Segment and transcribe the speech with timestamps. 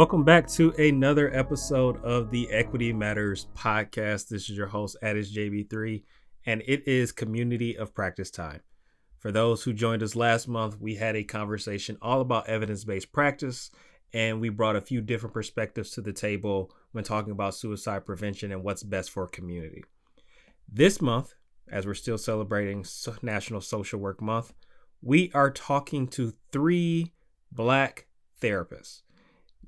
[0.00, 4.28] Welcome back to another episode of the Equity Matters podcast.
[4.28, 6.02] This is your host, Addis JB3,
[6.46, 8.62] and it is community of practice time.
[9.18, 13.12] For those who joined us last month, we had a conversation all about evidence based
[13.12, 13.70] practice,
[14.14, 18.52] and we brought a few different perspectives to the table when talking about suicide prevention
[18.52, 19.84] and what's best for community.
[20.66, 21.34] This month,
[21.70, 22.86] as we're still celebrating
[23.20, 24.54] National Social Work Month,
[25.02, 27.12] we are talking to three
[27.52, 28.06] Black
[28.40, 29.02] therapists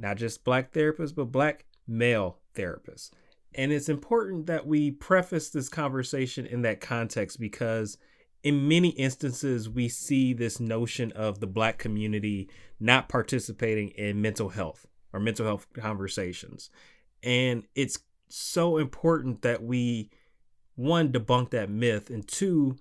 [0.02, 3.10] not just black therapists, but black male therapists.
[3.54, 7.96] And it's important that we preface this conversation in that context because
[8.42, 12.48] in many instances we see this notion of the black community
[12.80, 16.70] not participating in mental health or mental health conversations.
[17.22, 20.10] And it's so important that we
[20.74, 22.76] one debunk that myth and two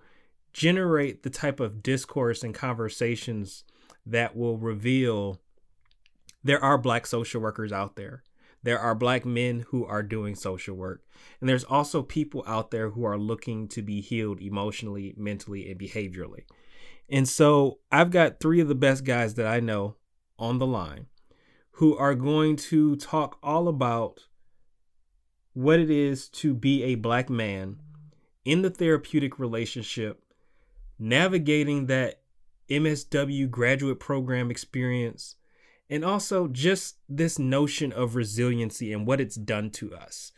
[0.53, 3.63] generate the type of discourse and conversations
[4.06, 5.41] that will reveal
[6.44, 8.23] there are black social workers out there.
[8.64, 11.03] There are black men who are doing social work.
[11.39, 15.80] And there's also people out there who are looking to be healed emotionally, mentally, and
[15.80, 16.44] behaviorally.
[17.09, 19.95] And so I've got three of the best guys that I know
[20.38, 21.08] on the line
[21.75, 24.28] who are going to talk all about
[25.53, 27.78] what it is to be a black man
[28.45, 30.23] in the therapeutic relationship,
[30.97, 32.22] navigating that
[32.69, 35.36] MSW graduate program experience,
[35.92, 40.31] and also just this notion of resiliency and what it's done to us.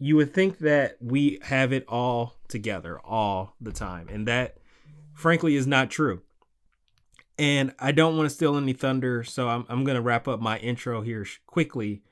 [0.00, 4.58] You would think that we have it all together all the time, and that
[5.14, 6.22] frankly is not true.
[7.38, 10.40] And I don't want to steal any thunder, so I'm, I'm going to wrap up
[10.40, 12.02] my intro here quickly.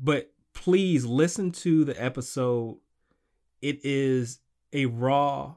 [0.00, 2.78] But please listen to the episode.
[3.60, 4.38] It is
[4.72, 5.56] a raw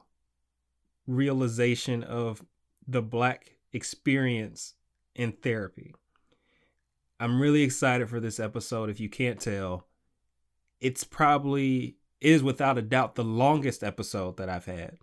[1.06, 2.44] realization of
[2.86, 4.74] the Black experience
[5.14, 5.94] in therapy.
[7.20, 8.88] I'm really excited for this episode.
[8.88, 9.86] If you can't tell,
[10.80, 14.96] it's probably is without a doubt the longest episode that I've had.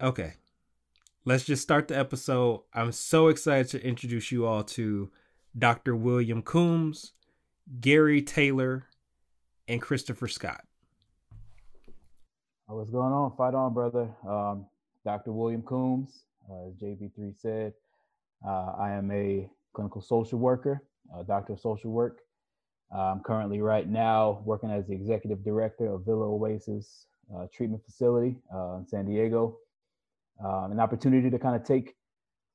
[0.00, 0.34] Okay.
[1.24, 2.62] Let's just start the episode.
[2.74, 5.12] I'm so excited to introduce you all to
[5.56, 5.94] Dr.
[5.94, 7.12] William Coombs,
[7.80, 8.86] Gary Taylor,
[9.68, 10.64] and Christopher Scott.
[12.66, 13.36] What's going on?
[13.36, 14.08] Fight on, brother.
[14.28, 14.66] Um,
[15.04, 15.32] Dr.
[15.32, 17.74] William Coombs, uh, as JB3 said,
[18.44, 20.82] uh, I am a clinical social worker,
[21.26, 22.20] doctor of social work.
[22.94, 28.36] I'm currently right now working as the executive director of Villa Oasis uh, Treatment Facility
[28.54, 29.58] uh, in San Diego.
[30.44, 31.94] Um, an opportunity to kind of take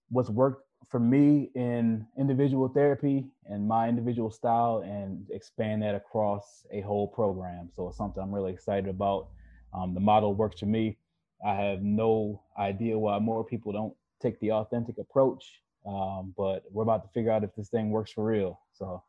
[0.09, 6.65] what's worked for me in individual therapy and my individual style and expand that across
[6.71, 7.69] a whole program.
[7.75, 9.29] So it's something I'm really excited about.
[9.73, 10.97] Um, the model works for me.
[11.45, 16.83] I have no idea why more people don't take the authentic approach um, but we're
[16.83, 18.59] about to figure out if this thing works for real.
[18.73, 19.03] So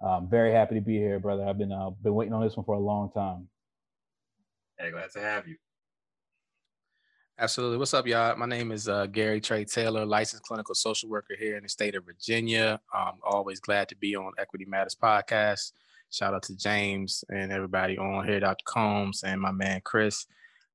[0.00, 1.44] I'm very happy to be here, brother.
[1.46, 3.48] I've been uh, been waiting on this one for a long time.
[4.78, 5.56] Hey, glad to have you.
[7.38, 7.78] Absolutely.
[7.78, 8.36] What's up, y'all?
[8.36, 11.94] My name is uh, Gary Trey Taylor, licensed clinical social worker here in the state
[11.94, 12.78] of Virginia.
[12.92, 15.72] I'm always glad to be on Equity Matters podcast.
[16.10, 18.64] Shout out to James and everybody on here, Dr.
[18.66, 20.26] Coombs and my man Chris.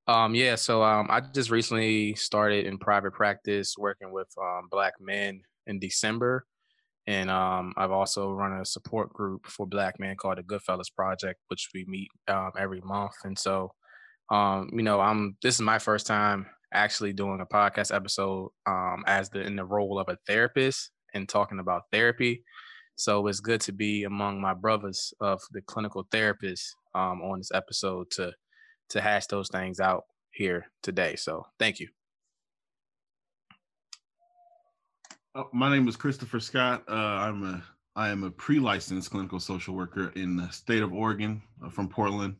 [0.07, 4.93] Um, yeah, so um, I just recently started in private practice working with um, Black
[4.99, 6.45] men in December.
[7.07, 11.39] And um, I've also run a support group for Black men called the Goodfellas Project,
[11.47, 13.13] which we meet um, every month.
[13.23, 13.71] And so,
[14.31, 19.03] um, you know, I'm this is my first time actually doing a podcast episode um,
[19.07, 22.44] as the in the role of a therapist and talking about therapy.
[22.95, 27.51] So it's good to be among my brothers of the clinical therapists um, on this
[27.53, 28.31] episode to
[28.90, 31.16] to hash those things out here today.
[31.16, 31.88] So thank you.
[35.33, 36.83] Oh, my name is Christopher Scott.
[36.88, 37.63] Uh, I'm a
[37.98, 42.36] I am a pre-licensed clinical social worker in the state of Oregon uh, from Portland.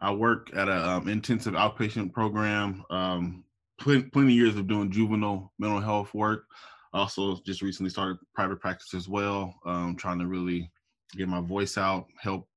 [0.00, 2.84] I work at an um, intensive outpatient program.
[2.90, 3.44] Um,
[3.78, 6.44] pl- plenty years of doing juvenile mental health work.
[6.92, 9.54] Also, just recently started private practice as well.
[9.64, 10.70] Um, trying to really
[11.16, 12.48] get my voice out, help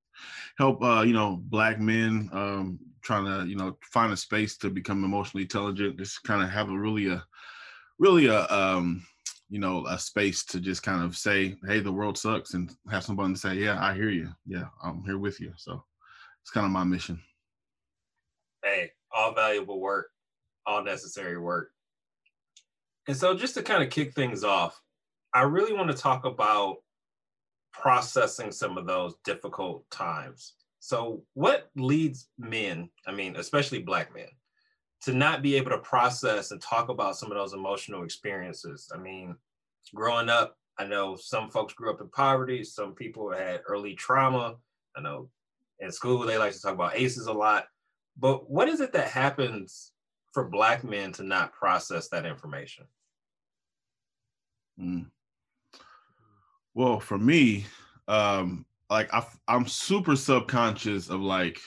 [0.58, 4.70] help uh, you know black men um, trying to you know find a space to
[4.70, 7.22] become emotionally intelligent just kind of have a really a
[7.98, 9.06] really a um
[9.50, 13.04] you know a space to just kind of say hey the world sucks and have
[13.04, 14.28] somebody to say yeah i hear you.
[14.46, 15.52] Yeah i'm here with you.
[15.56, 15.84] So
[16.42, 17.20] it's kind of my mission.
[18.64, 20.08] Hey all valuable work
[20.66, 21.70] all necessary work.
[23.06, 24.80] And so just to kind of kick things off
[25.34, 26.78] i really want to talk about
[27.72, 30.54] processing some of those difficult times
[30.84, 34.28] so, what leads men, I mean, especially Black men,
[35.04, 38.90] to not be able to process and talk about some of those emotional experiences?
[38.94, 39.34] I mean,
[39.94, 44.56] growing up I know some folks grew up in poverty, some people had early trauma.
[44.96, 45.28] I know
[45.80, 47.66] in school they like to talk about ACEs a lot.
[48.18, 49.92] But what is it that happens
[50.32, 52.84] for Black men to not process that information?
[54.80, 55.06] Mm.
[56.74, 57.66] Well, for me,
[58.08, 61.60] um, like I, I'm super subconscious of like,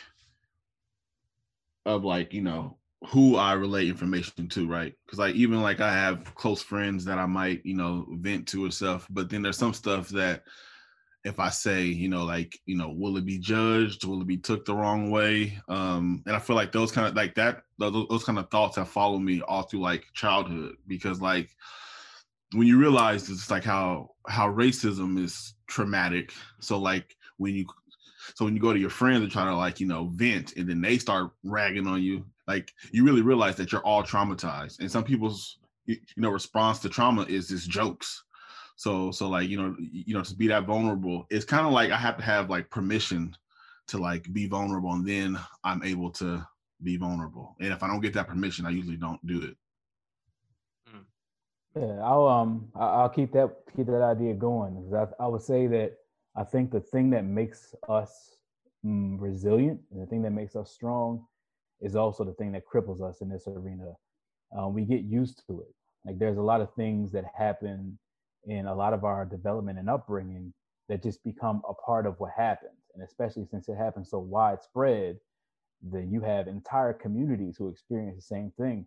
[1.86, 2.78] of like you know
[3.10, 4.94] who I relate information to, right?
[5.06, 8.66] Because like even like I have close friends that I might you know vent to
[8.66, 10.44] or stuff, but then there's some stuff that
[11.26, 14.06] if I say, you know, like, you know, will it be judged?
[14.06, 15.60] Will it be took the wrong way?
[15.68, 18.78] Um, and I feel like those kind of like that, those, those kind of thoughts
[18.78, 21.50] have followed me all through like childhood because like
[22.54, 26.32] when you realize it's like how how racism is traumatic.
[26.60, 27.66] So like when you
[28.36, 30.68] so when you go to your friends and try to like, you know, vent and
[30.68, 34.80] then they start ragging on you, like you really realize that you're all traumatized.
[34.80, 38.24] And some people's you know response to trauma is just jokes
[38.78, 41.92] so so like you know you know to be that vulnerable, it's kind of like
[41.92, 43.36] I have to have like permission
[43.88, 46.48] to like be vulnerable, and then I'm able to
[46.84, 47.56] be vulnerable.
[47.60, 49.58] And if I don't get that permission, I usually don't do it.
[50.88, 51.80] Hmm.
[51.80, 54.94] Yeah, I'll um I'll keep that keep that idea going.
[54.96, 55.98] I, I would say that
[56.38, 58.38] I think the thing that makes us
[58.86, 61.26] mm, resilient and the thing that makes us strong
[61.82, 63.94] is also the thing that cripples us in this arena.
[64.56, 65.74] Um, we get used to it.
[66.06, 67.98] Like there's a lot of things that happen
[68.46, 70.54] in a lot of our development and upbringing
[70.90, 72.80] that just become a part of what happens.
[72.94, 75.18] And especially since it happens so widespread,
[75.82, 78.86] then you have entire communities who experience the same thing.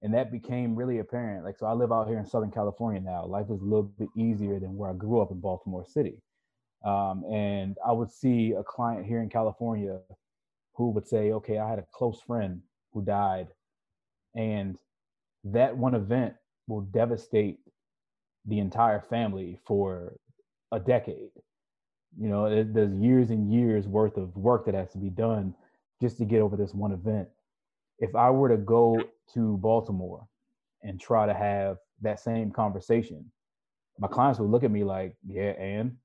[0.00, 1.44] And that became really apparent.
[1.44, 3.26] Like, so I live out here in Southern California now.
[3.26, 6.22] Life is a little bit easier than where I grew up in Baltimore City.
[6.84, 9.98] Um, and I would see a client here in California
[10.74, 13.48] who would say, okay, I had a close friend who died.
[14.36, 14.78] And
[15.44, 16.34] that one event
[16.68, 17.58] will devastate
[18.46, 20.16] the entire family for
[20.70, 21.30] a decade.
[22.18, 25.54] You know, it, there's years and years worth of work that has to be done
[26.00, 27.28] just to get over this one event.
[27.98, 29.02] If I were to go
[29.34, 30.26] to Baltimore
[30.82, 33.30] and try to have that same conversation,
[33.98, 35.96] my clients would look at me like, yeah, and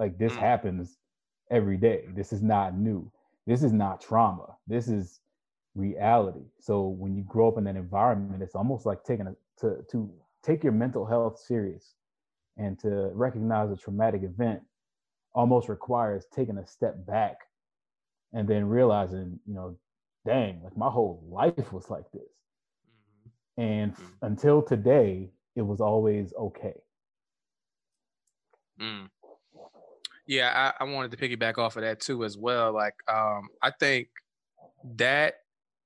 [0.00, 0.38] like this mm.
[0.38, 0.96] happens
[1.50, 2.06] every day.
[2.16, 3.12] This is not new.
[3.46, 4.56] This is not trauma.
[4.66, 5.20] This is
[5.74, 6.46] reality.
[6.58, 10.10] So when you grow up in that environment, it's almost like taking a to to
[10.42, 11.94] take your mental health serious
[12.56, 14.62] and to recognize a traumatic event
[15.34, 17.36] almost requires taking a step back
[18.32, 19.76] and then realizing, you know,
[20.26, 22.22] dang, like my whole life was like this.
[23.58, 23.62] Mm-hmm.
[23.62, 24.26] And mm-hmm.
[24.26, 26.80] until today, it was always okay.
[28.80, 29.08] Mm.
[30.30, 32.72] Yeah, I, I wanted to piggyback off of that too as well.
[32.72, 34.10] Like, um, I think
[34.96, 35.34] that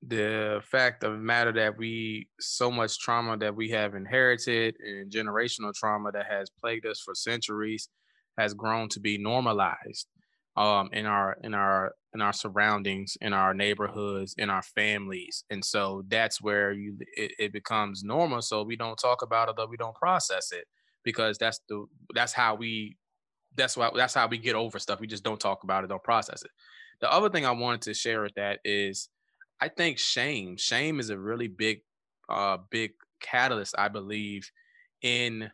[0.06, 5.11] the fact of the matter that we so much trauma that we have inherited and
[5.11, 7.88] generational trauma that has plagued us for centuries
[8.37, 10.08] has grown to be normalized
[10.58, 15.64] um, in our in our in our surroundings in our neighborhoods in our families and
[15.64, 19.67] so that's where you it, it becomes normal so we don't talk about it or
[19.69, 20.67] we don't process it
[21.03, 22.96] because that's the that's how we
[23.56, 26.03] that's why that's how we get over stuff we just don't talk about it don't
[26.03, 26.51] process it
[27.01, 29.08] the other thing i wanted to share with that is
[29.61, 31.81] I think shame, shame is a really big,
[32.29, 34.51] uh, big catalyst, I believe,
[35.03, 35.51] in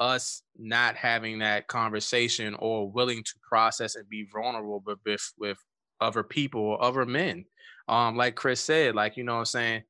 [0.00, 5.58] us not having that conversation or willing to process and be vulnerable with with, with
[6.00, 7.44] other people or other men.
[7.88, 9.82] Um, like Chris said, like you know what I'm saying,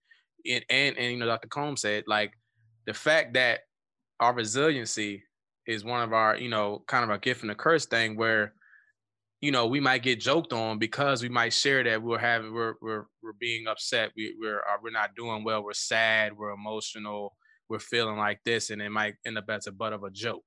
[0.49, 1.49] and, and and you know Dr.
[1.49, 2.33] Coombs said, like
[2.87, 3.61] the fact that
[4.21, 5.25] our resiliency
[5.67, 8.55] is one of our, you know, kind of a gift and a curse thing where
[9.45, 12.77] you know, we might get joked on because we might share that we're having we're
[12.81, 17.37] we're we're being upset, we, we're uh, we're not doing well, we're sad, we're emotional,
[17.69, 20.43] we're feeling like this, and it might end up as a butt of a joke.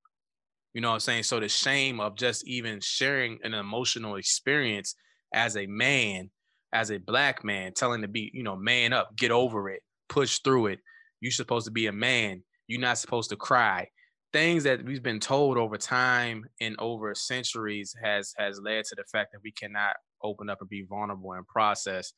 [0.73, 1.23] You know what I'm saying?
[1.23, 4.95] So the shame of just even sharing an emotional experience
[5.31, 6.31] as a man,
[6.73, 10.39] as a black man, telling to be, you know, man up, get over it, push
[10.39, 10.79] through it.
[11.21, 12.41] You're supposed to be a man.
[12.65, 13.89] You're not supposed to cry
[14.33, 19.03] things that we've been told over time and over centuries has has led to the
[19.11, 22.13] fact that we cannot open up and be vulnerable and process.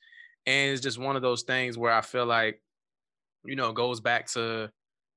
[0.46, 2.62] And it's just one of those things where i feel like
[3.46, 4.70] you know goes back to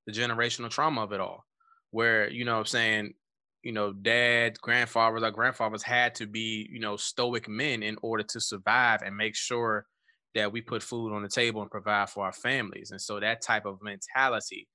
[0.06, 1.44] the generational trauma of it all
[1.90, 3.14] where you know i'm saying
[3.62, 8.22] you know dads grandfathers our grandfathers had to be you know stoic men in order
[8.24, 9.86] to survive and make sure
[10.34, 12.90] that we put food on the table and provide for our families.
[12.90, 14.68] And so that type of mentality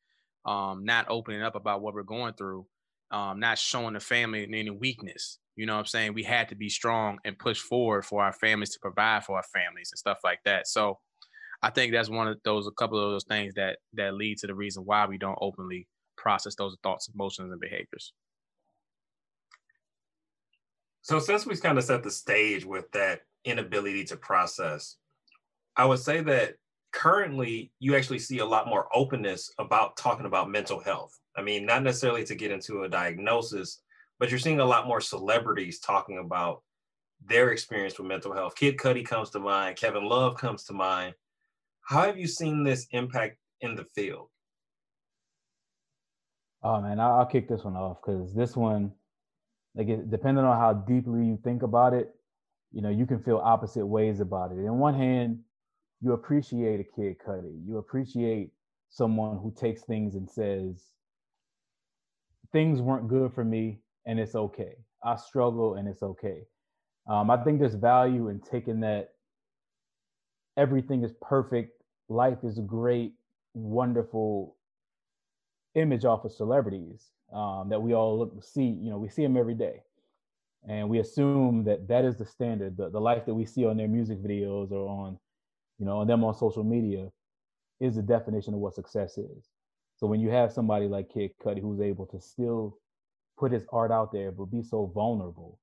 [0.48, 2.66] um, not opening up about what we're going through,
[3.12, 5.40] um, not showing the family any weakness.
[5.56, 6.14] You know what I'm saying?
[6.14, 9.44] We had to be strong and push forward for our families to provide for our
[9.44, 10.68] families and stuff like that.
[10.68, 11.00] So
[11.62, 14.48] I think that's one of those, a couple of those things that that lead to
[14.48, 18.14] the reason why we don't openly process those thoughts, emotions, and behaviors.
[21.02, 24.98] So since we've kind of set the stage with that inability to process,
[25.76, 26.56] I would say that
[26.98, 31.20] currently you actually see a lot more openness about talking about mental health.
[31.38, 33.82] I mean, not necessarily to get into a diagnosis,
[34.18, 36.64] but you're seeing a lot more celebrities talking about
[37.24, 38.56] their experience with mental health.
[38.56, 41.14] Kid Cudi comes to mind, Kevin Love comes to mind.
[41.82, 44.30] How have you seen this impact in the field?
[46.64, 48.92] Oh man, I'll kick this one off because this one,
[49.76, 52.16] like, depending on how deeply you think about it,
[52.72, 54.58] you know, you can feel opposite ways about it.
[54.58, 55.44] In one hand,
[56.02, 58.52] you appreciate a Kid Cudi, you appreciate
[58.90, 60.84] someone who takes things and says,
[62.52, 64.76] things weren't good for me and it's okay.
[65.04, 66.44] I struggle and it's okay.
[67.08, 69.10] Um, I think there's value in taking that
[70.58, 73.14] everything is perfect, life is great,
[73.54, 74.56] wonderful
[75.76, 78.64] image off of celebrities um, that we all look see.
[78.64, 79.84] You know, we see them every day,
[80.68, 82.78] and we assume that that is the standard.
[82.78, 85.18] The, the life that we see on their music videos or on,
[85.80, 87.10] you know, on them on social media,
[87.80, 89.50] is the definition of what success is.
[89.98, 92.78] So when you have somebody like Kid Cudi who's able to still
[93.38, 95.60] put his art out there but be so vulnerable,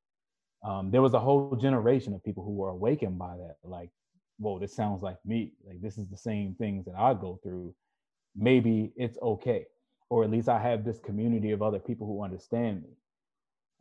[0.64, 3.56] um, there was a whole generation of people who were awakened by that.
[3.62, 3.90] Like,
[4.38, 5.52] whoa, this sounds like me.
[5.66, 7.74] Like this is the same things that I go through.
[8.36, 9.66] Maybe it's okay
[10.14, 12.90] or at least I have this community of other people who understand me.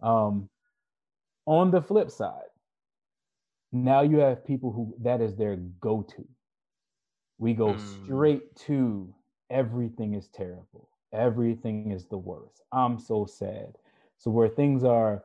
[0.01, 0.49] Um,
[1.45, 2.49] on the flip side,
[3.73, 6.25] now you have people who that is their go to.
[7.39, 8.05] We go mm.
[8.05, 9.13] straight to
[9.49, 12.61] everything is terrible, everything is the worst.
[12.71, 13.75] I'm so sad.
[14.17, 15.23] So, where things are,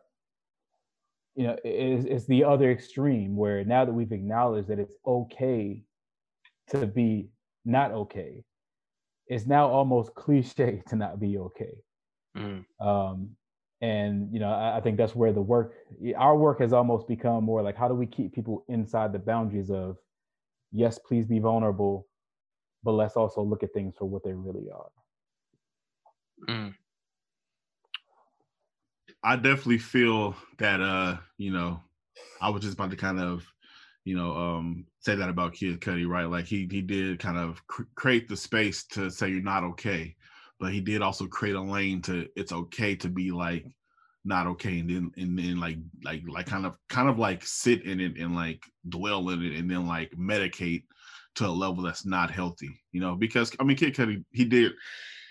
[1.37, 5.83] you know, it's, it's the other extreme where now that we've acknowledged that it's okay
[6.71, 7.29] to be
[7.65, 8.45] not okay,
[9.27, 11.75] it's now almost cliche to not be okay.
[12.37, 12.65] Mm.
[12.81, 13.37] Um,
[13.81, 15.75] and you know, I, I, think that's where the work,
[16.17, 19.71] our work, has almost become more like how do we keep people inside the boundaries
[19.71, 19.97] of,
[20.73, 22.09] yes, please be vulnerable,
[22.83, 24.91] but let's also look at things for what they really are.
[26.49, 26.75] Mm.
[29.23, 31.81] I definitely feel that uh, you know,
[32.41, 33.45] I was just about to kind of
[34.09, 36.25] you know, um, say that about Kid Cudi, right?
[36.25, 40.17] Like he he did kind of cr- create the space to say you're not okay,
[40.61, 43.67] but he did also create a lane to it's okay to be like
[44.25, 47.85] not okay, and then and then like like like kind of kind of like sit
[47.85, 50.85] in it and like dwell in it, and then like medicate
[51.37, 53.15] to a level that's not healthy, you know?
[53.15, 54.73] Because I mean, Kid Cudi he did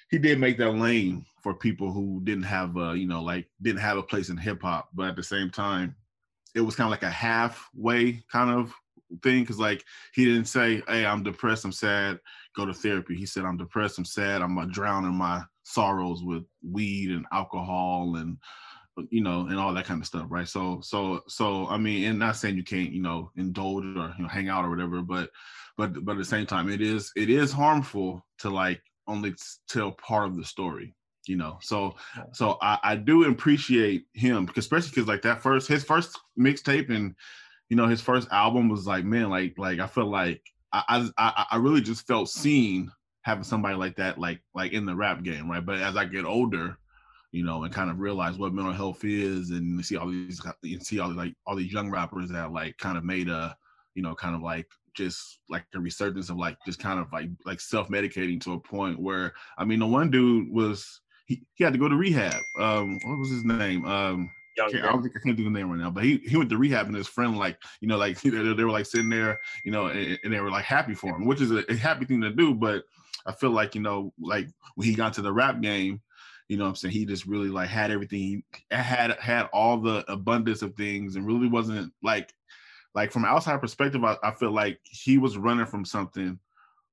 [0.09, 3.81] he did make that lane for people who didn't have a you know like didn't
[3.81, 5.95] have a place in hip hop, but at the same time
[6.55, 8.73] it was kind of like a halfway kind of
[9.23, 9.83] thing because like
[10.13, 12.19] he didn't say hey i'm depressed i'm sad
[12.55, 13.15] go to therapy.
[13.15, 17.11] He said i'm depressed i'm sad i'm uh, gonna drown in my sorrows with weed
[17.11, 18.37] and alcohol and
[19.09, 20.47] you know and all that kind of stuff right?
[20.47, 24.23] So so so i mean and not saying you can't you know indulge or you
[24.23, 25.29] know hang out or whatever but
[25.77, 29.33] but but at the same time it is it is harmful to like only
[29.69, 30.95] tell part of the story
[31.27, 31.57] you know?
[31.61, 31.95] So
[32.33, 36.89] so i, I do appreciate him because especially because like that first his first mixtape
[36.89, 37.15] and
[37.69, 40.41] you know his first album was like man like like i felt like
[40.73, 44.95] I, I i really just felt seen having somebody like that like like in the
[44.95, 46.77] rap game right but as i get older
[47.31, 50.85] you know and kind of realize what mental health is and see all these and
[50.85, 53.55] see all like all these young rappers that like kind of made a
[53.95, 57.29] you know kind of like just like a resurgence of like just kind of like
[57.45, 61.73] like self-medicating to a point where I mean the one dude was he, he had
[61.73, 62.41] to go to rehab.
[62.59, 63.85] Um, what was his name?
[63.85, 66.17] Um, I, can't, I don't think I can't do the name right now, but he,
[66.17, 68.85] he went to rehab and his friend like you know like they, they were like
[68.85, 71.63] sitting there you know and, and, they were like happy for him, which is a,
[71.71, 72.53] a happy thing to do.
[72.53, 72.83] But
[73.25, 76.01] I feel like you know like when he got to the rap game,
[76.47, 80.09] you know I'm saying he just really like had everything he had had all the
[80.11, 82.33] abundance of things and really wasn't like
[82.95, 86.39] like from outside perspective I, I feel like he was running from something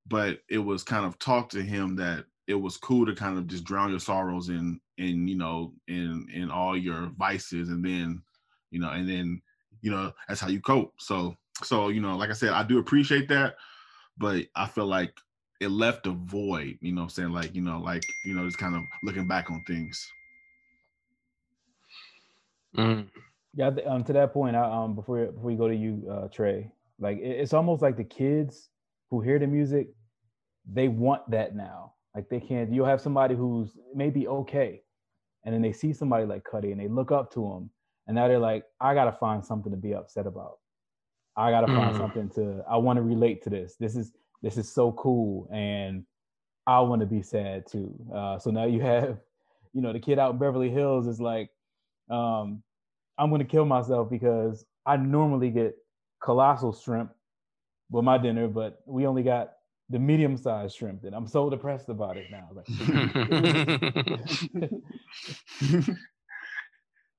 [0.06, 3.46] but it was kind of talked to him that it was cool to kind of
[3.46, 8.22] just drown your sorrows in in you know in in all your vices and then
[8.70, 9.40] you know and then
[9.80, 10.94] you know that's how you cope.
[10.98, 13.54] So so you know like i said i do appreciate that
[14.18, 15.16] but i feel like
[15.60, 17.30] it left a void you know i'm saying?
[17.30, 20.04] Like you know like you know just kind of looking back on things.
[22.76, 23.08] Mm.
[23.54, 26.72] yeah um to that point I, um before before we go to you uh trey
[26.98, 28.70] like it, it's almost like the kids
[29.10, 29.90] who hear the music
[30.66, 32.72] they want that now like they can't.
[32.72, 34.82] You'll have somebody who's maybe okay,
[35.44, 37.70] and then they see somebody like Cudi and they look up to him,
[38.06, 40.58] and now they're like, I gotta find something to be upset about.
[41.36, 41.76] I gotta mm.
[41.76, 42.64] find something to.
[42.70, 43.76] I want to relate to this.
[43.78, 46.04] This is this is so cool, and
[46.66, 47.92] I want to be sad too.
[48.14, 49.18] Uh, so now you have,
[49.72, 51.50] you know, the kid out in Beverly Hills is like,
[52.10, 52.62] um,
[53.18, 55.74] I'm gonna kill myself because I normally get
[56.22, 57.10] colossal shrimp
[57.90, 59.53] with my dinner, but we only got
[59.90, 62.48] the medium sized shrimp, and I'm so depressed about it now.
[62.52, 62.66] Like,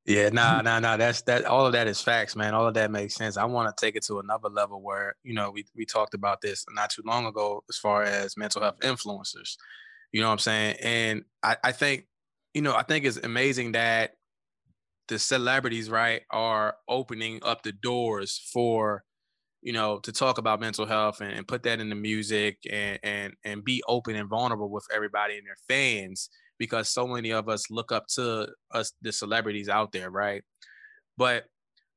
[0.05, 0.97] yeah, nah, nah, nah.
[0.97, 1.45] That's that.
[1.45, 2.53] All of that is facts, man.
[2.53, 3.37] All of that makes sense.
[3.37, 6.41] I want to take it to another level where you know we we talked about
[6.41, 9.55] this not too long ago as far as mental health influencers.
[10.11, 10.77] You know what I'm saying?
[10.81, 12.07] And I, I think,
[12.53, 14.11] you know, I think it's amazing that
[15.09, 19.03] the celebrities, right, are opening up the doors for
[19.65, 22.99] you know, to talk about mental health and, and put that in the music and,
[23.01, 26.29] and and be open and vulnerable with everybody and their fans
[26.59, 30.43] because so many of us look up to us the celebrities out there, right?
[31.17, 31.45] But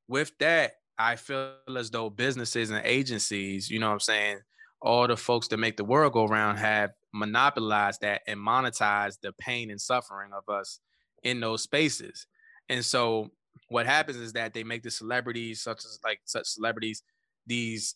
[0.07, 4.39] with that, I feel as though businesses and agencies, you know what I'm saying,
[4.81, 9.31] all the folks that make the world go round have monopolized that and monetized the
[9.33, 10.79] pain and suffering of us
[11.21, 12.25] in those spaces.
[12.67, 13.29] And so
[13.67, 17.03] what happens is that they make the celebrities such as like such celebrities
[17.49, 17.95] these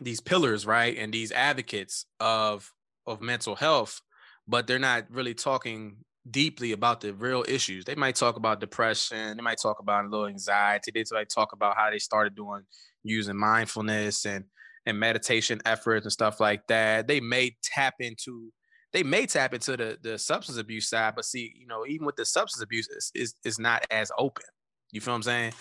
[0.00, 0.96] these pillars, right?
[0.96, 2.70] And these advocates of
[3.06, 4.00] of mental health,
[4.46, 5.96] but they're not really talking
[6.30, 7.84] deeply about the real issues.
[7.84, 11.52] They might talk about depression, they might talk about a little anxiety, they might talk
[11.52, 12.62] about how they started doing
[13.02, 14.44] using mindfulness and
[14.86, 17.08] and meditation efforts and stuff like that.
[17.08, 18.52] They may tap into
[18.92, 22.16] they may tap into the the substance abuse side, but see, you know, even with
[22.16, 24.44] the substance abuse, is is not as open.
[24.92, 25.52] You feel what I'm saying?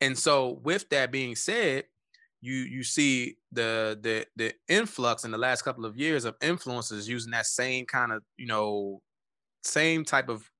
[0.00, 1.84] And so, with that being said,
[2.44, 7.08] you you see the the the influx in the last couple of years of influencers
[7.08, 9.00] using that same kind of you know
[9.62, 10.50] same type of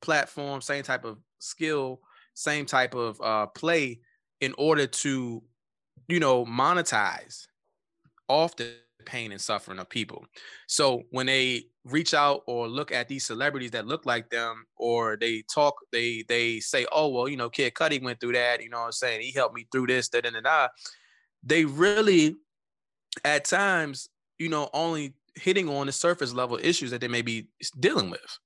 [0.00, 1.98] platform same type of skill
[2.34, 3.98] same type of uh, play
[4.40, 5.42] in order to
[6.06, 7.46] you know monetize
[8.28, 8.72] off the
[9.04, 10.24] pain and suffering of people.
[10.66, 15.18] So when they reach out or look at these celebrities that look like them or
[15.20, 18.70] they talk they they say oh well you know kid cudi went through that you
[18.70, 19.20] know what i'm saying?
[19.20, 20.68] He helped me through this da, da, da, da
[21.44, 22.36] they really
[23.24, 27.48] at times you know only hitting on the surface level issues that they may be
[27.80, 28.38] dealing with.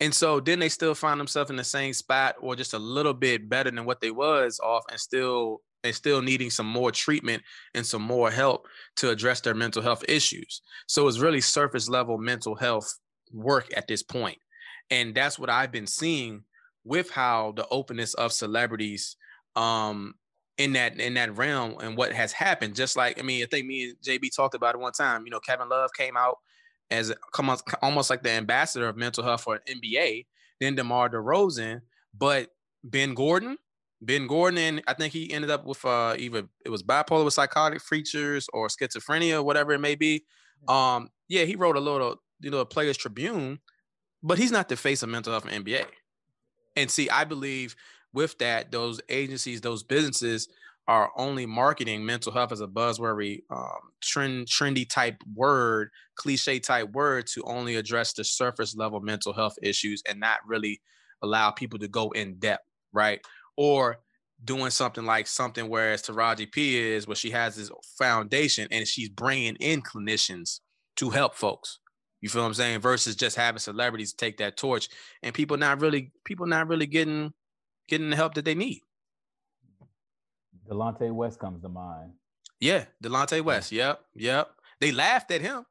[0.00, 3.12] And so then they still find themselves in the same spot or just a little
[3.12, 7.42] bit better than what they was off and still and still needing some more treatment
[7.74, 8.66] and some more help
[8.96, 10.60] to address their mental health issues.
[10.86, 12.98] So it's really surface level mental health
[13.32, 14.38] work at this point.
[14.90, 16.42] And that's what i've been seeing
[16.84, 19.16] with how the openness of celebrities
[19.56, 20.14] um
[20.60, 22.74] in that in that realm and what has happened.
[22.74, 25.24] Just like I mean, I think me and JB talked about it one time.
[25.24, 26.36] You know, Kevin Love came out
[26.90, 30.26] as come on, almost like the ambassador of mental health for NBA.
[30.60, 31.80] Then DeMar DeRozan,
[32.16, 32.50] but
[32.84, 33.56] Ben Gordon,
[34.02, 37.32] Ben Gordon, and I think he ended up with uh, either it was bipolar with
[37.32, 40.24] psychotic features or schizophrenia, whatever it may be.
[40.68, 43.60] Um, yeah, he wrote a little, you know, a Players Tribune,
[44.22, 45.86] but he's not the face of mental health in NBA.
[46.76, 47.74] And see, I believe
[48.12, 50.48] with that, those agencies, those businesses
[50.88, 56.90] are only marketing mental health as a buzzwordy, um, trend, trendy type word, cliche type
[56.90, 60.80] word to only address the surface level mental health issues and not really
[61.22, 63.20] allow people to go in depth, right?
[63.56, 63.98] Or
[64.44, 69.08] doing something like something whereas Taraji P is where she has this foundation and she's
[69.08, 70.60] bringing in clinicians
[70.96, 71.78] to help folks.
[72.20, 72.80] You feel what I'm saying?
[72.80, 74.88] Versus just having celebrities take that torch
[75.22, 77.32] and people not really people not really getting
[77.90, 78.80] getting the help that they need.
[80.70, 82.12] Delonte West comes to mind.
[82.60, 83.72] Yeah, Delonte West.
[83.72, 84.50] Yep, yep.
[84.80, 85.66] They laughed at him,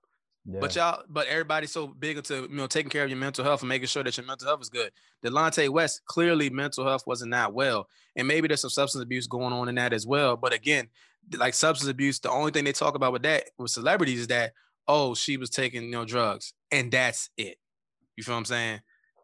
[0.45, 0.59] yeah.
[0.59, 3.61] but y'all, but everybody's so big into you know taking care of your mental health
[3.61, 4.91] and making sure that your mental health is good.
[5.23, 9.53] Delonte West clearly mental health wasn't that well, and maybe there's some substance abuse going
[9.53, 10.35] on in that as well.
[10.35, 10.89] But again,
[11.37, 14.51] like substance abuse, the only thing they talk about with that with celebrities is that
[14.87, 17.57] oh she was taking you know drugs, and that's it.
[18.17, 18.81] You feel what I'm saying?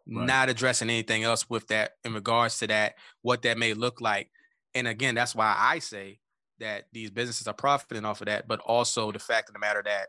[0.08, 0.26] Right.
[0.26, 4.30] not addressing anything else with that in regards to that, what that may look like.
[4.74, 6.20] And again, that's why I say
[6.60, 9.82] that these businesses are profiting off of that, but also the fact of the matter
[9.84, 10.08] that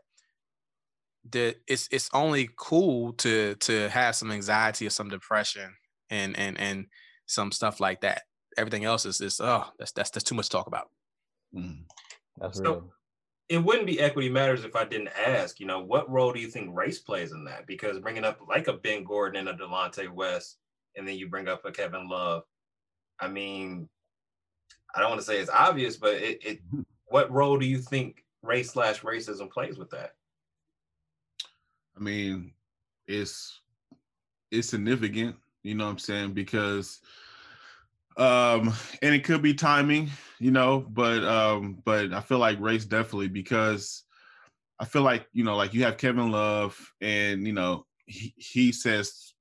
[1.29, 5.75] the it's it's only cool to to have some anxiety or some depression
[6.09, 6.85] and and and
[7.25, 8.23] some stuff like that.
[8.57, 10.89] Everything else is is oh that's that's that's too much to talk about.
[11.55, 11.83] Mm.
[12.37, 12.91] That's so, real
[13.49, 16.49] it wouldn't be equity matters if I didn't ask, you know, what role do you
[16.49, 17.65] think race plays in that?
[17.65, 20.57] Because bringing up like a Ben Gordon and a Delonte West,
[20.95, 22.43] and then you bring up a Kevin Love,
[23.19, 23.87] I mean,
[24.93, 26.81] I don't want to say it's obvious, but it, it hmm.
[27.05, 30.15] what role do you think race slash racism plays with that?
[31.95, 32.51] I mean,
[33.07, 33.61] it's
[34.51, 36.33] it's significant, you know what I'm saying?
[36.33, 36.99] Because
[38.17, 42.85] um and it could be timing you know but um but i feel like race
[42.85, 44.03] definitely because
[44.79, 48.71] i feel like you know like you have kevin love and you know he, he
[48.71, 49.33] says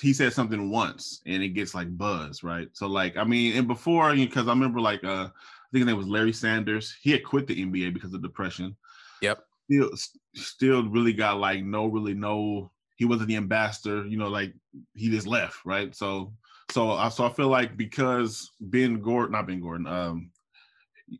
[0.00, 2.68] he said something once and it gets like buzz, right?
[2.72, 5.96] So like I mean, and before because I remember like uh I think his name
[5.96, 6.94] was Larry Sanders.
[7.02, 8.76] He had quit the NBA because of depression.
[9.22, 9.40] Yep.
[9.70, 9.90] Still
[10.34, 14.54] still really got like no really no he wasn't the ambassador, you know, like
[14.94, 15.94] he just left, right?
[15.94, 16.32] So
[16.70, 20.30] so I so I feel like because Ben Gordon, not Ben Gordon, um,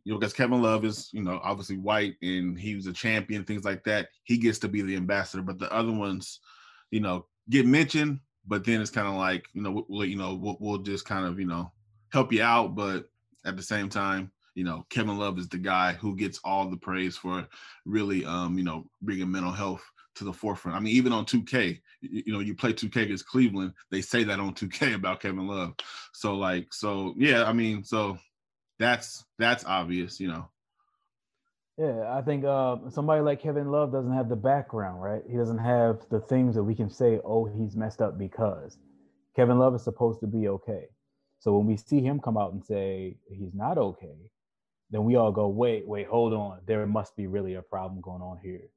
[0.05, 3.45] you know, because Kevin Love is, you know, obviously white and he was a champion,
[3.45, 4.09] things like that.
[4.25, 6.41] He gets to be the ambassador, but the other ones,
[6.91, 10.35] you know, get mentioned, but then it's kind of like, you know, we'll, you know,
[10.35, 11.71] we'll, we'll just kind of, you know,
[12.11, 13.09] help you out, but
[13.45, 16.77] at the same time, you know, Kevin Love is the guy who gets all the
[16.77, 17.47] praise for
[17.85, 19.83] really, um, you know, bringing mental health
[20.17, 20.77] to the forefront.
[20.77, 24.25] I mean, even on 2K, you, you know, you play 2K against Cleveland, they say
[24.25, 25.75] that on 2K about Kevin Love.
[26.13, 28.19] So like, so yeah, I mean, so
[28.79, 30.49] that's that's obvious, you know.
[31.79, 35.23] Yeah, I think uh, somebody like Kevin Love doesn't have the background, right?
[35.29, 38.77] He doesn't have the things that we can say, oh, he's messed up because
[39.35, 40.89] Kevin Love is supposed to be okay.
[41.39, 44.17] So when we see him come out and say he's not okay,
[44.91, 46.61] then we all go, wait, wait, hold on.
[46.67, 48.69] There must be really a problem going on here.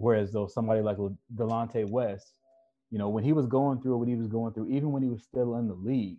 [0.00, 0.96] Whereas though somebody like
[1.36, 2.32] Delonte West,
[2.90, 5.10] you know, when he was going through what he was going through, even when he
[5.10, 6.16] was still in the league,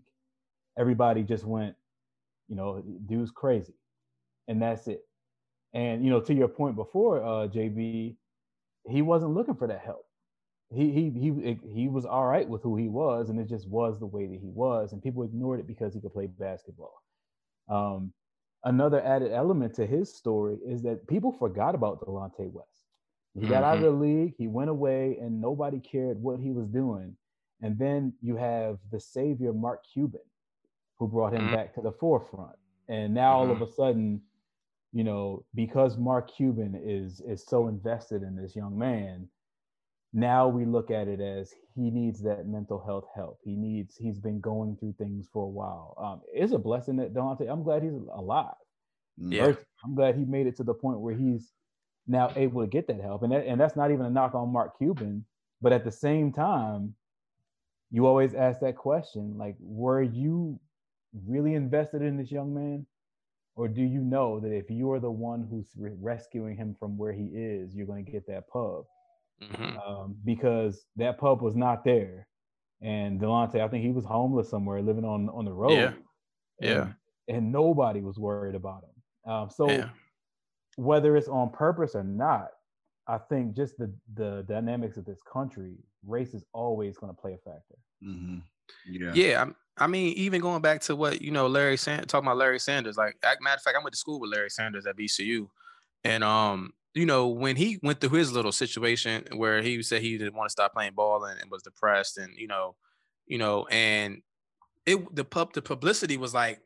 [0.78, 1.76] everybody just went,
[2.48, 3.74] you know, dude's crazy.
[4.48, 5.02] And that's it.
[5.74, 8.16] And, you know, to your point before, uh, JB,
[8.88, 10.06] he wasn't looking for that help.
[10.72, 14.00] He, he, he, he was all right with who he was, and it just was
[14.00, 14.94] the way that he was.
[14.94, 17.02] And people ignored it because he could play basketball.
[17.68, 18.14] Um,
[18.64, 22.81] another added element to his story is that people forgot about Delonte West.
[23.40, 23.64] He got mm-hmm.
[23.64, 24.00] out of mm-hmm.
[24.00, 27.16] the league, he went away, and nobody cared what he was doing.
[27.62, 30.22] And then you have the savior, Mark Cuban,
[30.98, 31.56] who brought him mm-hmm.
[31.56, 32.56] back to the forefront.
[32.90, 33.64] And now all of mm-hmm.
[33.64, 34.22] a sudden,
[34.92, 39.30] you know, because Mark Cuban is is so invested in this young man,
[40.12, 43.40] now we look at it as he needs that mental health help.
[43.44, 45.96] He needs he's been going through things for a while.
[45.98, 47.48] Um, it's a blessing that Dante.
[47.48, 48.56] I'm glad he's alive.
[49.18, 49.54] Yeah.
[49.86, 51.54] I'm glad he made it to the point where he's
[52.08, 53.24] now able to get that help.
[53.24, 55.26] And that, and that's not even a knock on Mark Cuban,
[55.62, 56.96] but at the same time,
[57.92, 60.60] you always ask that question like, were you
[61.28, 62.86] really invested in this young man?
[63.56, 67.12] Or do you know that if you're the one who's re- rescuing him from where
[67.12, 68.86] he is, you're going to get that pub?
[69.44, 69.78] Mm-hmm.
[69.78, 72.28] Um, because that pub was not there.
[72.82, 75.74] And Delonte, I think he was homeless somewhere, living on on the road.
[75.74, 75.94] Yeah.
[76.62, 76.88] And, yeah.
[77.28, 79.32] And nobody was worried about him.
[79.32, 79.90] Um, so yeah
[80.76, 82.50] whether it's on purpose or not,
[83.08, 87.34] I think just the the dynamics of this country, race is always going to play
[87.34, 87.78] a factor.
[88.04, 88.38] Mm-hmm.
[88.90, 89.12] Yeah.
[89.14, 89.46] Yeah.
[89.78, 92.98] I mean, even going back to what you know, Larry Sand talking about Larry Sanders.
[92.98, 95.48] Like, matter of fact, I went to school with Larry Sanders at VCU,
[96.04, 100.18] and um, you know, when he went through his little situation where he said he
[100.18, 102.76] didn't want to stop playing ball and, and was depressed, and you know,
[103.26, 104.22] you know, and
[104.86, 106.60] it the pub the publicity was like,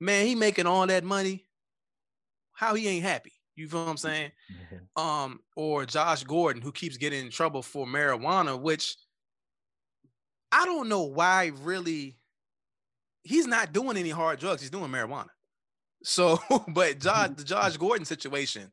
[0.00, 1.47] man, he making all that money
[2.58, 3.32] how he ain't happy.
[3.54, 4.32] You feel what I'm saying?
[4.52, 5.00] Mm-hmm.
[5.00, 8.96] Um, or Josh Gordon, who keeps getting in trouble for marijuana, which
[10.50, 12.16] I don't know why really
[13.22, 15.28] he's not doing any hard drugs, he's doing marijuana.
[16.02, 18.72] So, but Josh, the Josh Gordon situation,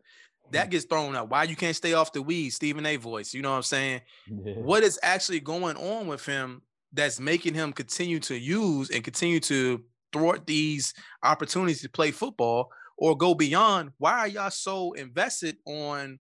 [0.52, 1.30] that gets thrown out.
[1.30, 2.96] Why you can't stay off the weed, Stephen A.
[2.96, 3.36] voice.
[3.36, 4.02] You know what I'm saying?
[4.28, 4.54] Yeah.
[4.54, 9.40] What is actually going on with him that's making him continue to use and continue
[9.42, 15.58] to thwart these opportunities to play football or go beyond why are y'all so invested
[15.66, 16.20] on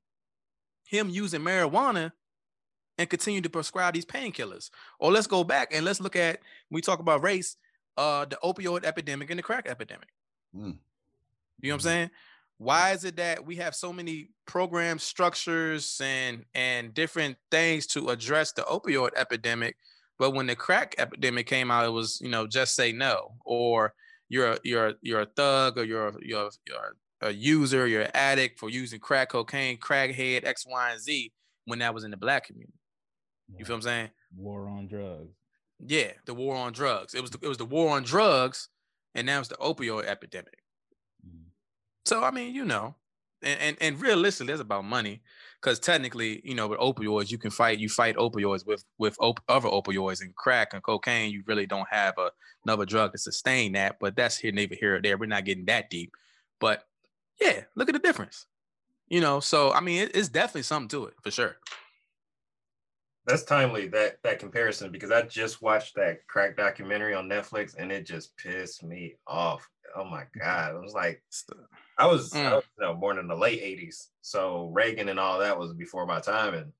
[0.86, 2.12] him using marijuana
[2.98, 6.82] and continue to prescribe these painkillers or let's go back and let's look at we
[6.82, 7.58] talk about race
[7.98, 10.10] uh the opioid epidemic and the crack epidemic
[10.56, 10.60] mm.
[10.62, 11.84] you know what i'm mm-hmm.
[11.88, 12.10] saying
[12.58, 18.10] why is it that we have so many program structures and and different things to
[18.10, 19.76] address the opioid epidemic
[20.18, 23.94] but when the crack epidemic came out it was you know just say no or
[24.30, 28.12] you're a, you're a, you're a thug or you're you're you're a user, you're an
[28.14, 31.32] addict for using crack cocaine, crackhead, X, Y, and Z
[31.66, 32.74] when that was in the black community.
[33.50, 33.66] You yeah.
[33.66, 34.10] feel what I'm saying?
[34.36, 35.36] War on drugs.
[35.80, 37.14] Yeah, the war on drugs.
[37.14, 38.70] It was the, it was the war on drugs,
[39.14, 40.62] and now it's the opioid epidemic.
[41.26, 41.46] Mm.
[42.06, 42.96] So I mean, you know,
[43.42, 45.22] and and, and realistically, it's about money
[45.65, 47.80] because technically, you know, with opioids, you can fight.
[47.80, 51.32] You fight opioids with with op- other opioids and crack and cocaine.
[51.32, 52.30] You really don't have a,
[52.63, 53.97] another drug to sustain that.
[53.99, 55.17] But that's here, neither here or there.
[55.17, 56.12] We're not getting that deep.
[56.60, 56.84] But
[57.41, 58.45] yeah, look at the difference.
[59.08, 61.58] You know, so I mean, it, it's definitely something to it for sure.
[63.25, 67.91] That's timely that that comparison because I just watched that crack documentary on Netflix and
[67.91, 69.67] it just pissed me off.
[69.96, 70.76] Oh my god!
[70.76, 71.24] I was like,
[71.98, 72.46] I was, mm.
[72.46, 75.74] I was you know, born in the late '80s, so Reagan and all that was
[75.74, 76.74] before my time, and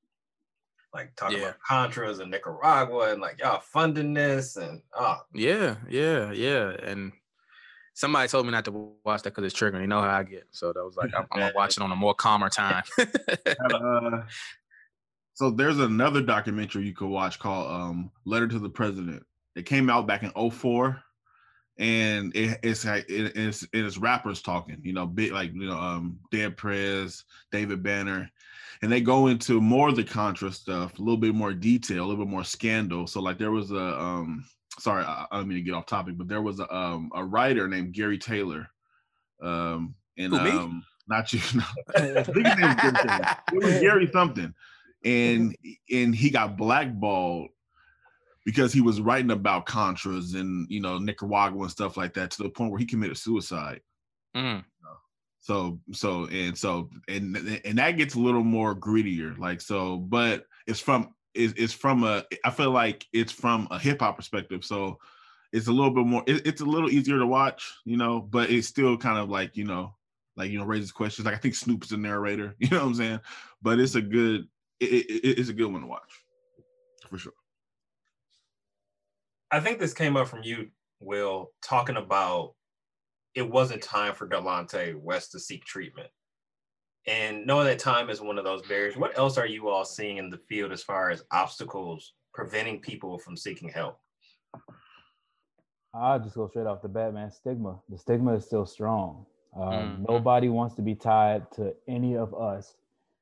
[0.94, 1.50] like talking Yeah.
[1.50, 6.70] about Contras and Nicaragua and like y'all funding this and oh Yeah, yeah, yeah.
[6.82, 7.12] And
[7.94, 9.82] somebody told me not to watch that because it's triggering.
[9.82, 10.48] You know how I get.
[10.52, 12.84] So that was like, I'm, I'm gonna watch it on a more calmer time.
[13.74, 14.24] Uh,
[15.34, 19.24] so there's another documentary you could watch called um, Letter to the President.
[19.56, 21.02] It came out back in 04
[21.78, 25.78] and it, it's like it, it's it's rappers talking, you know, big like you know,
[25.78, 28.30] um Dead Prez, David Banner,
[28.82, 32.08] and they go into more of the Contra stuff, a little bit more detail, a
[32.08, 33.08] little bit more scandal.
[33.08, 34.46] So like there was a um
[34.80, 37.24] sorry, I, I don't mean to get off topic, but there was a um a
[37.24, 38.68] writer named Gary Taylor.
[39.42, 41.64] Um and Who, um not you no.
[41.96, 44.54] I think his name was Gary It was Gary something.
[45.04, 45.56] And
[45.92, 47.50] and he got blackballed
[48.46, 52.44] because he was writing about Contras and you know Nicaragua and stuff like that to
[52.44, 53.82] the point where he committed suicide.
[54.36, 54.64] Mm,
[55.42, 59.38] So so and so and and that gets a little more grittier.
[59.38, 63.80] Like so, but it's from it's, it's from a I feel like it's from a
[63.80, 64.64] hip hop perspective.
[64.64, 65.00] So
[65.52, 68.50] it's a little bit more it, it's a little easier to watch, you know, but
[68.52, 69.96] it's still kind of like, you know,
[70.36, 71.26] like you know, raises questions.
[71.26, 73.20] Like I think Snoop's the narrator, you know what I'm saying?
[73.62, 74.48] But it's a good
[74.80, 76.24] it, it, it's a good one to watch
[77.10, 77.34] for sure.
[79.56, 80.68] I think this came up from you,
[81.00, 82.56] Will, talking about
[83.36, 86.10] it wasn't time for Delonte West to seek treatment.
[87.08, 90.18] And knowing that time is one of those barriers, what else are you all seeing
[90.18, 93.98] in the field as far as obstacles preventing people from seeking help?
[95.94, 97.32] I'll just go straight off the bat, man.
[97.32, 97.80] Stigma.
[97.88, 99.26] The stigma is still strong.
[99.56, 100.10] Um, Mhm.
[100.10, 102.76] Nobody wants to be tied to any of us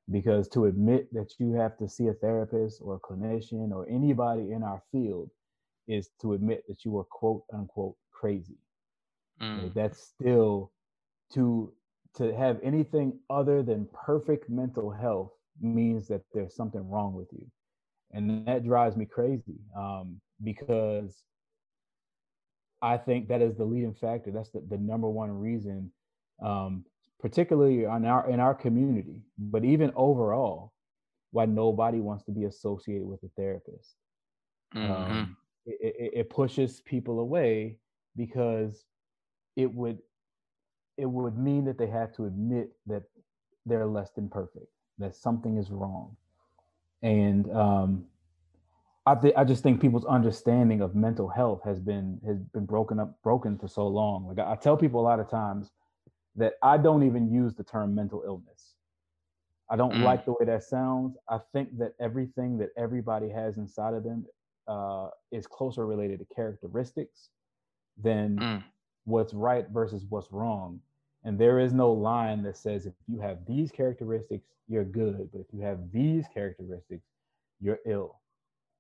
[0.10, 4.52] because to admit that you have to see a therapist or a clinician or anybody
[4.52, 5.30] in our field
[5.88, 8.58] is to admit that you are quote unquote crazy.
[9.42, 10.72] mm, Like, That's still
[11.34, 11.74] to
[12.16, 17.46] to have anything other than perfect mental health means that there's something wrong with you,
[18.12, 21.24] and that drives me crazy um, because
[22.82, 24.32] I think that is the leading factor.
[24.32, 25.92] That's the, the number one reason,
[26.44, 26.86] um,
[27.20, 30.74] particularly on our in our community, but even overall,
[31.32, 33.96] why nobody wants to be associated with a therapist
[34.76, 34.90] mhm.
[34.90, 37.78] um, it, it, pushes people away
[38.16, 38.86] because
[39.56, 40.00] it would
[40.98, 43.04] it would mean that they have to admit that
[43.66, 44.68] they're less than perfect
[45.00, 46.16] that something is wrong.
[47.02, 48.06] And um,
[49.06, 53.00] I, th- I just think people's understanding of mental health has been has been broken
[53.00, 54.28] up broken for so long.
[54.28, 55.72] Like I, I tell people a lot of times
[56.36, 58.76] that i don't even use the term mental illness.
[59.70, 60.04] I don't Mm.
[60.04, 61.18] like the way that sounds.
[61.30, 64.26] I think that everything that everybody has inside of them
[64.68, 67.30] uh, is closer related to characteristics
[68.02, 68.64] than Mm.
[69.06, 70.80] what's right versus what's wrong.
[71.24, 75.42] And there is no line that says if you have these characteristics, you're good, but
[75.42, 77.04] if you have these characteristics,
[77.62, 78.20] you're ill.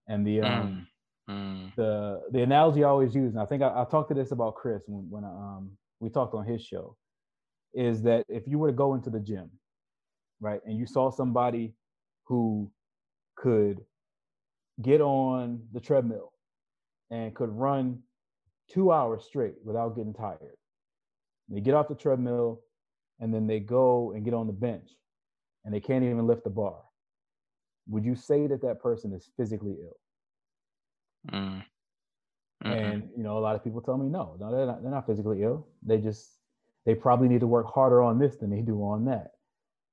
[0.07, 0.87] And the um
[1.29, 1.71] Mm.
[1.75, 4.55] the the analogy I always use, and I think I, I talked to this about
[4.55, 6.97] Chris when when um we talked on his show,
[7.73, 9.49] is that if you were to go into the gym,
[10.41, 11.73] right, and you saw somebody
[12.25, 12.71] who
[13.35, 13.83] could
[14.81, 16.33] get on the treadmill
[17.11, 17.99] and could run
[18.69, 20.57] two hours straight without getting tired.
[21.49, 22.61] They get off the treadmill
[23.19, 24.89] and then they go and get on the bench
[25.65, 26.77] and they can't even lift the bar.
[27.87, 31.31] Would you say that that person is physically ill?
[31.31, 31.63] Mm.
[32.65, 35.05] And you know, a lot of people tell me no, no, they're not, they're not
[35.05, 35.67] physically ill.
[35.85, 36.39] They just
[36.85, 39.31] they probably need to work harder on this than they do on that.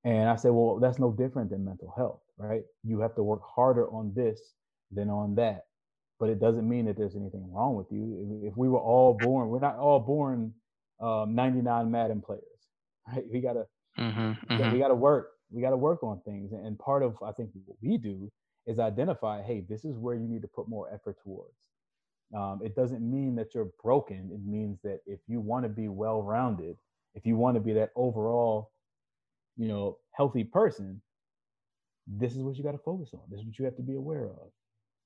[0.04, 2.62] And I say, well, that's no different than mental health, right?
[2.84, 4.40] You have to work harder on this
[4.90, 5.66] than on that.
[6.18, 8.42] But it doesn't mean that there's anything wrong with you.
[8.44, 10.52] If, we were all born, we're not all born
[11.00, 12.42] um, 99 Madden players,
[13.08, 13.24] right?
[13.32, 13.66] We gotta
[13.98, 14.58] Mhm.
[14.58, 14.72] got- Mhm.
[14.72, 17.50] we got to work we got to work on things and part of i think
[17.64, 18.30] what we do
[18.66, 21.56] is identify hey this is where you need to put more effort towards
[22.34, 25.88] um, it doesn't mean that you're broken it means that if you want to be
[25.88, 26.76] well rounded
[27.14, 28.70] if you want to be that overall
[29.56, 31.02] you know healthy person
[32.06, 33.96] this is what you got to focus on this is what you have to be
[33.96, 34.52] aware of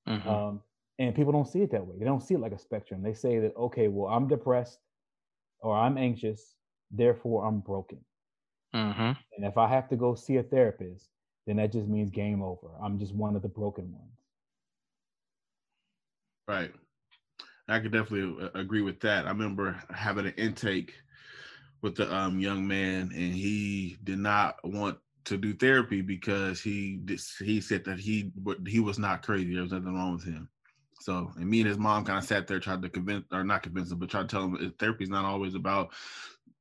[0.05, 0.25] Mhm.
[0.25, 0.61] um,
[0.99, 3.13] and people don't see it that way they don't see it like a spectrum they
[3.13, 4.79] say that okay well i'm depressed
[5.61, 6.55] or i'm anxious
[6.91, 7.99] therefore i'm broken
[8.73, 9.15] Mhm.
[9.35, 11.09] and if I have to go see a therapist,
[11.45, 12.69] then that just means game over.
[12.81, 14.19] I'm just one of the broken ones.
[16.47, 16.73] Right.
[17.67, 19.25] I could definitely agree with that.
[19.25, 20.93] I remember having an intake
[21.81, 26.99] with the um, young man, and he did not want to do therapy because he
[27.39, 28.31] he said that he
[28.67, 29.53] he was not crazy.
[29.53, 30.49] There was nothing wrong with him.
[31.01, 33.63] So, and me and his mom kind of sat there, tried to convince, or not
[33.63, 35.93] convince him, but tried to tell him therapy is not always about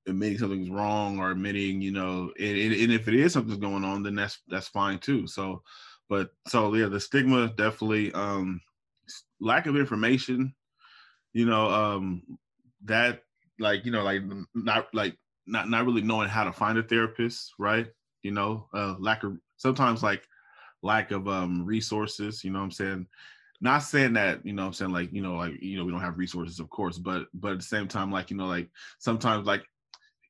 [0.07, 3.85] admitting something's wrong or admitting, you know, and, and and if it is something's going
[3.85, 5.27] on, then that's that's fine too.
[5.27, 5.63] So,
[6.09, 8.61] but so yeah, the stigma definitely um
[9.41, 10.55] lack of information,
[11.33, 12.23] you know, um
[12.85, 13.23] that
[13.59, 14.23] like, you know, like
[14.55, 17.87] not like not not really knowing how to find a therapist, right?
[18.25, 20.27] You know, uh lack of sometimes like
[20.83, 23.07] lack of um resources, you know what I'm saying?
[23.61, 26.01] Not saying that, you know I'm saying, like, you know, like, you know, we don't
[26.01, 29.47] have resources, of course, but but at the same time, like, you know, like sometimes
[29.47, 29.65] like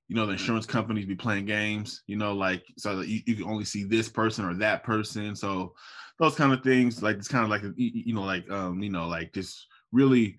[0.09, 3.45] you know the insurance companies be playing games you know like so you, you can
[3.45, 5.75] only see this person or that person so
[6.19, 9.09] those kind of things like it's kind of like you know like um you know
[9.09, 10.37] like just really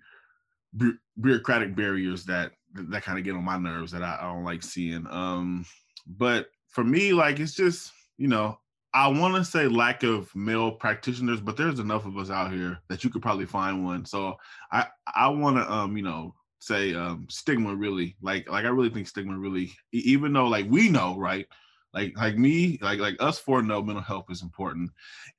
[0.74, 4.44] bu- bureaucratic barriers that that kind of get on my nerves that I, I don't
[4.44, 5.64] like seeing um
[6.06, 8.58] but for me like it's just you know
[8.92, 12.78] I want to say lack of male practitioners, but there's enough of us out here
[12.88, 14.04] that you could probably find one.
[14.04, 14.36] So
[14.72, 18.90] I I want to um you know say um stigma really like like I really
[18.90, 21.46] think stigma really even though like we know right
[21.94, 24.90] like like me like like us four know mental health is important.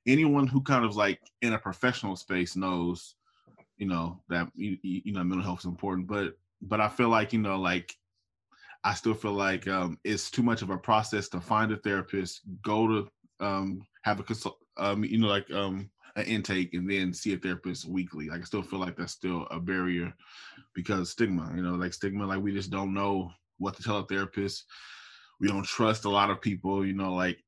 [0.08, 3.14] Anyone who kind of like in a professional space knows
[3.76, 7.32] you know that you, you know mental health is important, but but I feel like
[7.32, 7.96] you know like
[8.88, 12.40] I still feel like um, it's too much of a process to find a therapist,
[12.62, 17.12] go to um, have a consult, um, you know, like um, an intake, and then
[17.12, 18.30] see a therapist weekly.
[18.30, 20.14] Like I still feel like that's still a barrier
[20.74, 24.06] because stigma, you know, like stigma, like we just don't know what to tell a
[24.06, 24.64] therapist.
[25.38, 27.44] We don't trust a lot of people, you know, like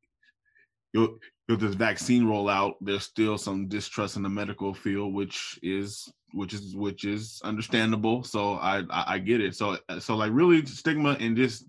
[0.93, 6.55] if this vaccine rollout, there's still some distrust in the medical field, which is which
[6.55, 8.23] is which is understandable.
[8.25, 9.55] So I I, I get it.
[9.55, 11.67] So so like really stigma and just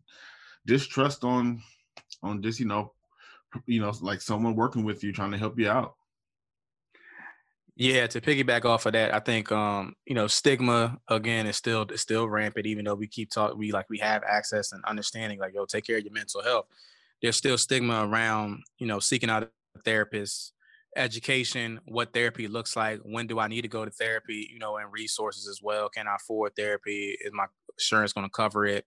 [0.66, 1.62] distrust on
[2.24, 2.94] on just you know
[3.66, 5.96] you know, like someone working with you trying to help you out.
[7.76, 11.84] Yeah, to piggyback off of that, I think um, you know, stigma again is still
[11.90, 15.40] is still rampant, even though we keep talking we like we have access and understanding,
[15.40, 16.66] like, yo, take care of your mental health.
[17.22, 20.54] There's still stigma around, you know, seeking out a therapist,
[20.96, 24.78] education, what therapy looks like, when do I need to go to therapy, you know,
[24.78, 25.90] and resources as well.
[25.90, 27.18] Can I afford therapy?
[27.22, 27.46] Is my
[27.78, 28.86] insurance gonna cover it?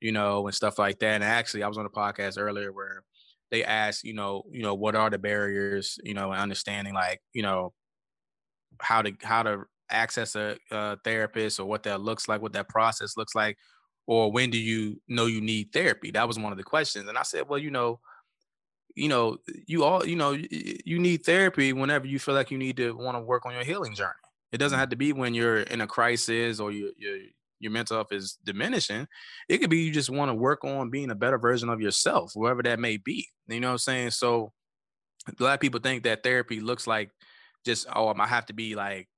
[0.00, 1.14] You know, and stuff like that.
[1.14, 3.02] And actually I was on a podcast earlier where
[3.50, 7.22] they asked, you know, you know, what are the barriers, you know, and understanding like,
[7.32, 7.72] you know,
[8.80, 12.68] how to how to access a, a therapist or what that looks like, what that
[12.68, 13.56] process looks like,
[14.06, 16.10] or when do you know you need therapy?
[16.10, 18.00] That was one of the questions, and I said, well, you know,
[18.96, 22.78] you know, you all, you know, you need therapy whenever you feel like you need
[22.78, 24.12] to want to work on your healing journey.
[24.52, 24.80] It doesn't mm.
[24.80, 27.18] have to be when you're in a crisis or you you're
[27.58, 29.06] your mental health is diminishing,
[29.48, 32.32] it could be you just want to work on being a better version of yourself,
[32.34, 33.28] wherever that may be.
[33.48, 34.10] You know what I'm saying?
[34.10, 34.52] So
[35.28, 37.10] a lot of people think that therapy looks like
[37.64, 39.08] just, oh, I have to be like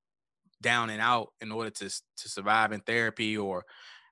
[0.61, 3.65] down and out in order to to survive in therapy, or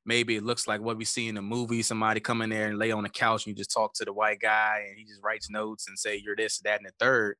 [0.08, 2.80] maybe it looks like what we see in the movie, somebody come in there and
[2.80, 5.22] lay on the couch and you just talk to the white guy and he just
[5.22, 7.36] writes notes and say you're this, that, and the third.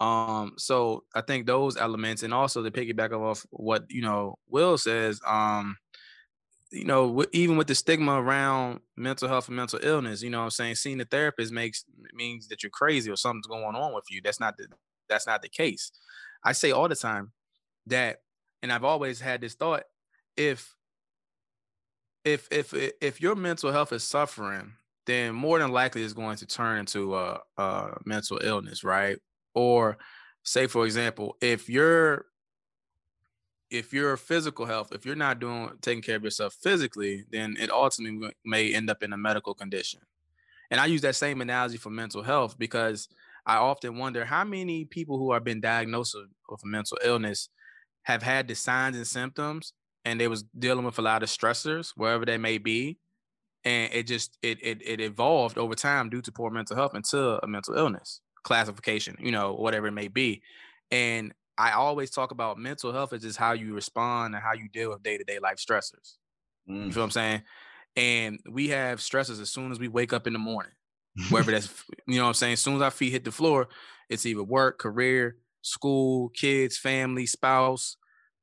[0.00, 4.78] Um, so I think those elements, and also the piggyback off what you know Will
[4.78, 5.76] says, um,
[6.70, 10.50] you know, even with the stigma around mental health and mental illness, you know I'm
[10.50, 10.76] saying?
[10.76, 14.20] Seeing a therapist makes means that you're crazy or something's going on with you.
[14.22, 14.68] That's not the
[15.08, 15.90] that's not the case.
[16.44, 17.32] I say all the time
[17.86, 18.18] that,
[18.62, 19.82] and I've always had this thought,
[20.36, 20.76] if
[22.24, 24.72] if if if your mental health is suffering,
[25.06, 29.18] then more than likely it's going to turn into a, a mental illness, right?
[29.54, 29.98] Or
[30.42, 32.26] say, for example, if you're
[33.70, 37.70] if your physical health, if you're not doing taking care of yourself physically, then it
[37.70, 40.00] ultimately may end up in a medical condition.
[40.70, 43.08] And I use that same analogy for mental health because
[43.46, 46.16] I often wonder how many people who have been diagnosed
[46.48, 47.48] with a mental illness
[48.02, 49.72] have had the signs and symptoms
[50.04, 52.98] and they was dealing with a lot of stressors, wherever they may be.
[53.64, 57.42] And it just it it it evolved over time due to poor mental health into
[57.42, 60.42] a mental illness classification, you know, whatever it may be.
[60.90, 64.68] And I always talk about mental health is just how you respond and how you
[64.68, 66.14] deal with day to day life stressors.
[66.68, 66.86] Mm.
[66.86, 67.42] You feel what I'm saying?
[67.96, 70.72] And we have stressors as soon as we wake up in the morning,
[71.30, 72.52] wherever that's, you know what I'm saying?
[72.54, 73.68] As soon as our feet hit the floor,
[74.08, 77.96] it's either work, career, school, kids, family, spouse,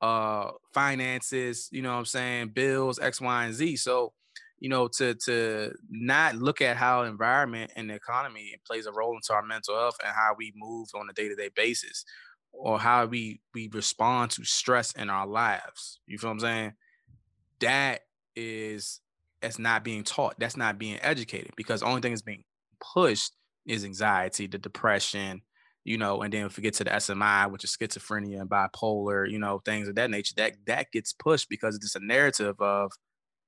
[0.05, 2.49] uh, finances, you know what I'm saying?
[2.49, 3.77] Bills, X, Y, and Z.
[3.77, 4.13] So,
[4.59, 9.15] you know, to to not look at how environment and the economy plays a role
[9.15, 12.05] into our mental health and how we move on a day to day basis
[12.51, 15.99] or how we we respond to stress in our lives.
[16.05, 16.73] You feel what I'm saying?
[17.61, 18.01] That
[18.35, 19.01] is
[19.41, 20.35] that's not being taught.
[20.39, 22.43] That's not being educated because the only thing that's being
[22.93, 23.31] pushed
[23.65, 25.41] is anxiety, the depression,
[25.86, 29.29] you know, and then if we get to the SMI, which is schizophrenia and bipolar,
[29.29, 32.91] you know, things of that nature, that that gets pushed because it's a narrative of,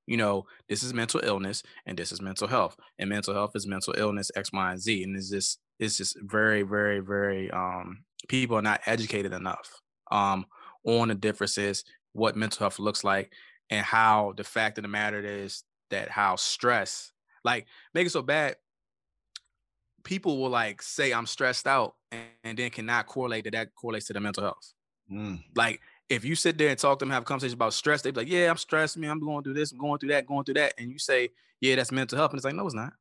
[0.06, 2.78] you know, this is mental illness and this is mental health.
[3.00, 5.04] And mental health is mental illness, X, Y, and Z.
[5.04, 9.82] And is this it's just very, very, very um people are not educated enough
[10.12, 10.46] um
[10.86, 11.84] on the differences,
[12.14, 13.34] what mental health looks like,
[13.70, 17.12] and how the fact of the matter is that how stress
[17.44, 18.56] like make it so bad
[20.04, 24.08] people will like say i'm stressed out and, and then cannot correlate that that correlates
[24.08, 24.74] to the mental health.
[25.12, 25.42] Mm.
[25.56, 25.80] like
[26.10, 28.20] if you sit there and talk to them have a conversation about stress they'd be
[28.20, 30.56] like yeah i'm stressed man i'm going through this i'm going through that going through
[30.56, 30.74] that.
[30.78, 31.30] And you say
[31.62, 32.32] yeah that's mental health.
[32.32, 32.94] And it's like no it's not.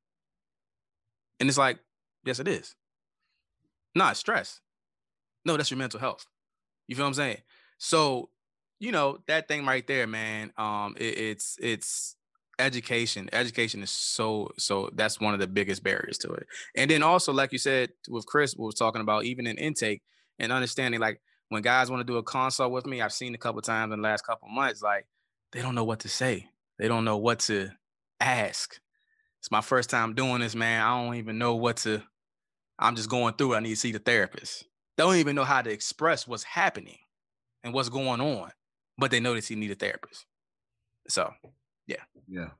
[1.40, 1.78] And it's like
[2.24, 2.74] yes it is.
[3.94, 4.60] Nah it's stress.
[5.44, 6.26] No that's your mental health.
[6.88, 7.38] You feel what i'm saying?
[7.78, 8.30] So
[8.78, 12.15] you know that thing right there man um it, it's it's
[12.58, 16.46] education education is so so that's one of the biggest barriers to it.
[16.74, 20.02] And then also like you said with chris was talking about even in intake
[20.38, 23.38] and understanding like when guys want to do a consult with me i've seen a
[23.38, 25.06] couple times in the last couple months like
[25.52, 26.48] they don't know what to say.
[26.78, 27.70] They don't know what to
[28.20, 28.78] ask.
[29.38, 30.82] It's my first time doing this man.
[30.82, 32.02] I don't even know what to
[32.78, 33.56] i'm just going through it.
[33.56, 34.64] I need to see the therapist.
[34.96, 36.98] They don't even know how to express what's happening
[37.64, 38.50] and what's going on
[38.98, 40.26] but they know you need a therapist.
[41.08, 41.32] So
[41.86, 42.02] Yeah.
[42.28, 42.50] Yeah.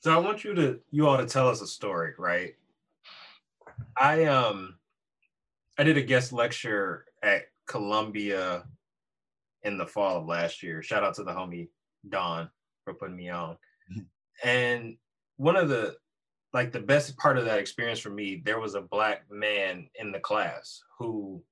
[0.00, 2.54] So I want you to you all to tell us a story, right?
[3.96, 4.76] I um
[5.78, 8.64] I did a guest lecture at Columbia
[9.62, 10.82] in the fall of last year.
[10.82, 11.68] Shout out to the homie
[12.08, 12.50] Don
[12.84, 13.56] for putting me on.
[14.44, 14.96] and
[15.36, 15.96] one of the
[16.52, 20.12] like the best part of that experience for me, there was a black man in
[20.12, 21.42] the class who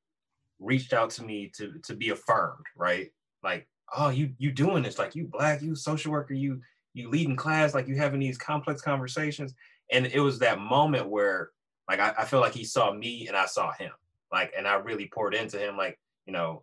[0.59, 3.11] reached out to me to to be affirmed, right?
[3.43, 3.67] Like,
[3.97, 6.61] oh, you you doing this, like you black, you social worker, you
[6.95, 9.55] you leading class, like you having these complex conversations.
[9.93, 11.51] And it was that moment where
[11.89, 13.93] like I, I feel like he saw me and I saw him.
[14.33, 16.63] Like, and I really poured into him, like, you know,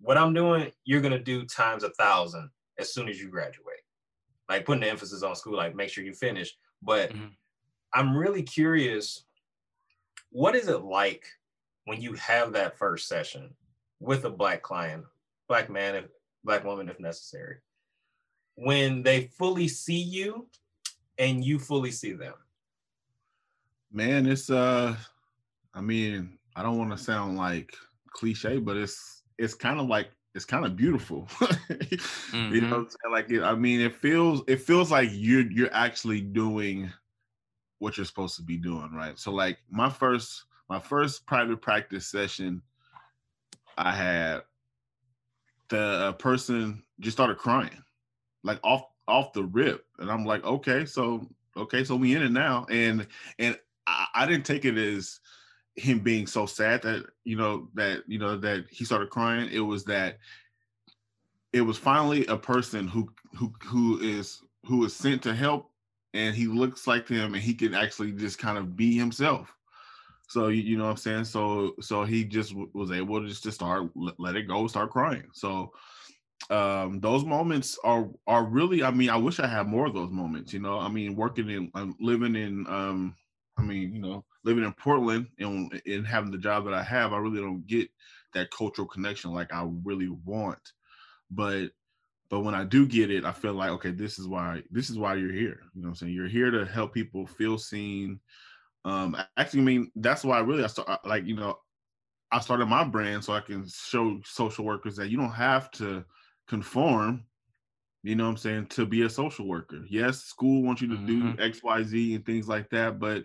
[0.00, 3.80] what I'm doing, you're gonna do times a thousand as soon as you graduate.
[4.48, 6.56] Like putting the emphasis on school, like make sure you finish.
[6.82, 7.34] But Mhm.
[7.94, 9.24] I'm really curious,
[10.30, 11.26] what is it like
[11.84, 13.54] when you have that first session
[14.00, 15.04] with a black client,
[15.48, 16.08] black man,
[16.48, 17.56] black woman, if necessary,
[18.54, 20.48] when they fully see you
[21.18, 22.34] and you fully see them?
[23.92, 24.96] Man, it's uh
[25.74, 27.74] I mean, I don't want to sound like
[28.10, 31.28] cliche, but it's it's kind of like it's kind of beautiful.
[32.32, 33.12] You know what I'm saying?
[33.12, 36.90] Like it, I mean, it feels it feels like you're you're actually doing
[37.78, 39.18] what you're supposed to be doing, right?
[39.18, 42.62] So like my first my first private practice session
[43.78, 44.42] I had
[45.68, 47.82] the uh, person just started crying
[48.44, 52.32] like off off the rip and I'm like, "Okay, so okay, so we in it
[52.32, 53.06] now." And
[53.38, 55.20] and I, I didn't take it as
[55.76, 59.48] him being so sad that you know that you know that he started crying.
[59.50, 60.18] It was that
[61.52, 65.70] it was finally a person who who who is who is sent to help,
[66.14, 69.54] and he looks like him, and he can actually just kind of be himself.
[70.28, 71.24] So you, know what I'm saying.
[71.24, 74.66] So so he just w- was able to just to start let, let it go,
[74.66, 75.24] start crying.
[75.32, 75.72] So
[76.50, 80.10] um those moments are are really i mean i wish i had more of those
[80.10, 83.14] moments you know i mean working in um, living in um
[83.58, 87.12] i mean you know living in portland and, and having the job that i have
[87.12, 87.90] i really don't get
[88.32, 90.72] that cultural connection like i really want
[91.30, 91.70] but
[92.30, 94.98] but when i do get it i feel like okay this is why this is
[94.98, 98.20] why you're here you know what i'm saying you're here to help people feel seen
[98.88, 101.58] um actually i mean that's why really i start like you know
[102.32, 106.04] i started my brand so i can show social workers that you don't have to
[106.48, 107.24] conform
[108.02, 110.98] you know what i'm saying to be a social worker yes school wants you to
[110.98, 111.38] do Mhm.
[111.38, 113.24] xyz and things like that but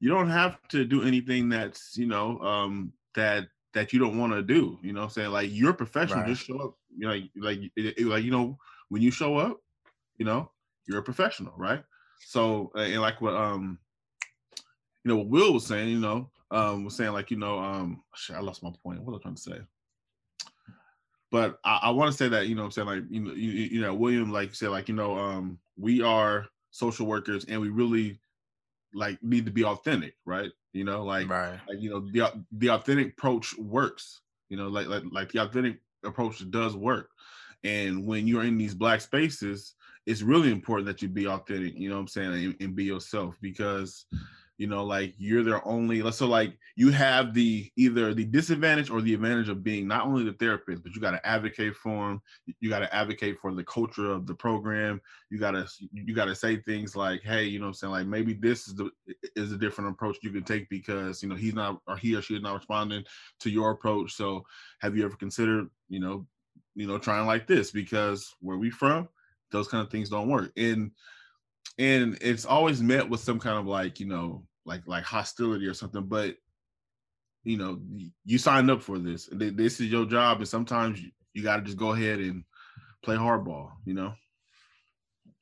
[0.00, 4.32] you don't have to do anything that's you know um that that you don't want
[4.32, 6.24] to do you know what i'm saying like you're a professional Right.
[6.24, 9.58] just show up you know like like like you know when you show up
[10.18, 10.50] you know
[10.86, 11.82] you're a professional right
[12.24, 13.78] so and like what um
[15.04, 18.02] you know what will was saying you know um was saying like you know um
[18.14, 19.00] shit, i lost my point.
[19.02, 19.58] What was i trying to say?
[21.30, 23.32] But I, I want to say that you know what I'm saying like you know
[23.32, 27.60] you, you know William like said like you know um we are social workers and
[27.60, 28.20] we really
[28.94, 30.50] like need to be authentic right?
[30.72, 31.58] You know like right.
[31.68, 35.80] like you know the the authentic approach works you know like like like the authentic
[36.04, 37.10] approach does work.
[37.64, 39.74] And when you're in these black spaces
[40.06, 42.84] it's really important that you be authentic you know what i'm saying and, and be
[42.84, 44.06] yourself because
[44.58, 49.00] you know like you're their only so like you have the either the disadvantage or
[49.00, 52.22] the advantage of being not only the therapist but you got to advocate for them
[52.60, 55.00] you got to advocate for the culture of the program.
[55.30, 57.92] You got to you got to say things like hey you know i'm saying?
[57.92, 58.90] Like maybe this is the
[59.36, 62.22] is a different approach you can take because you know he's not or he or
[62.22, 63.04] she is not responding
[63.40, 64.14] to your approach.
[64.14, 64.44] So
[64.80, 66.26] have you ever considered you know
[66.74, 67.70] you know trying like this?
[67.70, 69.08] Because where we from
[69.50, 70.52] those kind of things don't work.
[70.56, 70.90] And
[71.78, 75.74] and it's always met with some kind of like you know like like hostility or
[75.74, 76.36] something, but
[77.44, 77.80] you know,
[78.24, 79.28] you signed up for this.
[79.32, 82.44] This is your job, and sometimes you, you got to just go ahead and
[83.02, 83.70] play hardball.
[83.84, 84.14] You know.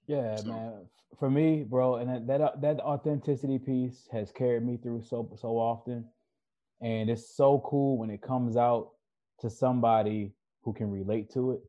[0.07, 0.49] Yeah, so.
[0.49, 0.72] man.
[1.18, 5.57] For me, bro, and that, that that authenticity piece has carried me through so so
[5.57, 6.05] often,
[6.82, 8.91] and it's so cool when it comes out
[9.41, 11.61] to somebody who can relate to it.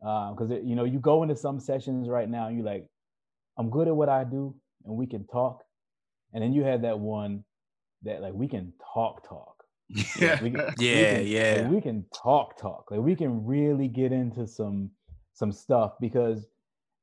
[0.00, 2.86] Because um, you know, you go into some sessions right now, and you're like,
[3.58, 5.62] I'm good at what I do, and we can talk,
[6.32, 7.44] and then you have that one
[8.02, 9.60] that like we can talk talk
[10.20, 11.62] yeah, we, yeah, we can, yeah.
[11.62, 12.90] Like, we can talk, talk.
[12.90, 14.90] Like we can really get into some
[15.32, 16.46] some stuff because,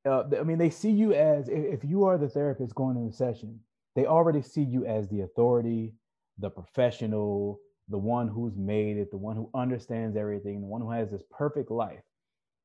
[0.08, 3.12] uh, I mean, they see you as if you are the therapist going in the
[3.12, 3.60] session,
[3.94, 5.92] they already see you as the authority,
[6.38, 10.90] the professional, the one who's made it, the one who understands everything, the one who
[10.90, 12.00] has this perfect life.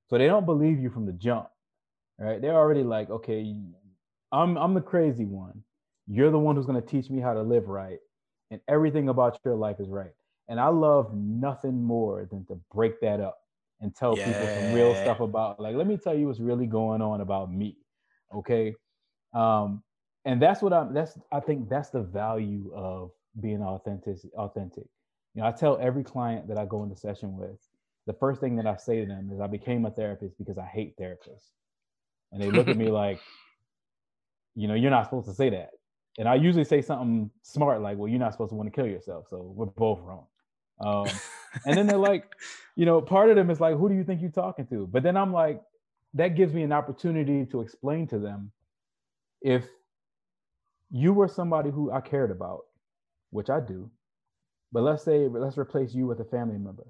[0.09, 1.47] So they don't believe you from the jump,
[2.20, 2.41] right?
[2.41, 3.55] They're already like, okay,
[4.32, 5.64] I'm I'm the crazy one.
[6.07, 7.99] You're the one who's going to teach me how to live right
[8.51, 10.14] and everything about your life is right.
[10.49, 13.38] And I love nothing more than to break that up
[13.80, 14.26] and tell yeah.
[14.26, 17.51] people some real stuff about like, let me tell you what's really going on about
[17.51, 17.78] me.
[18.34, 18.76] Okay.
[19.34, 19.82] Um,
[20.26, 24.86] and that's what I'm that's I think that's the value of being authentic authentic.
[25.34, 27.57] You know, I tell every client that I go into session with,
[28.05, 30.66] the first thing that I say to them is I became a therapist because I
[30.66, 31.49] hate therapists.
[32.34, 33.21] And they look at me like,
[34.55, 35.71] you know, you're not supposed to say that.
[36.17, 38.88] And I usually say something smart like, well, you're not supposed to want to kill
[38.88, 39.27] yourself.
[39.29, 40.25] So we're both wrong.
[40.79, 41.07] Um,
[41.65, 42.25] and then they're like,
[42.75, 44.88] you know, part of them is like, who do you think you're talking to?
[44.88, 45.61] But then I'm like,
[46.15, 48.51] that gives me an opportunity to explain to them
[49.41, 49.65] if
[50.91, 52.65] you were somebody who I cared about,
[53.31, 53.89] which I do,
[54.71, 56.86] but let's say, let's replace you with a family member.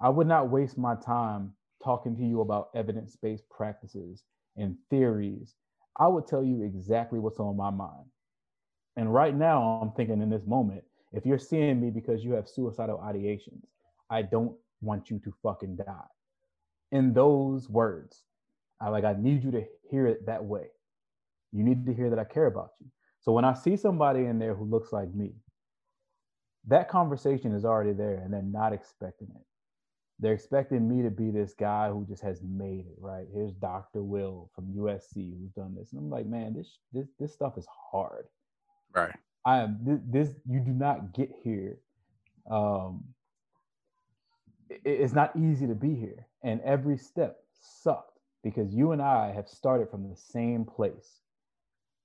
[0.00, 1.52] I would not waste my time
[1.82, 4.24] talking to you about evidence based practices
[4.58, 5.54] and theories.
[5.98, 8.06] I would tell you exactly what's on my mind.
[8.96, 10.82] And right now, I'm thinking in this moment,
[11.12, 13.64] if you're seeing me because you have suicidal ideations,
[14.10, 16.08] I don't want you to fucking die.
[16.92, 18.24] In those words,
[18.80, 20.66] I like I need you to hear it that way.
[21.52, 22.86] You need to hear that I care about you.
[23.20, 25.32] So when I see somebody in there who looks like me,
[26.66, 29.46] that conversation is already there and they're not expecting it.
[30.20, 33.26] They're expecting me to be this guy who just has made it, right?
[33.32, 34.02] Here's Dr.
[34.02, 35.92] Will from USC who's done this.
[35.92, 38.26] And I'm like, man, this this this stuff is hard.
[38.94, 39.14] Right.
[39.44, 39.78] I am
[40.10, 41.78] this, you do not get here.
[42.50, 43.04] Um
[44.70, 46.26] it, it's not easy to be here.
[46.42, 51.20] And every step sucked because you and I have started from the same place.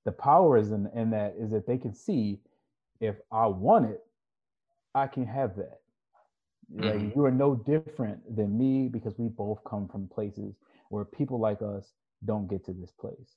[0.06, 2.42] The power is in, in that is that they can see
[3.00, 4.02] if I want it,
[4.96, 5.80] I can have that.
[6.72, 7.20] Like mm-hmm.
[7.20, 10.56] you are no different than me because we both come from places
[10.90, 11.94] where people like us
[12.26, 13.36] don't get to this place.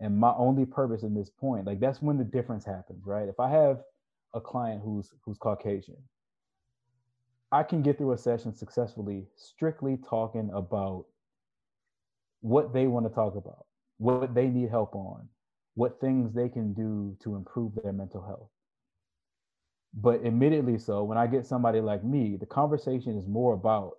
[0.00, 3.28] And my only purpose in this point like that's when the difference happens right?
[3.28, 3.82] If i have
[4.34, 5.96] a client who's who's caucasian
[7.50, 11.06] i can get through a session successfully strictly talking about
[12.40, 13.66] what they want to talk about
[13.96, 15.28] what they need help on
[15.74, 18.50] what things they can do to improve their mental health
[19.94, 23.96] but admittedly so when i get somebody like me the conversation is more about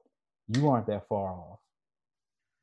[0.50, 1.60] you aren't that far off.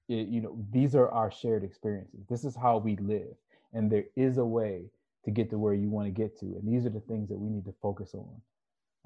[0.08, 2.20] It, you know these are our shared experiences.
[2.28, 3.34] This is how we live.
[3.72, 4.84] And there is a way
[5.24, 6.46] to get to where you want to get to.
[6.46, 8.40] And these are the things that we need to focus on.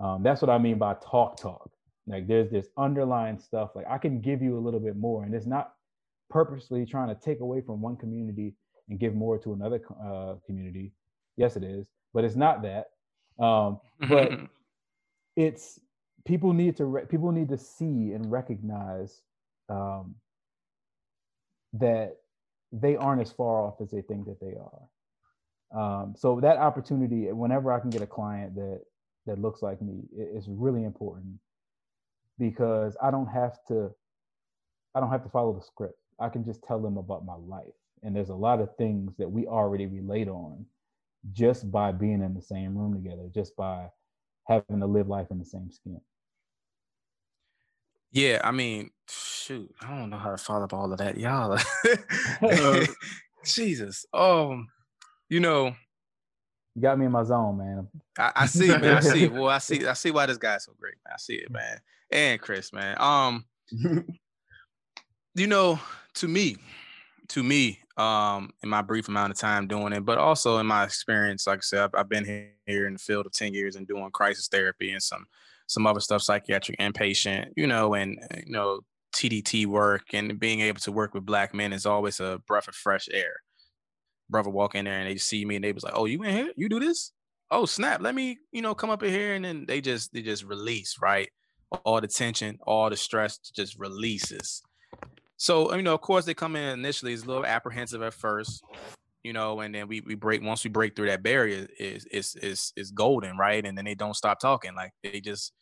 [0.05, 1.71] Um, that's what i mean by talk talk.
[2.07, 3.71] Like there's this underlying stuff.
[3.75, 5.25] Like i can give you a little bit more.
[5.25, 5.75] And it's not
[6.31, 8.55] purposely trying to take away from one community
[8.89, 10.93] and give more to another uh, community.
[11.37, 11.87] Yes it is.
[12.12, 12.91] But it's not that
[13.41, 14.32] um, but
[15.36, 15.80] it's
[16.24, 19.22] people need to re- people need to see and recognize
[19.68, 20.14] um,
[21.72, 22.16] that
[22.72, 24.88] they aren't as far off as they think that they are.
[25.72, 28.82] Um, so that opportunity, whenever I can get a client that
[29.26, 31.38] that looks like me, is really important
[32.38, 33.91] because I don't have to
[34.95, 35.99] I don't have to follow the script.
[36.18, 37.72] I can just tell them about my life.
[38.03, 40.66] And there's a lot of things that we already relate on
[41.33, 43.89] just by being in the same room together, just by
[44.47, 46.01] having to live life in the same skin.
[48.12, 51.59] Yeah, I mean, shoot, I don't know how to follow up all of that, y'all.
[52.43, 52.87] uh,
[53.45, 54.68] Jesus, um,
[55.29, 55.75] you know,
[56.75, 57.89] you got me in my zone, man.
[58.18, 58.85] I, I see, man.
[58.85, 59.27] I see.
[59.29, 59.87] Well, I see.
[59.87, 61.14] I see why this guy's so great, man.
[61.14, 61.81] I see it, man.
[62.11, 62.97] And Chris, man.
[62.99, 63.45] Um,
[65.35, 65.81] you know,
[66.14, 66.57] to me,
[67.29, 70.84] to me, um, in my brief amount of time doing it, but also in my
[70.84, 73.86] experience, like I said, I've, I've been here in the field of ten years and
[73.86, 75.26] doing crisis therapy and some
[75.66, 78.80] some other stuff, psychiatric inpatient, you know, and uh, you know,
[79.14, 82.74] TDT work and being able to work with black men is always a breath of
[82.74, 83.34] fresh air.
[84.28, 86.34] Brother walk in there and they see me and they was like, "Oh, you in
[86.34, 86.53] here?
[86.57, 87.12] You do this?
[87.51, 90.22] oh snap, let me, you know, come up in here and then they just they
[90.22, 91.28] just release, right?
[91.84, 94.62] All the tension, all the stress just releases.
[95.41, 98.12] So, uh, you know, of course they come in initially it's a little apprehensive at
[98.12, 98.62] first,
[99.24, 102.36] you know, and then we we break once we break through that barrier is is
[102.36, 103.64] is is golden, right?
[103.64, 104.74] And then they don't stop talking.
[104.74, 105.55] Like they just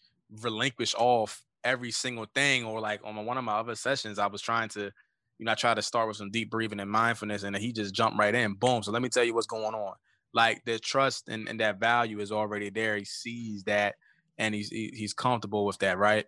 [0.42, 2.64] relinquish off every single thing.
[2.64, 4.90] Or like on one of my other sessions, I was trying to,
[5.38, 7.94] you know, I tried to start with some deep breathing and mindfulness, and he just
[7.94, 8.54] jumped right in.
[8.54, 8.82] Boom.
[8.82, 9.94] So let me tell you what's going on
[10.34, 12.96] like the trust and, and that value is already there.
[12.96, 13.94] He sees that
[14.38, 16.26] and he's he's comfortable with that, right?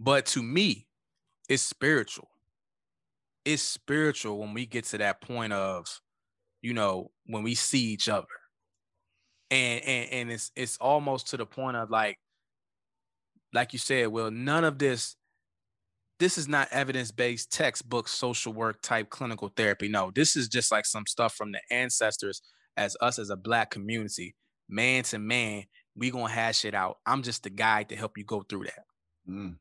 [0.00, 0.86] But to me,
[1.48, 2.28] it's spiritual.
[3.44, 6.00] It's spiritual when we get to that point of,
[6.62, 8.26] you know, when we see each other.
[9.50, 12.18] And and, and it's it's almost to the point of like,
[13.52, 15.16] like you said, well, none of this
[16.18, 19.88] this is not evidence-based textbook social work type clinical therapy.
[19.88, 22.40] No, this is just like some stuff from the ancestors
[22.76, 24.34] as us as a black community,
[24.68, 26.98] man to man, we gonna hash it out.
[27.06, 28.84] I'm just the guide to help you go through that.
[29.28, 29.56] Mm.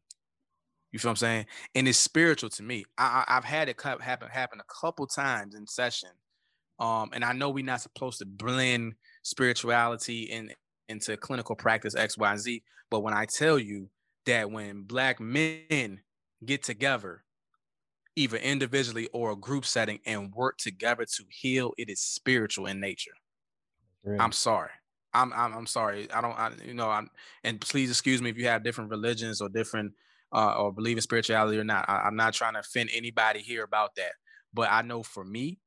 [0.95, 1.45] You feel what I'm saying?
[1.75, 2.85] And it's spiritual to me.
[2.97, 6.07] I, have had it happen happen a couple times in session.
[6.79, 10.53] Um, and I know we're not supposed to blend spirituality in
[10.87, 12.63] into clinical practice X, Y, and Z.
[12.89, 13.89] But when I tell you
[14.25, 15.99] that when black men
[16.45, 17.25] get together
[18.15, 22.79] either individually or a group setting and work together to heal, it is spiritual in
[22.79, 23.11] nature.
[24.05, 24.17] Really?
[24.17, 24.71] I'm sorry.
[25.13, 26.09] I'm, I'm I'm sorry.
[26.09, 27.09] I don't I, you know I'm
[27.43, 29.91] and please excuse me if you have different religions or different
[30.35, 31.85] uh, or believe in spirituality or not.
[31.87, 34.11] I, I'm not trying to offend anybody here about that.
[34.53, 35.59] But I know for me,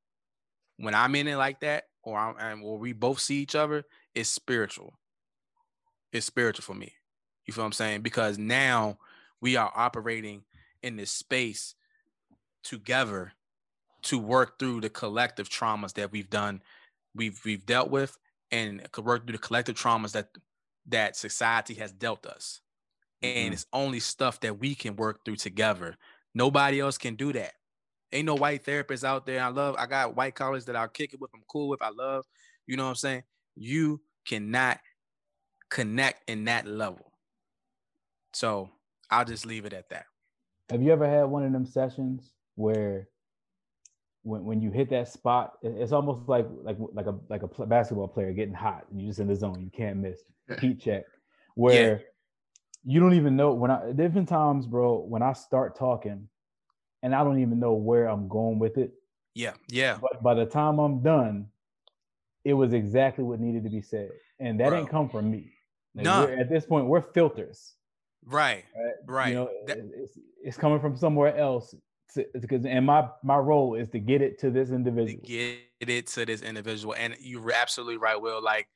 [0.77, 3.85] when I'm in it like that, or I'm and or we both see each other,
[4.14, 4.99] it's spiritual.
[6.12, 6.93] It's spiritual for me.
[7.47, 8.03] You feel what I'm saying?
[8.03, 8.99] Because now
[9.41, 10.43] we are operating
[10.83, 11.75] in this space
[12.62, 13.33] together
[14.03, 16.62] to work through the collective traumas that we've done,
[17.14, 18.19] we've we've dealt with,
[18.51, 20.29] and work through the collective traumas that
[20.87, 22.61] that society has dealt us.
[23.23, 23.53] And mm-hmm.
[23.53, 25.97] it's only stuff that we can work through together.
[26.35, 27.53] Nobody else can do that.
[28.12, 29.43] Ain't no white therapists out there.
[29.43, 31.91] I love, I got white colleagues that I'll kick it with, I'm cool with, I
[31.91, 32.25] love,
[32.66, 33.23] you know what I'm saying?
[33.55, 34.79] You cannot
[35.69, 37.12] connect in that level.
[38.33, 38.71] So
[39.11, 40.07] I'll just leave it at that.
[40.71, 43.09] Have you ever had one of them sessions where
[44.23, 48.09] when, when you hit that spot, it's almost like like like a like a basketball
[48.09, 50.21] player getting hot and you're just in the zone, you can't miss.
[50.61, 51.05] Heat check,
[51.55, 52.05] where yeah.
[52.85, 54.99] You don't even know when I different times, bro.
[54.99, 56.29] When I start talking,
[57.03, 58.93] and I don't even know where I'm going with it.
[59.35, 59.99] Yeah, yeah.
[60.01, 61.47] But by the time I'm done,
[62.45, 64.11] it was exactly what needed to be said,
[64.41, 64.81] and that bro.
[64.81, 65.53] ain't come from me.
[65.95, 66.26] Like no.
[66.26, 67.74] At this point, we're filters.
[68.24, 68.64] Right.
[68.76, 68.95] Right.
[69.07, 69.29] right.
[69.29, 71.74] You know, that, it's, it's coming from somewhere else
[72.14, 75.20] because and my my role is to get it to this individual.
[75.24, 78.43] get it to this individual, and you're absolutely right, Will.
[78.43, 78.68] Like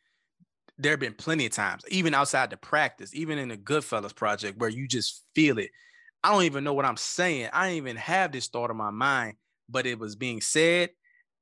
[0.82, 4.58] there have been plenty of times, even outside the practice, even in the Goodfellas project,
[4.58, 5.70] where you just feel it.
[6.24, 7.50] I don't even know what I'm saying.
[7.52, 9.34] I didn't even have this thought in my mind,
[9.68, 10.90] but it was being said,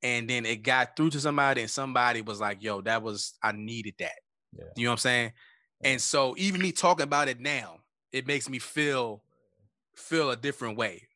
[0.03, 3.53] and then it got through to somebody, and somebody was like, "Yo, that was I
[3.53, 4.13] needed that."
[4.57, 4.65] Yeah.
[4.77, 5.33] You know what I'm saying?
[5.83, 7.79] And so even me talking about it now,
[8.13, 9.23] it makes me feel
[9.95, 11.09] feel a different way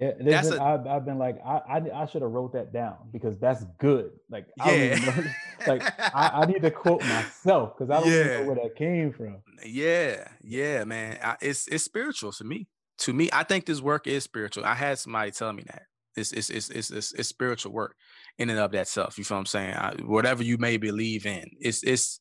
[0.00, 2.72] yeah, that's been, a, I've, I've been like, I I, I should have wrote that
[2.72, 4.10] down because that's good.
[4.30, 4.96] Like, yeah.
[4.98, 5.82] I like
[6.14, 8.40] I, I, need to quote myself because I don't yeah.
[8.40, 9.42] know where that came from.
[9.64, 11.18] Yeah, yeah, man.
[11.22, 12.68] I, it's it's spiritual to me.
[13.00, 14.64] To me, I think this work is spiritual.
[14.64, 15.82] I had somebody tell me that
[16.16, 17.94] it's it's it's it's, it's, it's spiritual work
[18.38, 19.18] in and of that self.
[19.18, 19.74] You feel what I'm saying?
[19.74, 22.20] I, whatever you may believe in, it's it's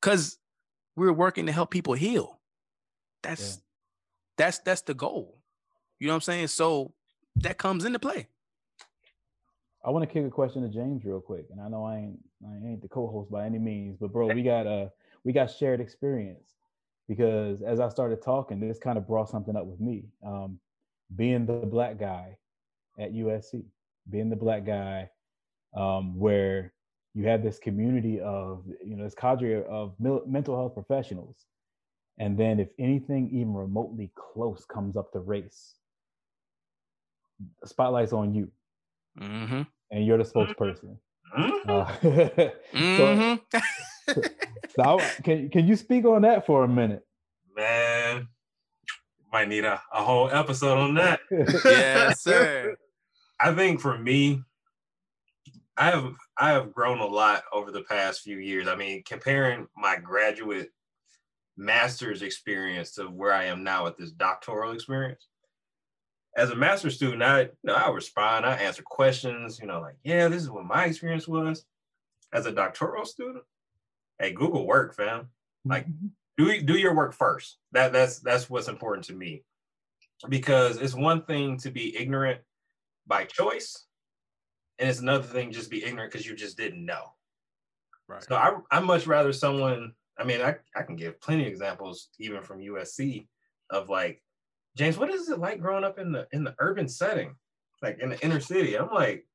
[0.00, 0.38] because
[0.96, 2.40] we're working to help people heal.
[3.22, 3.62] That's yeah.
[4.36, 5.39] that's that's the goal
[6.00, 6.48] you know what I'm saying?
[6.48, 6.92] So
[7.36, 8.26] that comes into play.
[9.84, 12.18] I want to kick a question to James real quick, and I know I ain't
[12.44, 14.88] I ain't the co-host by any means, but bro, we got uh
[15.24, 16.54] we got shared experience
[17.08, 20.04] because as I started talking, this kind of brought something up with me.
[20.24, 20.58] Um,
[21.16, 22.36] being the black guy
[22.98, 23.64] at USC,
[24.10, 25.10] being the black guy,
[25.74, 26.72] um, where
[27.14, 31.46] you have this community of you know this cadre of mental health professionals,
[32.18, 35.74] and then if anything even remotely close comes up to race,
[37.64, 38.50] spotlight's on you,
[39.20, 39.62] mm-hmm.
[39.90, 40.96] and you're the spokesperson.
[41.36, 41.70] Mm-hmm.
[41.70, 41.84] Uh,
[42.74, 43.58] mm-hmm.
[44.08, 44.22] so,
[44.74, 47.06] so I, can can you speak on that for a minute?
[47.56, 48.28] Man,
[49.32, 51.20] might need a, a whole episode on that.
[51.30, 52.76] yes, sir.
[53.40, 54.42] I think for me,
[55.76, 58.68] I have I have grown a lot over the past few years.
[58.68, 60.70] I mean, comparing my graduate
[61.56, 65.26] master's experience to where I am now with this doctoral experience,
[66.36, 69.96] as a master student, I you know, I respond, I answer questions, you know, like,
[70.04, 71.64] yeah, this is what my experience was.
[72.32, 73.42] As a doctoral student,
[74.20, 75.30] hey, Google work, fam.
[75.64, 76.06] Like mm-hmm.
[76.38, 77.58] do do your work first.
[77.72, 79.42] That that's that's what's important to me.
[80.28, 82.40] Because it's one thing to be ignorant
[83.06, 83.86] by choice,
[84.78, 87.14] and it's another thing just be ignorant because you just didn't know.
[88.06, 88.22] Right.
[88.22, 89.92] So I I much rather someone.
[90.18, 93.26] I mean, I I can give plenty of examples even from USC
[93.70, 94.22] of like
[94.76, 97.34] James, what is it like growing up in the in the urban setting,
[97.82, 98.76] like in the inner city?
[98.76, 99.26] I'm like,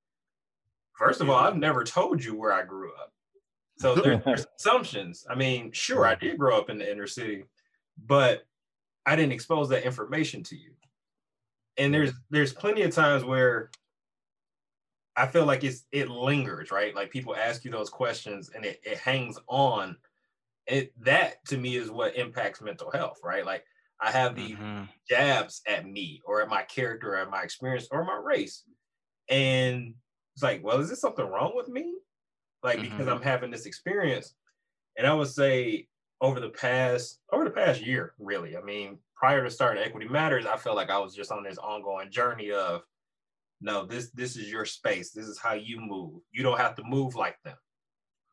[0.93, 3.11] first of all, I've never told you where I grew up.
[3.77, 5.25] So there, there's assumptions.
[5.29, 7.43] I mean, sure, I did grow up in the inner city,
[8.05, 8.45] but
[9.05, 10.71] I didn't expose that information to you.
[11.77, 13.69] And there's there's plenty of times where
[15.15, 16.95] I feel like it's it lingers, right?
[16.95, 19.97] Like people ask you those questions and it, it hangs on.
[20.67, 23.45] It that to me is what impacts mental health, right?
[23.45, 23.65] Like
[24.01, 24.83] I have these Mm-hmm.
[25.09, 28.63] jabs at me or at my character, or at my experience, or my race.
[29.29, 29.95] And
[30.35, 31.95] it's like, well, is this something wrong with me?
[32.63, 33.11] Like because Mhm.
[33.17, 34.35] I'm having this experience.
[34.97, 35.87] And I would say
[36.21, 38.57] over the past over the past year, really.
[38.57, 41.57] I mean, prior to starting Equity Matters, I felt like I was just on this
[41.57, 42.83] ongoing journey of
[43.61, 45.11] no, this this is your space.
[45.11, 46.21] This is how you move.
[46.31, 47.57] You don't have to move like them.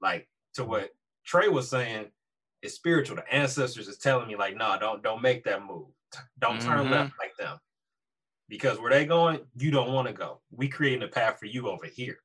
[0.00, 0.90] Like to what
[1.24, 2.10] Trey was saying,
[2.62, 3.16] it's spiritual.
[3.16, 5.88] The ancestors is telling me like, no, don't don't make that move.
[6.40, 6.90] Don't turn Mhm.
[6.90, 7.58] left like them.
[8.48, 10.42] Because where they going, you don't want to go.
[10.50, 12.18] We creating a path for you over here.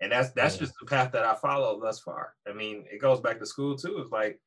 [0.00, 0.60] And that's that's Yeah.
[0.60, 2.34] just the path that I follow thus far.
[2.48, 3.98] I mean, it goes back to school too.
[3.98, 4.40] It's like,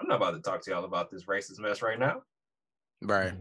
[0.00, 2.22] I'm not about to talk to y'all about this racist mess right now.
[3.02, 3.32] Right.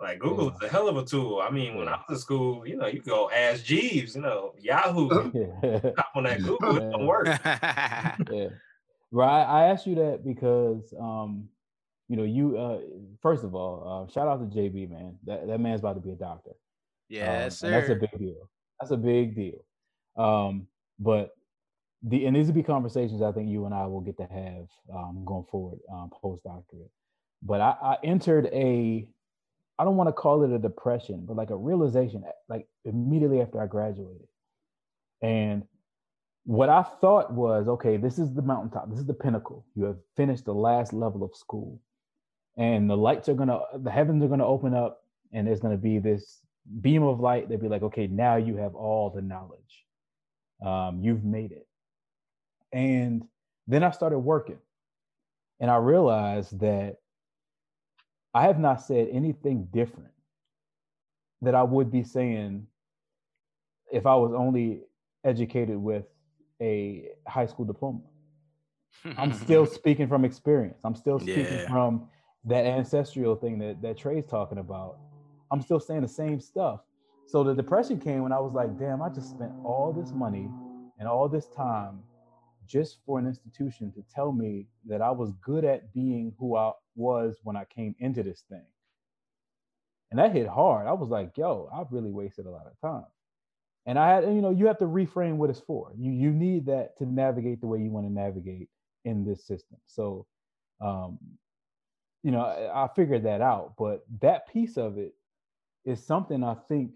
[0.00, 1.40] Like Google is a hell of a tool.
[1.40, 4.54] I mean, when I was in school, you know, you go ask Jeeves, you know,
[4.58, 5.90] Yahoo, Yeah.
[5.98, 7.26] hop on that Google, it don't work.
[7.44, 8.48] yeah.
[9.12, 9.44] Right.
[9.44, 11.48] I asked you that because um,
[12.08, 12.80] you know, you uh
[13.20, 15.16] first of all, uh, shout out to JB, man.
[15.24, 16.50] That that man's about to be a doctor.
[16.50, 16.56] Um,
[17.08, 18.48] yes, and that's a big deal.
[18.80, 19.64] That's a big deal.
[20.16, 20.66] Um,
[20.98, 21.34] but
[22.02, 24.66] the and these will be conversations I think you and I will get to have
[24.94, 26.90] um, going forward um, post doctorate.
[27.42, 29.06] But I, I entered a,
[29.78, 33.60] I don't want to call it a depression, but like a realization, like immediately after
[33.60, 34.28] I graduated,
[35.22, 35.64] and
[36.44, 39.64] what I thought was, okay, this is the mountaintop, this is the pinnacle.
[39.74, 41.80] You have finished the last level of school,
[42.56, 45.98] and the lights are gonna, the heavens are gonna open up, and there's gonna be
[45.98, 46.40] this
[46.80, 47.48] beam of light.
[47.48, 49.86] They'd be like, okay, now you have all the knowledge.
[50.64, 51.66] Um, you've made it.
[52.72, 53.24] And
[53.66, 54.58] then I started working,
[55.60, 56.96] and I realized that
[58.34, 60.08] I have not said anything different
[61.42, 62.66] that I would be saying
[63.92, 64.80] if I was only
[65.24, 66.04] educated with
[66.62, 68.00] a high school diploma.
[69.18, 70.78] I'm still speaking from experience.
[70.84, 71.68] I'm still speaking Yeah.
[71.68, 72.08] from
[72.44, 74.98] that ancestral thing that, that Trey's talking about.
[75.50, 76.80] I'm still saying the same stuff.
[77.26, 80.48] So the depression came when I was like, damn, I just spent all this money
[80.98, 82.00] and all this time
[82.66, 86.72] just for an institution to tell me that I was good at being who I
[86.94, 88.64] was when I came into this thing.
[90.10, 90.86] And that hit hard.
[90.86, 93.06] I was like, yo, I've really wasted a lot of time.
[93.86, 95.92] And I had, you know, you have to reframe what it's for.
[95.98, 98.68] You you need that to navigate the way you want to navigate
[99.04, 99.78] in this system.
[99.86, 100.26] So,
[100.80, 101.18] um,
[102.22, 103.74] you know, I, I figured that out.
[103.76, 105.14] But that piece of it
[105.84, 106.92] is something I think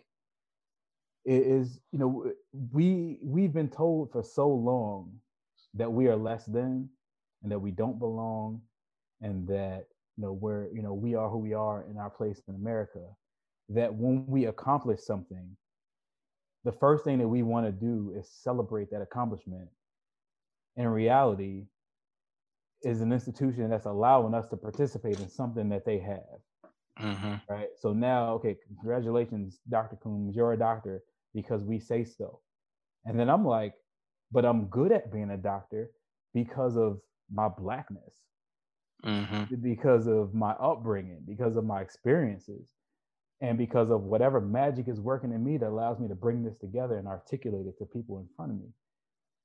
[1.24, 2.32] is, you know,
[2.72, 5.12] we we've been told for so long
[5.74, 6.88] that we are less than,
[7.42, 8.60] and that we don't belong,
[9.20, 12.40] and that you know we're you know we are who we are in our place
[12.46, 13.00] in America.
[13.68, 15.56] That when we accomplish something,
[16.66, 19.68] the first thing that we want to do is celebrate that accomplishment.
[20.76, 21.66] In reality,
[22.82, 26.40] is an institution that's allowing us to participate in something that they have,
[26.98, 27.68] hmm right?
[27.80, 29.96] So now, okay, congratulations, Dr.
[29.96, 31.02] Coombs, you're a doctor
[31.34, 32.40] because we say so.
[33.04, 33.74] And then I'm like,
[34.32, 35.90] but I'm good at being a doctor
[36.34, 37.00] because of
[37.32, 38.14] my blackness,
[39.04, 42.68] hmm because of my upbringing, because of my experiences,
[43.40, 46.58] and because of whatever magic is working in me that allows me to bring this
[46.58, 48.68] together and articulate it to people in front of me.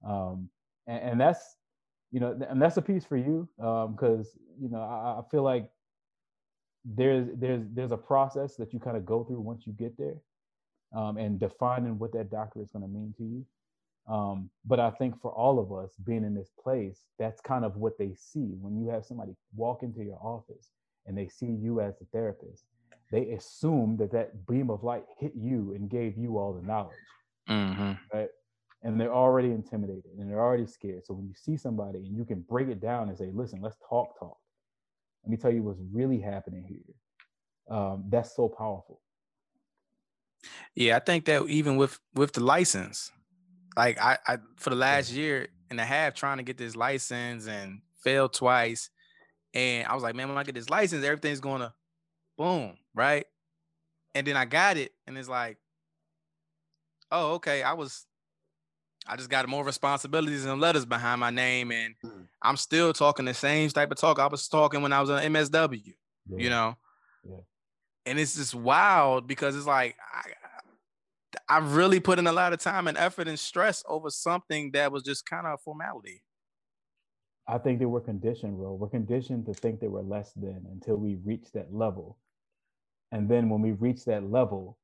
[0.07, 0.49] Um,
[0.87, 1.57] and, and that's,
[2.11, 5.69] you know, and that's a piece for you because you know I, I feel like
[6.83, 10.15] there's there's there's a process that you kind of go through once you get there,
[10.95, 13.45] um, and defining what that doctor is going to mean to you.
[14.13, 17.77] Um, but I think for all of us being in this place, that's kind of
[17.77, 20.71] what they see when you have somebody walk into your office
[21.05, 22.65] and they see you as a therapist.
[23.11, 26.95] They assume that that beam of light hit you and gave you all the knowledge,
[27.47, 28.29] hmm right?
[28.83, 31.05] And they're already intimidated and they're already scared.
[31.05, 33.77] So when you see somebody and you can break it down and say, "Listen, let's
[33.87, 34.37] talk, talk."
[35.23, 37.11] Let me tell you what's really happening here.
[37.77, 39.01] Um, that's so powerful.
[40.75, 43.11] Yeah, I think that even with with the license,
[43.77, 47.47] like I, I for the last year, and a half trying to get this license
[47.47, 48.89] and failed twice.
[49.53, 51.73] And I was like, man, when I get this license, everything's gonna
[52.37, 53.25] boom, right?
[54.15, 55.57] And then I got it, and it's like,
[57.11, 58.05] oh, okay, I was
[59.07, 62.27] I just got more responsibilities and letters behind my name, and Mm.
[62.41, 65.21] I'm still talking the same type of talk I was talking when I was on
[65.23, 65.93] MSW.
[66.29, 66.37] Yeah.
[66.37, 66.77] You know,
[67.23, 67.37] Yeah.
[68.05, 70.31] and it's just wild because it's like I,
[71.49, 74.91] I really put in a lot of time and effort and stress over something that
[74.91, 76.23] was just kind of a formality.
[77.47, 78.75] I think they were conditioned, bro.
[78.75, 82.17] We're conditioned to think they were less than until we reach that level.
[83.11, 84.77] And then when we reach that level,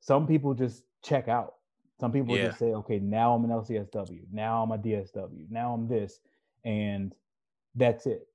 [0.00, 1.54] some people just check out.
[1.98, 2.46] Some people Yeah.
[2.46, 6.20] just say, okay, now I'm an LCSW, now I'm a DSW, now I'm this,
[6.64, 7.14] and
[7.74, 8.26] that's it.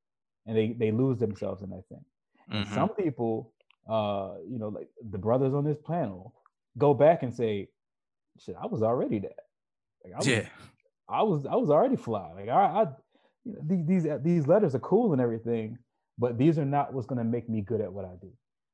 [0.46, 2.06] And they they lose themselves in that thing.
[2.50, 2.74] And Mhm.
[2.74, 3.54] some people,
[3.90, 6.36] uh, you know, like the brothers on this panel,
[6.78, 7.70] go back and say,
[8.40, 9.40] shit, I was already that.
[10.04, 10.50] Like I was, Yeah,
[11.10, 12.32] I was I was already fly.
[12.34, 12.88] Like I, I
[13.44, 15.80] you know, these these these letters are cool and everything,
[16.18, 18.32] but these are not what's gonna make me good at what I do.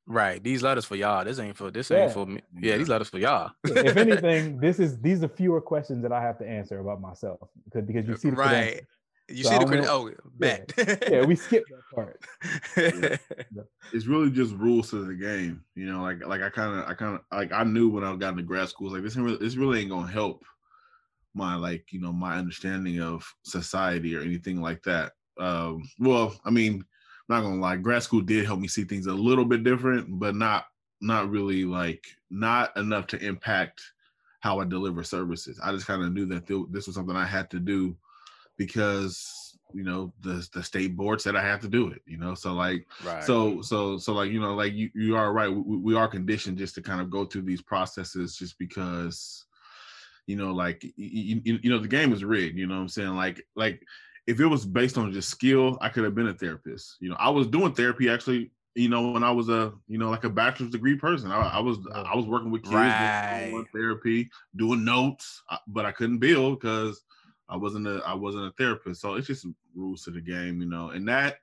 [0.07, 0.43] right.
[0.43, 1.23] These letters for y'all.
[1.25, 2.03] This ain't for this Yeah.
[2.03, 2.41] ain't for me.
[2.59, 3.51] Yeah, these letters for y'all.
[3.63, 7.49] if anything, this is these are fewer questions that I have to answer about myself
[7.65, 8.49] because because you see the right.
[8.49, 8.87] credentials.
[9.29, 9.89] You So see I the don't credit.
[9.89, 11.09] Oh, bet.
[11.09, 13.19] Yeah, we skipped that part.
[13.93, 15.63] it's really just rules to the game.
[15.75, 18.15] You know, like like I kind of I kind of like I knew when I
[18.15, 20.43] got into grad school, like this ain't really, this really ain't gonna help
[21.33, 25.13] my like you know my understanding of society or anything like that.
[25.39, 26.85] Um, well, I mean, I'm
[27.30, 30.36] not gonna lie, grad school did help me see things a little bit different, but
[30.36, 30.65] not
[31.01, 33.82] not really like not enough to impact
[34.39, 35.59] how I deliver services.
[35.63, 37.95] I just kind of knew that th- this was something I had to do
[38.57, 42.01] because you know the the state board said I had to do it.
[42.05, 43.24] You know, so like right.
[43.24, 46.57] so so so like you know like you, you are right we, we are conditioned
[46.57, 49.45] just to kind of go through these processes just because
[50.28, 52.88] you know like you, you, you know the game is rigged you know what i'm
[52.88, 53.84] saying like like
[54.32, 56.97] if it was based on just skill i could have been a therapist.
[56.99, 60.09] You know i was doing therapy actually you know when i was a you know
[60.09, 61.32] like a bachelor's degree person.
[61.32, 65.91] I, I was i was working with kids doing therapy doing notes uh, but i
[65.91, 67.03] couldn't bill because
[67.49, 69.01] i wasn't a i wasn't a therapist.
[69.01, 71.38] So it's just rules to the game you know and that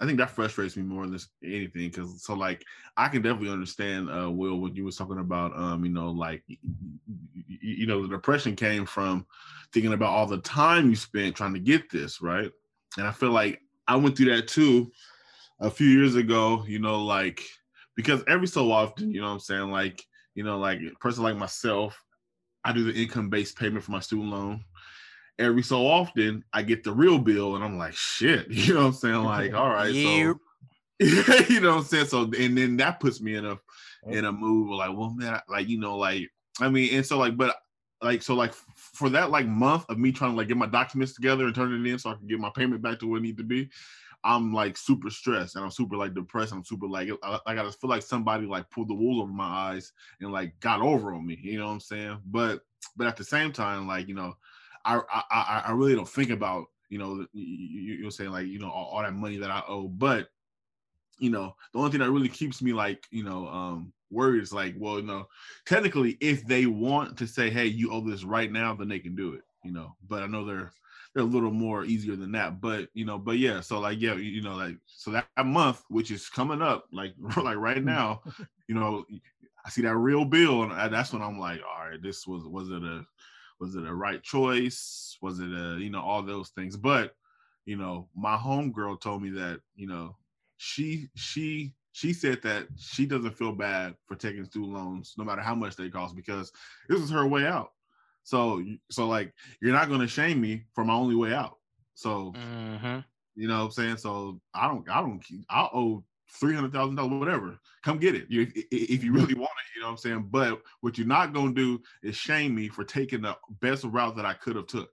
[0.00, 2.64] I think that frustrates me more than anything because so like
[2.96, 6.42] I can definitely understand uh Will what you was talking about um you know like
[6.48, 9.26] y- y- y- you know the depression came from
[9.72, 12.50] thinking about all the time you spent trying to get this right?
[12.96, 14.90] And I feel like I went through that too
[15.60, 17.42] a few years ago you know like
[17.94, 20.02] because every so often you know what I'm saying like
[20.34, 22.02] you know like a person like myself
[22.64, 24.64] I do the income based payment for my student loan
[25.40, 28.86] every so often I get the real bill and I'm like, shit, you know what
[28.86, 29.24] I'm saying?
[29.24, 30.38] Like, all right, so
[31.48, 32.06] you know what I'm saying?
[32.06, 33.58] So and then that puts me in a
[34.06, 36.28] in a mood where like, well, man, like you know, like
[36.60, 37.56] I mean, and so like, but
[38.02, 41.14] like so like for that like month of me trying to like get my documents
[41.14, 43.22] together and turn it in so I can get my payment back to where it
[43.22, 43.70] need to be.
[44.22, 46.52] I'm like super stressed and I'm super like depressed.
[46.52, 49.44] I'm super like I, I gotta feel like somebody like pulled the wool over my
[49.44, 51.38] eyes and like got over on me.
[51.40, 52.18] You know what I'm saying?
[52.26, 52.60] But
[52.96, 54.34] but at the same time, like you know,
[54.84, 58.58] I I I, really don't think about you know you, you, you're saying like you
[58.58, 60.28] know all, all that money that I owe, but
[61.20, 64.52] you know the only thing that really keeps me like you know um worried is
[64.52, 65.28] like well you know
[65.66, 69.14] technically if they want to say hey you owe this right now then they can
[69.14, 70.72] do it you know but I know they're
[71.14, 74.14] they're a little more easier than that but you know but yeah so like yeah
[74.14, 77.84] you, you know like so that, that month which is coming up like like right
[77.84, 78.22] now
[78.66, 79.04] you know
[79.64, 82.44] I see that real bill and I- that's when I'm like all right this was
[82.44, 83.04] was it a
[83.60, 85.18] was it a right choice?
[85.22, 86.76] Was it a you know all those things?
[86.76, 87.14] But
[87.66, 90.16] you know my homegirl told me that you know
[90.56, 95.42] she she she said that she doesn't feel bad for taking student loans no matter
[95.42, 96.52] how much they cost because
[96.88, 97.72] this is her way out.
[98.22, 101.58] So so like you're not going to shame me for my only way out.
[101.94, 103.04] So Mhm.
[103.34, 103.96] you know what i'm saying?
[103.98, 106.04] So i don't i don't i owe
[106.38, 107.58] three hundred thousand dollars, whatever.
[107.82, 108.26] Come get it.
[108.28, 110.28] You, if, if you really want it, you know what I'm saying.
[110.30, 114.26] But what you're not gonna do is shame me for taking the best route that
[114.26, 114.90] I could have took.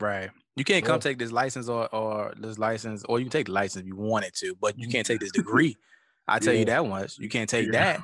[0.00, 0.30] Right.
[0.56, 1.00] You can't come Yeah.
[1.00, 3.96] take this license or or this license, or you can take the license if you
[3.96, 5.76] wanted to, but you can't take this degree.
[6.26, 7.18] I tell you that once.
[7.18, 7.72] You can't take Yeah.
[7.72, 8.00] that.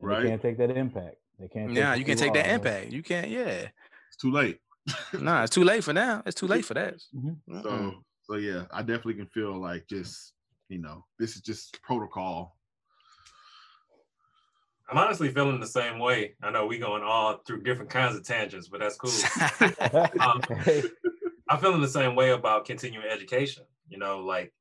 [0.00, 0.22] Right.
[0.22, 1.16] They can't take that impact.
[1.40, 1.72] They can't.
[1.72, 2.92] Yeah, you can't take that impact.
[2.92, 3.28] You can't.
[3.28, 3.68] Yeah.
[4.08, 4.58] It's too late.
[5.20, 6.22] Nah, it's too late for now.
[6.24, 6.94] It's too late for that.
[7.14, 7.36] Mhm.
[7.48, 7.62] Mm-mm.
[7.62, 10.32] So so yeah, I definitely can feel like just
[10.68, 12.56] you know this is just protocol.
[14.90, 16.36] I'm honestly feeling the same way.
[16.42, 19.12] I know we going all through different kinds of tangents, but that's cool.
[20.18, 20.42] Um,
[21.48, 23.64] I'm feeling the same way about continuing education.
[23.88, 24.54] You know, like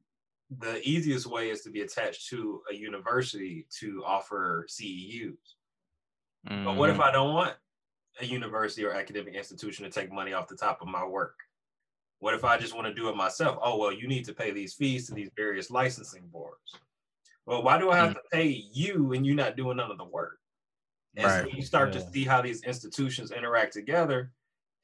[0.49, 5.55] the easiest way is to be attached to a university to offer CEUs.
[6.63, 7.03] But what if Mhm.
[7.03, 7.57] I don't want
[8.21, 11.46] a university or academic institution to take money off the top of my work?
[12.20, 13.59] What if I just want to do it myself?
[13.61, 16.76] Oh, well, you need to pay these fees to these various licensing boards.
[17.45, 18.15] Well, why do I have mm.
[18.15, 20.39] to pay you and you're not doing none of the work?
[21.15, 21.43] And right.
[21.43, 22.01] so you start yeah.
[22.01, 24.32] to see how these institutions interact together.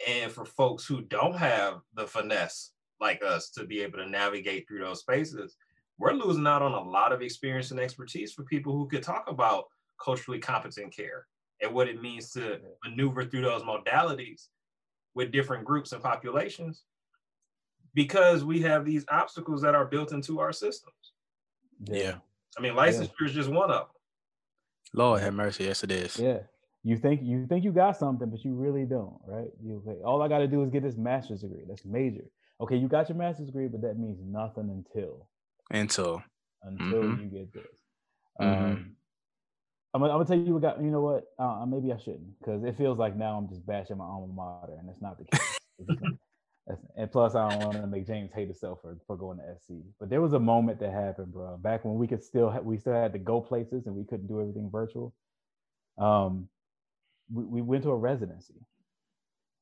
[0.08, 4.68] And for folks who don't have the finesse like us to be able to navigate
[4.68, 5.56] through those spaces,
[5.98, 9.26] we're losing out on a lot of experience and expertise for people who could talk
[9.28, 9.66] about
[10.04, 11.26] culturally competent care
[11.62, 14.48] and what it means to maneuver through those modalities
[15.16, 16.84] with different groups and populations
[17.94, 20.94] because we have these obstacles that are built into our systems.
[21.86, 22.16] Yeah.
[22.58, 23.28] I mean, licensure yeah.
[23.28, 23.88] is just one of them.
[24.94, 25.66] Lord have mercy.
[25.66, 26.20] Yes, it is.
[26.20, 26.39] Yeah.
[26.84, 29.48] You think you think you got something, but you really don't, right?
[29.64, 31.64] You all I got to do is get this master's degree.
[31.68, 32.26] That's major.
[32.60, 35.28] Okay, you got your master's degree, but that means nothing until
[35.72, 36.22] until
[36.62, 37.24] until mm-hmm.
[37.24, 37.64] you get this.
[38.39, 38.64] Mm-hmm.
[38.66, 38.96] Um,
[39.94, 40.82] I'm, gonna, I'm gonna tell you what got.
[40.82, 41.24] You know what?
[41.39, 44.74] Uh, maybe I shouldn't because it feels like now I'm just bashing my alma mater,
[44.78, 45.60] and it's not the case.
[46.95, 49.84] and plus, I don't want to make James hate himself for, for going to SC.
[49.99, 51.57] But there was a moment that happened, bro.
[51.57, 54.28] Back when we could still ha- we still had to go places and we couldn't
[54.28, 55.14] do everything virtual.
[55.97, 56.47] Um,
[57.32, 58.55] we, we went to a residency,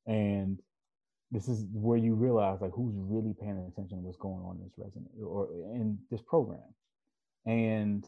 [0.06, 0.60] and
[1.32, 4.64] this is where you realize like who's really paying attention to what's going on in
[4.64, 6.60] this resident or in this program.
[7.48, 8.06] And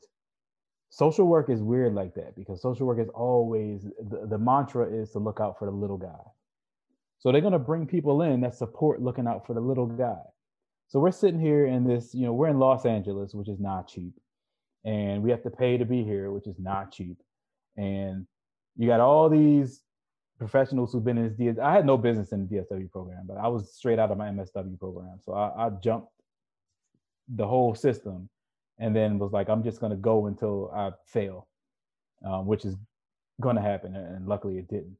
[0.89, 5.11] social work is weird like that because social work is always the, the mantra is
[5.11, 6.21] to look out for the little guy
[7.23, 10.19] so they're going to bring people in that support looking out for the little guy.
[10.89, 13.87] So we're sitting here in this, you know, we're in Los Angeles, which is not
[13.87, 14.11] cheap.
[14.83, 17.15] And we have to pay to be here, which is not cheap.
[17.77, 18.27] And
[18.75, 19.83] you got all these
[20.37, 21.59] professionals who've been in this DS.
[21.59, 24.27] I had no business in the DSW program, but I was straight out of my
[24.27, 25.19] MSW program.
[25.23, 26.09] So I, I jumped
[27.33, 28.27] the whole system
[28.79, 31.47] and then was like, I'm just going to go until I fail,
[32.25, 32.75] um, which is
[33.39, 33.95] going to happen.
[33.95, 34.97] And luckily it didn't.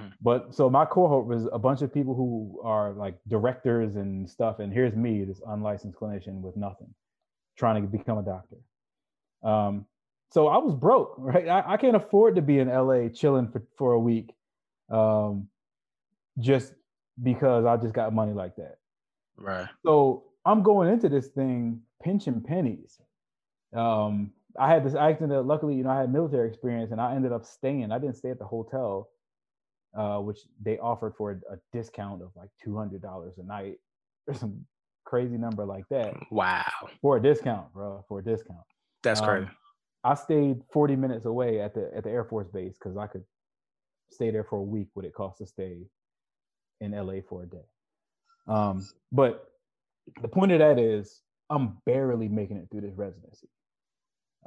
[0.00, 0.08] Mm-hmm.
[0.20, 4.58] But so my cohort was a bunch of people who are like directors and stuff,
[4.58, 6.94] and here's me, this unlicensed clinician with nothing,
[7.56, 8.56] trying to become a doctor.
[9.42, 9.86] Um,
[10.30, 11.48] so I was broke, right?
[11.48, 14.34] I, I, can't afford to be in LA chilling for, for a week,
[14.90, 15.48] um,
[16.38, 16.72] just
[17.22, 18.76] because I just got money like that.
[19.36, 19.68] Right.
[19.84, 22.98] So I'm going into this thing pinching pennies.
[23.74, 25.30] Um, I had this accident.
[25.30, 27.90] That luckily, you know, I had military experience, and I ended up staying.
[27.90, 29.08] I didn't stay at the hotel
[29.96, 33.76] uh, which they offered for a, a discount of like two hundred dollars a night
[34.26, 34.64] or some
[35.04, 36.14] crazy number like that.
[36.30, 36.64] Wow!
[37.00, 38.04] For a discount, bro.
[38.08, 38.60] For a discount.
[39.02, 39.48] That's um, crazy.
[40.04, 43.24] I stayed forty minutes away at the at the Air Force base because I could
[44.10, 44.88] stay there for a week.
[44.94, 45.78] What it cost to stay
[46.80, 47.64] in LA for a day.
[48.48, 49.52] Um, but
[50.20, 53.48] the point of that is, I'm barely making it through this residency,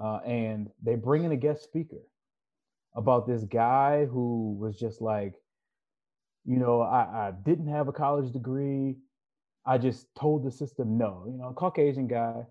[0.02, 2.02] uh, and they bring in a guest speaker
[2.96, 5.34] about this guy who was just like,
[6.46, 8.96] you know, I, I didn't have a college degree.
[9.66, 11.26] I just told the system no.
[11.28, 12.44] You know, Caucasian guy.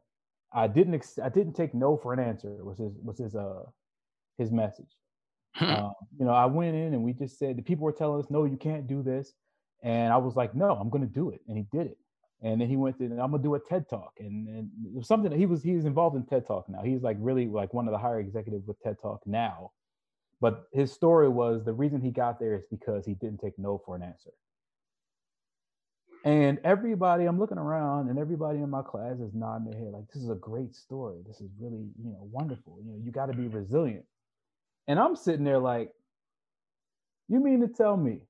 [0.52, 2.48] I didn't ex- I didn't take no for an answer.
[2.64, 3.62] Was his was his uh
[4.38, 4.90] his message.
[5.60, 8.30] uh, you know, I went in and we just said the people were telling us
[8.30, 9.32] no, you can't do this,
[9.82, 11.98] and I was like, no, I'm going to do it, and he did it.
[12.42, 15.06] And then he went to, I'm gonna do a TED talk, and and it was
[15.08, 16.82] something that he was he's involved in TED talk now.
[16.82, 19.70] He's like really like one of the higher executives with TED talk now.
[20.44, 23.80] But his story was the reason he got there is because he didn't take no
[23.82, 24.32] for an answer.
[26.22, 30.06] And everybody, I'm looking around, and everybody in my class is nodding their head like,
[30.12, 31.22] "This is a great story.
[31.26, 32.78] This is really, you know, wonderful.
[32.84, 34.04] You know, you got to be resilient."
[34.86, 35.94] And I'm sitting there like,
[37.26, 38.20] "You mean to tell me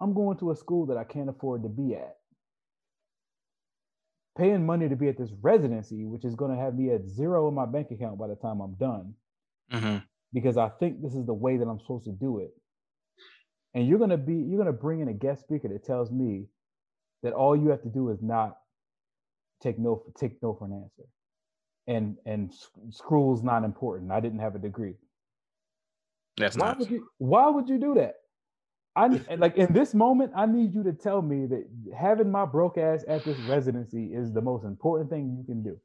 [0.00, 2.18] I'm going to a school that I can't afford to be at,
[4.38, 7.48] paying money to be at this residency, which is going to have me at zero
[7.48, 9.14] in my bank account by the time I'm done,
[9.72, 9.98] mm-hmm
[10.32, 12.52] because I think this is the way that I'm supposed to do it.
[13.74, 16.46] And you're gonna be you're gonna bring in a guest speaker that tells me
[17.22, 18.56] that all you have to do is not
[19.62, 21.08] take no for take no for an answer.
[21.86, 22.52] And and
[22.90, 24.12] school's not important.
[24.12, 24.94] I didn't have a degree.
[26.38, 26.80] That's not why nice.
[26.80, 28.16] would you why would you do that?
[28.96, 29.08] I
[29.38, 31.66] like in this moment, I need you to tell me that
[31.96, 35.78] having my broke ass at this residency is the most important thing you can do.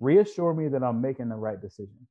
[0.00, 2.06] Reassure me that I'm making the right decision.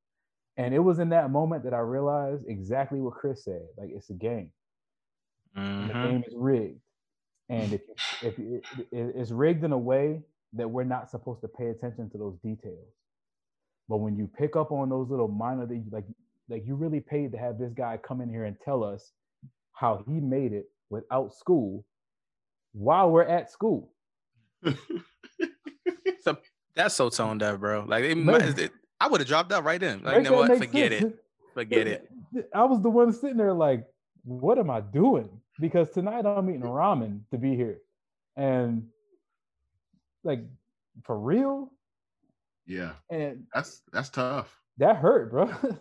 [0.57, 3.63] And it was in that moment that I realized exactly what Chris said.
[3.77, 4.51] Like it's a game.
[5.57, 5.87] Mm-hmm.
[5.87, 6.81] The game is rigged,
[7.49, 7.81] and if
[8.21, 10.21] if it, it's rigged in a way
[10.53, 12.87] that we're not supposed to pay attention to those details.
[13.89, 16.05] But when you pick up on those little minor, things, like
[16.49, 19.11] like you really paid to have this guy come in here and tell us
[19.73, 21.85] how he made it without school
[22.73, 23.91] while we're at school.
[26.21, 26.37] so
[26.75, 27.85] that's so toned up, bro.
[27.87, 28.17] Like it,
[28.59, 30.01] it, I would have dropped out right then.
[30.03, 30.57] Like, you know what?
[30.57, 31.03] Forget sense.
[31.05, 31.23] it.
[31.53, 32.09] Forget it.
[32.55, 33.85] I was the one sitting there like,
[34.23, 35.29] what am I doing?
[35.59, 37.79] Because tonight I'm eating ramen to be here.
[38.35, 38.87] And
[40.23, 40.43] like
[41.03, 41.71] for real?
[42.65, 42.93] Yeah.
[43.09, 44.59] And That's that's tough.
[44.77, 45.53] that hurt, bro.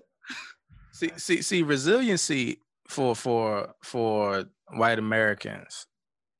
[0.95, 4.45] See, see, see, resiliency for for for
[4.75, 5.87] white Americans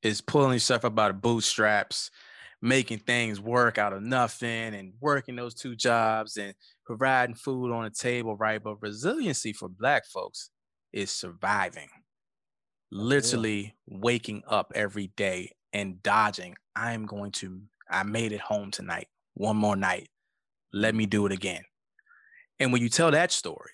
[0.03, 2.11] is pulling yourself up out of bootstraps,
[2.63, 6.55] making things work out of nothing, and working those two jobs and
[6.85, 8.63] providing food on the table, right?
[8.63, 10.49] But resiliency for black folks
[10.93, 11.89] is surviving,
[12.91, 16.55] literally waking up every day and dodging.
[16.75, 20.09] I'm going to, I made it home tonight, one more night.
[20.71, 21.63] Let me do it again.
[22.59, 23.71] And when you tell that story,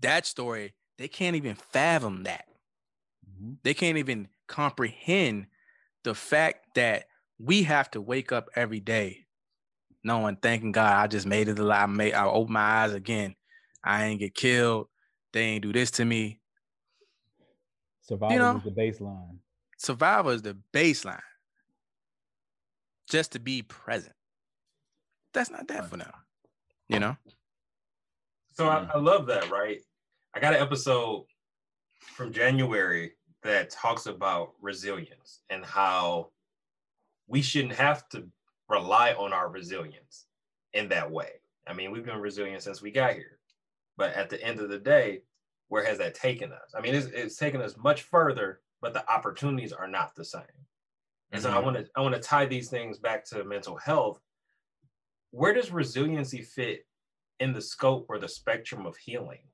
[0.00, 2.46] that story, they can't even fathom that.
[3.28, 3.58] Mhm.
[3.62, 5.48] They can't even comprehend
[6.04, 7.06] the fact that
[7.42, 9.26] we have to wake up every day
[10.02, 11.84] knowing, thanking God, I just made it alive.
[11.84, 13.34] I made I opened my eyes again.
[13.82, 14.88] I ain't get killed.
[15.32, 16.40] They ain't do this to me.
[18.02, 19.38] Survival know- is the baseline.
[19.78, 21.20] Survival is the baseline.
[23.08, 24.14] Just to be present.
[25.32, 26.12] That's not that for now.
[26.88, 27.16] You know?
[28.54, 29.80] So I, I love that, right?
[30.34, 31.24] I got an episode
[32.00, 33.12] from January
[33.42, 36.30] that talks about resilience and how
[37.30, 38.28] we shouldn't have to
[38.68, 40.26] rely on our resilience
[40.72, 41.30] in that way.
[41.66, 43.38] I mean, we've been resilient since we got here,
[43.96, 45.22] but at the end of the day,
[45.68, 46.74] where has that taken us?
[46.76, 50.42] I mean, it's, it's taken us much further, but the opportunities are not the same.
[51.30, 51.64] And so I Mhm.
[51.64, 54.20] want to I want to tie these things back to mental health.
[55.30, 56.88] Where does resiliency fit
[57.38, 59.44] in the scope or the spectrum of healing?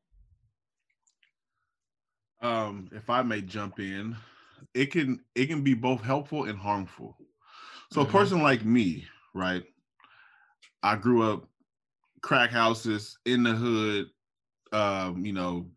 [2.43, 4.15] um if i may jump in
[4.75, 7.17] it can it can be both helpful and harmful
[7.93, 8.09] so Mhm.
[8.09, 9.65] a person like me right
[10.83, 11.49] i grew up
[12.23, 14.11] crack houses in the hood
[14.73, 15.71] um you know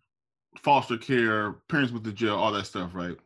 [0.57, 3.17] foster care parents with the jail all that stuff right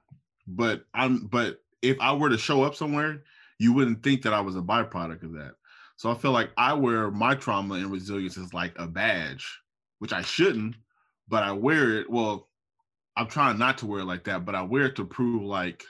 [0.48, 3.24] but i'm but if i were to show up somewhere
[3.60, 5.56] you wouldn't think that i was a byproduct of that
[5.96, 9.60] so i feel like i wear my trauma and resilience as like a badge
[10.00, 10.76] which i shouldn't
[11.28, 12.50] but i wear it well
[13.16, 15.84] I'm trying not to wear it like that, but I wear it to prove like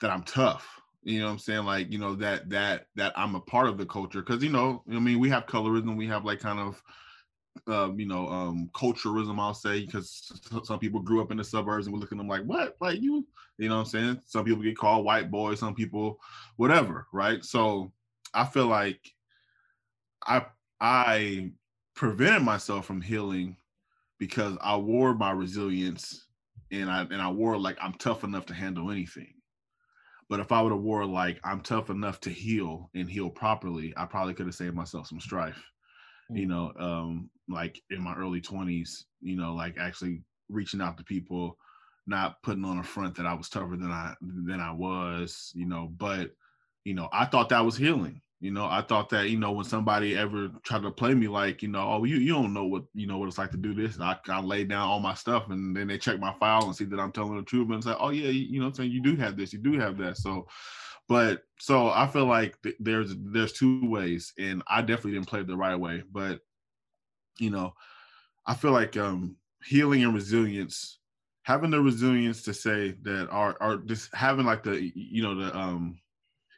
[0.00, 0.77] that I'm tough.
[1.02, 1.64] You know what I'm saying?
[1.64, 4.22] Like, you know, that that that I'm a part of the culture.
[4.22, 6.82] Cause you know, I mean, we have colorism, we have like kind of
[7.66, 10.32] um, you know, um culturism, I'll say, because
[10.64, 12.76] some people grew up in the suburbs and we look at them like, what?
[12.80, 13.26] Like you,
[13.58, 14.22] you know what I'm saying?
[14.26, 16.20] Some people get called white boys, some people
[16.56, 17.44] whatever, right?
[17.44, 17.92] So
[18.34, 19.00] I feel like
[20.26, 20.46] I
[20.80, 21.52] I
[21.94, 23.56] prevented myself from healing
[24.18, 26.26] because I wore my resilience
[26.72, 29.34] and I and I wore like I'm tough enough to handle anything.
[30.28, 33.94] But if I would have wore like I'm tough enough to heal and heal properly,
[33.96, 35.62] I probably could have saved myself some strife.
[36.34, 36.48] You Mm.
[36.48, 41.58] know, um, like in my early 20s, you know, like actually reaching out to people,
[42.06, 45.66] not putting on a front that I was tougher than I than I was, you
[45.66, 46.32] know, but
[46.84, 48.22] you know, I thought that was healing.
[48.40, 51.60] You know, I thought that, you know, when somebody ever tried to play me like,
[51.60, 53.74] you know, oh, you you don't know what you know what it's like to do
[53.74, 53.98] this.
[54.00, 56.84] I, I lay down all my stuff and then they check my file and see
[56.84, 58.92] that I'm telling the truth and say, oh yeah, you, you know I'm saying?
[58.92, 60.18] You do have this, you do have that.
[60.18, 60.46] So
[61.08, 65.42] but so I feel like th- there's there's two ways and I definitely didn't play
[65.42, 66.02] the right way.
[66.12, 66.40] But
[67.38, 67.74] you know,
[68.46, 70.98] I feel like um healing and resilience,
[71.42, 75.56] having the resilience to say that are are just having like the you know the
[75.56, 75.98] um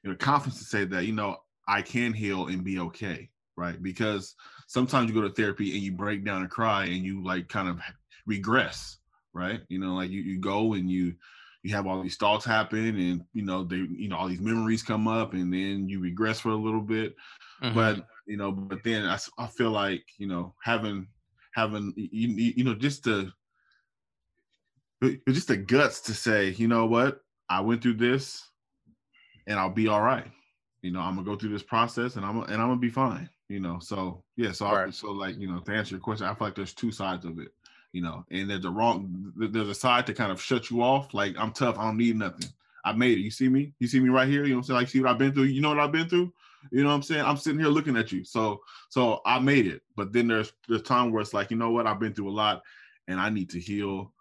[0.02, 1.36] you know confidence to say that you know
[1.70, 3.80] I can heal and be okay, right?
[3.80, 4.34] Because
[4.66, 7.68] sometimes you go to therapy and you break down and cry and you like kind
[7.68, 7.80] of
[8.26, 8.98] regress,
[9.32, 9.60] right?
[9.68, 11.14] You know, like you you go and you
[11.62, 14.82] you have all these thoughts happen and you know they you know all these memories
[14.82, 17.14] come up and then you regress for a little bit
[17.62, 17.74] Mhm.
[17.74, 21.06] but you know but then I, I feel like you know having
[21.52, 23.30] having you, you you know just the
[25.28, 28.48] just the guts to say you know what i went through this
[29.47, 30.26] and i'll be all right
[30.82, 33.28] you know i'm gonna go through this process and i'm and i'm gonna be fine
[33.48, 33.81] you know?
[33.81, 36.55] So yeah so I, so like you know to answer your question i feel like
[36.55, 37.48] there's two sides of it
[37.93, 38.24] you know?
[38.31, 41.52] And there's a wrong there's a side to kind of shut you off like i'm
[41.52, 42.48] tough i don't need nothing.
[42.85, 43.73] I made it you see me?
[43.78, 44.44] You see me right here?
[44.44, 44.77] You know what i'm saying?
[44.78, 45.44] Like see what i've been through?
[45.44, 46.32] You know what i've been through?
[46.70, 47.24] You know what i'm saying?
[47.24, 48.24] I'm sitting here looking at you.
[48.24, 51.70] So so i made it but then there's there's time where it's like you know
[51.70, 51.86] what?
[51.86, 52.62] I've been through a lot
[53.09, 54.12] and i need to heal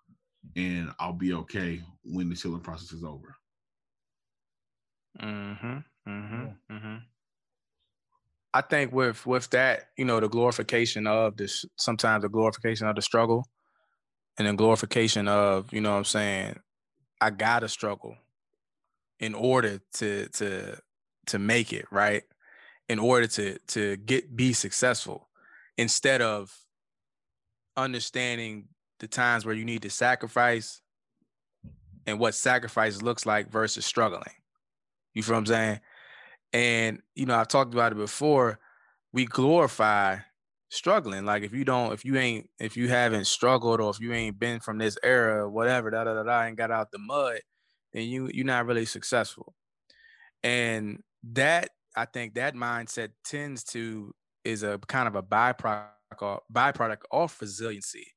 [0.55, 3.35] and i'll be okay when the healing process is over.
[5.21, 5.77] Mm-hmm.
[6.09, 6.75] Mm-hmm.
[6.75, 6.95] Mm-hmm.
[8.53, 12.95] I think with with that, you know, the glorification of this sometimes the glorification of
[12.95, 13.45] the struggle
[14.37, 16.59] and the glorification of, you know what I'm saying,
[17.21, 18.15] I gotta struggle
[19.19, 20.77] in order to to
[21.27, 22.23] to make it, right?
[22.87, 25.29] In order to to get be successful
[25.77, 26.51] instead of
[27.77, 28.67] understanding
[28.99, 30.81] the times where you need to sacrifice
[32.07, 34.33] and what sacrifice looks like versus struggling.
[35.13, 35.79] You feel what I'm saying?
[36.53, 38.59] And you know, I've talked about it before.
[39.11, 40.17] We glorify
[40.69, 41.25] struggling.
[41.25, 44.39] Like if you don't, if you ain't, if you haven't struggled or if you ain't
[44.39, 47.39] been from this era, whatever, da da da da, and got out the mud,
[47.93, 49.53] then you you're not really successful.
[50.43, 54.13] And that I think that mindset tends to
[54.43, 55.89] is a kind of a byproduct
[56.51, 58.07] byproduct of resiliency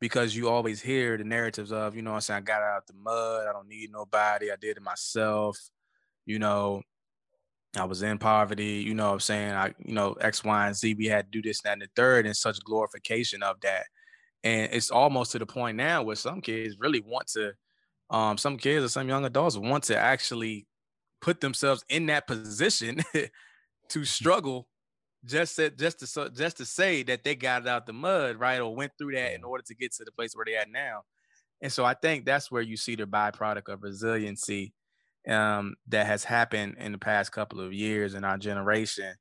[0.00, 2.94] because you always hear the narratives of, you know I'm saying, I got out the
[2.94, 5.58] mud, I don't need nobody, I did it myself,
[6.24, 6.82] you know,
[7.76, 9.52] I was in poverty, you know what I'm saying?
[9.52, 11.88] I, you know, X, Y, and Z, we had to do this, that, and the
[11.94, 13.84] third, and such glorification of that.
[14.42, 17.52] And it's almost to the point now where some kids really want to,
[18.10, 20.66] um, some kids or some young adults want to actually
[21.20, 23.00] put themselves in that position
[23.90, 24.68] to struggle
[25.24, 28.60] just to, just to just to say that they got it out the mud, right,
[28.60, 31.02] or went through that in order to get to the place where they at now.
[31.60, 34.72] And so I think that's where you see the byproduct of resiliency
[35.28, 39.14] um, that has happened in the past couple of years in our generation.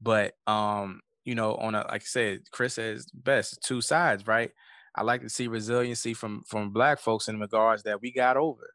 [0.00, 4.50] But um, you know, on a like I said, Chris says best two sides, right?
[4.94, 8.74] I like to see resiliency from from black folks in regards that we got over,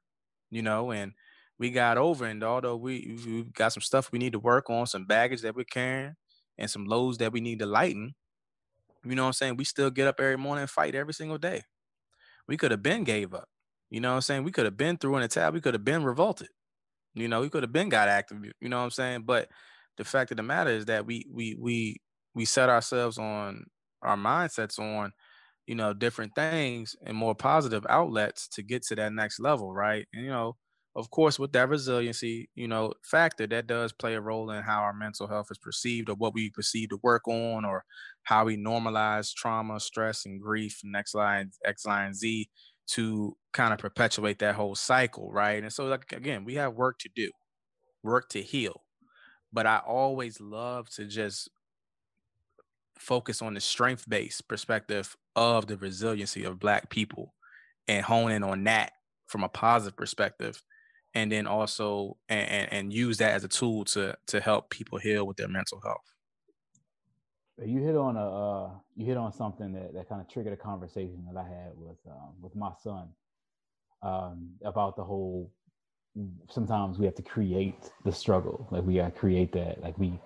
[0.49, 1.13] you know, and
[1.59, 2.25] we got over.
[2.25, 5.55] And although we we got some stuff we need to work on, some baggage that
[5.55, 6.15] we're carrying,
[6.57, 8.15] and some lows that we need to lighten,
[9.03, 9.57] you know what I'm saying?
[9.57, 11.63] We still get up every morning and fight every single day.
[12.47, 13.49] We could have been gave up.
[13.89, 14.43] You know what I'm saying?
[14.43, 15.53] We could have been through in a tab.
[15.53, 16.49] We could have been revolted.
[17.21, 18.37] You know, we could have been got active.
[18.61, 19.23] You know what I'm saying?
[19.23, 19.49] But
[19.97, 21.97] the fact of the matter is that we we we
[22.33, 23.65] we set ourselves on
[24.03, 25.11] our mindsets on,
[25.65, 30.07] you know, different things and more positive outlets to get to that next level, right?
[30.13, 30.57] And you know,
[30.95, 34.81] of course, with that resiliency, you know, factor that does play a role in how
[34.81, 37.83] our mental health is perceived or what we perceive to work on or
[38.23, 42.49] how we normalize trauma, stress, and grief, next line, X line Z
[42.87, 45.63] to kind of perpetuate that whole cycle, right?
[45.63, 47.31] And so like again, we have work to do,
[48.03, 48.85] work to heal.
[49.53, 51.49] But I always love to just
[52.99, 57.35] focus on the strength-based perspective of the resiliency of black people
[57.87, 58.93] and hone in on that
[59.27, 60.63] from a positive perspective
[61.13, 64.97] and then also and, and, and use that as a tool to to help people
[64.97, 66.13] heal with their mental health
[67.65, 70.57] you hit on a uh, you hit on something that, that kind of triggered a
[70.57, 73.09] conversation that I had with um, with my son
[74.03, 75.51] um, about the whole.
[76.49, 80.19] Sometimes we have to create the struggle, like we gotta create that, like we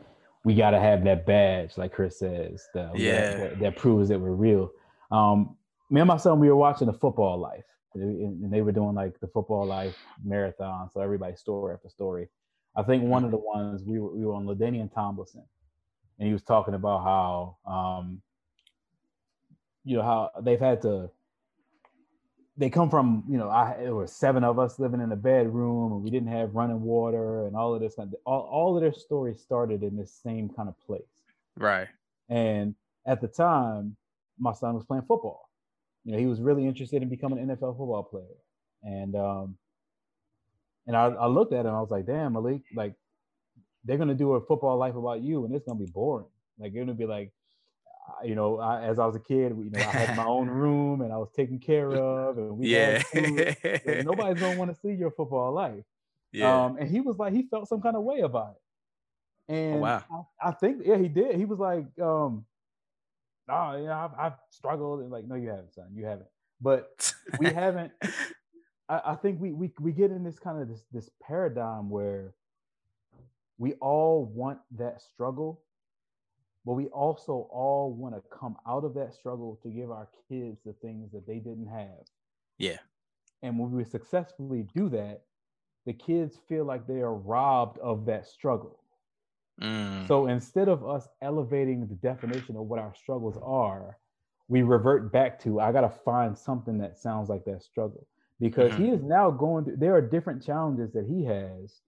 [0.44, 4.32] we gotta have that badge, like Chris says, the, yeah, that, that, proves that we're
[4.32, 4.72] real.
[5.12, 5.58] Um,
[5.90, 9.20] me and my son, we were watching the football life, and they were doing like
[9.20, 10.90] the football life marathon.
[10.94, 12.30] So everybody story after story.
[12.76, 15.44] I think one of the ones we were we were on LaDainian Tomlinson,
[16.22, 18.22] and he was talking about how um,
[19.84, 21.10] you know how they've had to.
[22.58, 25.94] They come from you know I it was seven of us living in a bedroom
[25.94, 28.82] and we didn't have running water and all of this kind of, all all of
[28.82, 31.02] their stories started in this same kind of place.
[31.58, 31.88] Right.
[32.30, 32.76] And
[33.06, 33.98] at the time,
[34.40, 35.50] my son was playing football
[36.04, 38.26] you know, he was really interested in becoming an NFL football player.
[38.84, 39.58] And um,
[40.88, 42.96] and I, I looked at him, I was like, damn, Malik, like
[43.84, 46.28] they're gonna do a football life about you, and it's gonna be boring.
[46.60, 47.32] Like you're gonna be like,
[48.24, 51.02] you know, I, as I was a kid, you know, I had my own room
[51.02, 53.02] and I was taken care of, and we yeah,
[54.04, 55.84] nobody's gonna want to see your football life.
[56.32, 56.66] Yeah.
[56.66, 58.62] Um, and he was like, he felt some kind of way about it.
[59.50, 60.28] Oh, and oh, wow.
[60.42, 61.36] I, I, think, yeah, he did.
[61.36, 62.46] He was like, um,
[63.50, 65.02] oh, yeah, I've, I've struggled.
[65.02, 65.90] And like, no, you haven't, son.
[65.94, 66.30] You haven't.
[66.62, 67.92] But we haven't.
[68.88, 72.34] I, I think we, we we get in this kind of this this paradigm where
[73.62, 75.62] we all want that struggle,
[76.66, 80.58] but we also all want to come out of that struggle to give our kids
[80.66, 82.08] the things that they didn't have.
[82.58, 82.80] Yeah.
[83.44, 85.22] And when we successfully do that,
[85.86, 88.80] the kids feel like they are robbed of that struggle.
[89.62, 90.08] Mm.
[90.08, 93.96] So instead of us elevating the definition of what our struggles are,
[94.48, 98.08] we revert back to I got to find something that sounds like that struggle
[98.40, 98.86] because mm-hmm.
[98.86, 101.82] he is now going through there are different challenges that he has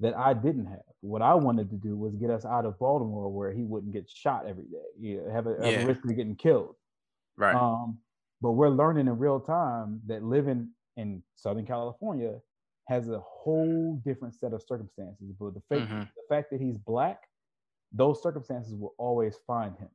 [0.00, 0.80] that I didn't have.
[1.00, 4.08] What I wanted to do was get us out of Baltimore where he wouldn't get
[4.10, 6.74] shot every day, you know, have, a, have a risk of getting killed.
[7.36, 7.54] Right.
[7.54, 7.98] Um,
[8.40, 12.34] but we're learning in real time that living in Southern California
[12.88, 15.32] has a whole different set of circumstances.
[15.38, 16.00] But the fact, mm-hmm.
[16.00, 17.22] the fact that he's black,
[17.92, 19.88] those circumstances will always find him.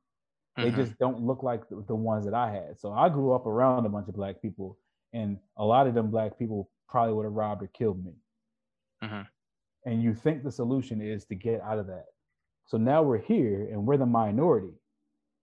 [0.58, 0.76] They mm-hmm.
[0.76, 2.78] just don't look like the, the, ones that I had.
[2.78, 4.78] So I grew up around a bunch of black people,
[5.14, 8.12] and a lot of them black people probably would have robbed or killed me.
[9.02, 9.22] Mm-hmm.
[9.86, 12.06] And you think the solution is to get out of that.
[12.66, 14.74] So now we're here and we're the minority.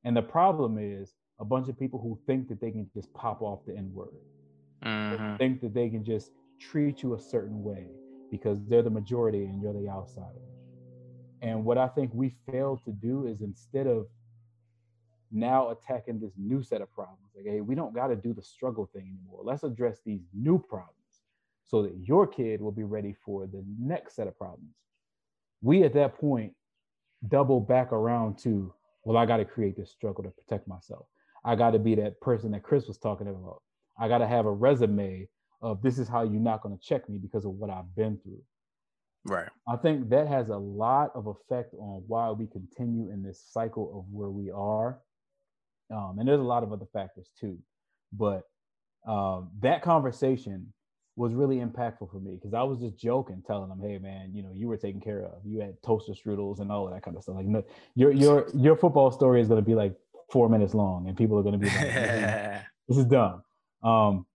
[0.04, 3.42] And the problem is a bunch of people who think that they can just pop
[3.42, 4.14] off the N word,
[4.84, 5.36] mm-hmm.
[5.36, 7.86] think that they can just treat you a certain way
[8.30, 10.40] because they're the majority and you're the outsider.
[11.42, 14.06] And what I think we fail to do is instead of
[15.30, 18.42] now attacking this new set of problems, like, hey, we don't got to do the
[18.42, 19.42] struggle thing anymore.
[19.44, 20.97] Let's address these new problems
[21.68, 24.74] so that your kid will be ready for the next set of problems.
[25.62, 26.54] We at that point
[27.28, 28.72] double back around to,
[29.04, 31.06] well, I got to create this struggle to protect myself.
[31.44, 33.62] I got to be that person that Chris was talking about.
[33.98, 35.28] I got to have a resume
[35.60, 38.18] of this is how you're not going to check me because of what I've been
[38.22, 38.42] through.
[39.24, 39.48] Right.
[39.68, 43.98] I think that has a lot of effect on why we continue in this cycle
[43.98, 45.00] of where we are.
[45.92, 47.58] Um, and there's a lot of other factors too.
[48.12, 48.44] But
[49.06, 50.72] um, that conversation
[51.18, 54.42] was really impactful for me because I was just joking, telling them, "Hey, man, you
[54.42, 55.44] know, you were taken care of.
[55.44, 57.34] You had toaster strudels and all of that kind of stuff.
[57.34, 57.64] Like, no,
[57.96, 59.94] your your your football story is going to be like
[60.30, 63.42] four minutes long, and people are going to be like, "This is dumb."
[63.82, 64.26] Um,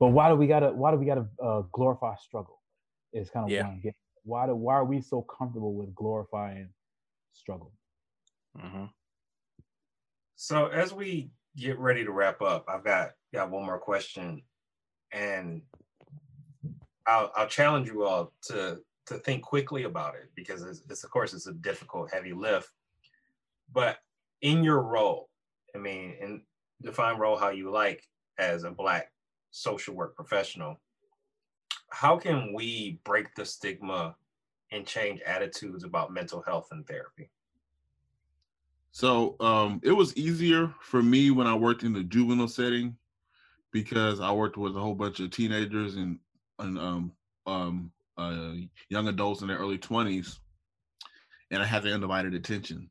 [0.00, 2.62] but why do we gotta why do we gotta uh, glorify struggle?
[3.12, 3.64] Is kind of yeah.
[3.64, 3.94] what I'm getting.
[4.24, 6.70] Why do why are we so comfortable with glorifying
[7.34, 7.72] struggle?
[8.58, 8.86] Mm-hmm.
[10.36, 14.42] So as we get ready to wrap up, I've got got one more question,
[15.12, 15.60] and
[17.06, 21.10] I'll, I'll challenge you all to to think quickly about it because it's, it's, of
[21.10, 22.70] course it's a difficult heavy lift.
[23.72, 23.98] But
[24.42, 25.28] in your role
[25.74, 26.42] i mean and
[26.82, 28.06] define role how you like
[28.38, 29.12] as a black
[29.50, 30.80] social work professional
[31.90, 34.16] how can we break the stigma
[34.72, 37.30] and change attitudes about mental health and therapy?
[38.92, 42.96] So um, it was easier for me when i worked in the juvenile setting
[43.72, 46.18] because i worked with a whole bunch of teenagers and
[46.58, 47.12] and um,
[47.46, 48.52] um, uh,
[48.88, 50.38] young adults in their early 20s
[51.52, 52.88] and I had their undivided attention.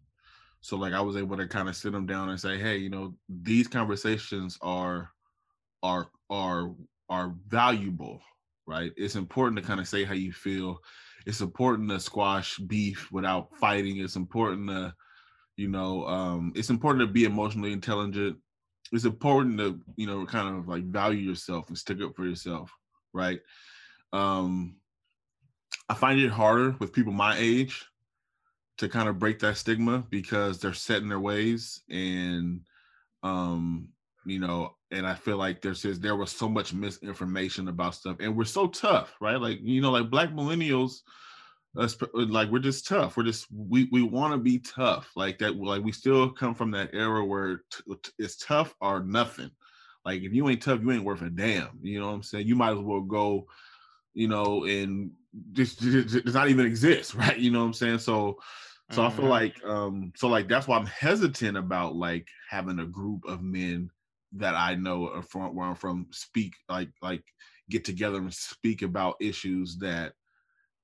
[0.61, 2.89] So like I was able to kind of sit them down and say, hey, you
[2.89, 5.09] know, these conversations are
[5.81, 6.71] are are
[7.09, 8.21] are valuable,
[8.67, 8.91] right?
[8.95, 10.77] It's important to kind of say how you feel.
[11.25, 13.97] It's important to squash beef without fighting.
[13.97, 14.93] It's important to,
[15.57, 18.37] you know, um, it's important to be emotionally intelligent.
[18.91, 22.71] It's important to, you know, kind of like value yourself and stick up for yourself
[23.13, 23.39] right?
[24.13, 24.75] Um,
[25.89, 27.85] I find it harder with people my age
[28.77, 32.61] to kind of break that stigma because they're set in their ways and
[33.23, 33.89] um
[34.25, 38.17] you know and i feel like there's just there was so much misinformation about stuff
[38.19, 39.39] and we're so tough right?
[39.39, 41.01] Like you know like black millennials
[41.73, 43.15] like we're just tough.
[43.15, 45.11] We're just we we want to be tough.
[45.15, 49.51] Like that like we still come from that era where t- it's tough or nothing
[50.05, 51.79] like if you ain't tough, you ain't worth a damn.
[51.81, 52.47] You know what I'm saying?
[52.47, 53.47] You might as well go,
[54.13, 55.11] you know, and
[55.53, 57.37] just, just does not even exist, right?
[57.37, 57.99] You know what I'm saying?
[57.99, 58.39] So
[58.91, 59.07] so mm-hmm.
[59.07, 59.29] I feel mm-hmm.
[59.29, 63.89] like um so like that's why I'm hesitant about like having a group of men
[64.33, 67.23] that I know are from where I'm from speak like like
[67.69, 70.13] get together and speak about issues that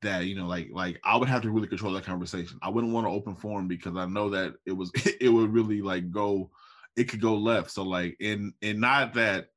[0.01, 2.59] that you know like like I would have to really control that conversation.
[2.61, 4.91] I wouldn't want to open forum because I know that it was
[5.21, 6.49] it would really like go
[6.97, 7.71] it could go left.
[7.71, 9.47] So like, and and not that,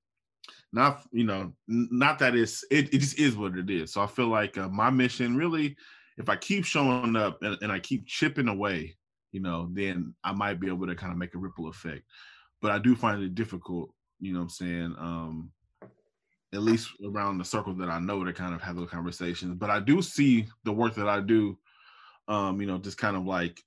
[0.72, 3.92] not you know, not that it's it, it just is what it is.
[3.92, 5.76] So I feel like uh, my mission really,
[6.18, 8.96] if I keep showing up and, and I keep chipping away,
[9.32, 12.02] you know, then I might be able to kind of make a ripple effect.
[12.62, 13.90] But I do find it difficult,
[14.20, 14.94] you know, I'm saying.
[14.98, 15.50] Um,
[16.52, 19.54] at least around the circle that I know to kind of have those conversations.
[19.54, 21.56] But I do see the work that I do,
[22.28, 23.60] um, you know, just kind of like,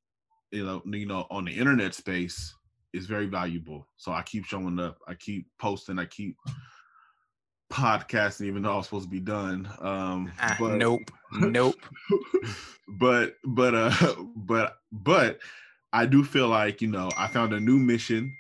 [0.51, 2.53] you know, you know, on the internet space,
[2.93, 3.87] is very valuable.
[3.97, 4.99] So I keep showing up.
[5.07, 5.99] I keep posting.
[5.99, 6.37] I keep
[7.71, 9.67] podcasting, even though I was supposed to be done.
[9.79, 11.75] Um, ah, but, nope, nope.
[12.87, 15.39] but but uh, but but
[15.91, 18.35] I do feel like you know I found a new mission.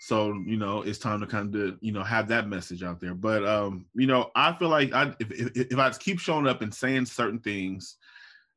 [0.00, 3.14] So you know it's time to kind of you know have that message out there.
[3.14, 6.62] But um, you know I feel like I if if, if I keep showing up
[6.62, 7.96] and saying certain things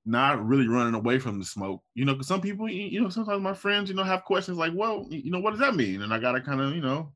[0.05, 1.81] not really running away from the smoke.
[1.93, 4.73] You know, because some people, you know, sometimes my friends, you know, have questions like,
[4.75, 6.01] well, you know, what does that mean?
[6.01, 7.11] And I got to kind of, you know,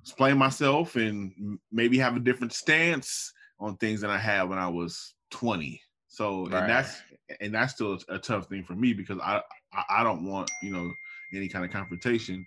[0.00, 4.68] explain myself and maybe have a different stance on things than I had when I
[4.68, 5.80] was 20.
[6.08, 6.60] So, right.
[6.60, 7.02] and that's,
[7.40, 9.40] and that's still a, a tough thing for me because I,
[9.72, 10.90] I, I don't want, you know,
[11.34, 12.46] any kind of confrontation,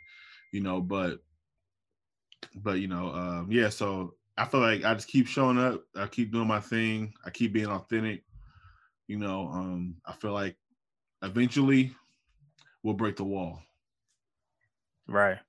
[0.53, 1.19] you know, but,
[2.57, 5.81] but, you know, um, yeah, so I feel like I just keep showing up.
[5.95, 7.13] I keep doing my thing.
[7.25, 8.23] I keep being authentic
[9.07, 10.57] you know, um, I feel like
[11.23, 11.95] eventually
[12.83, 13.61] we'll break the wall.
[15.07, 15.39] Right.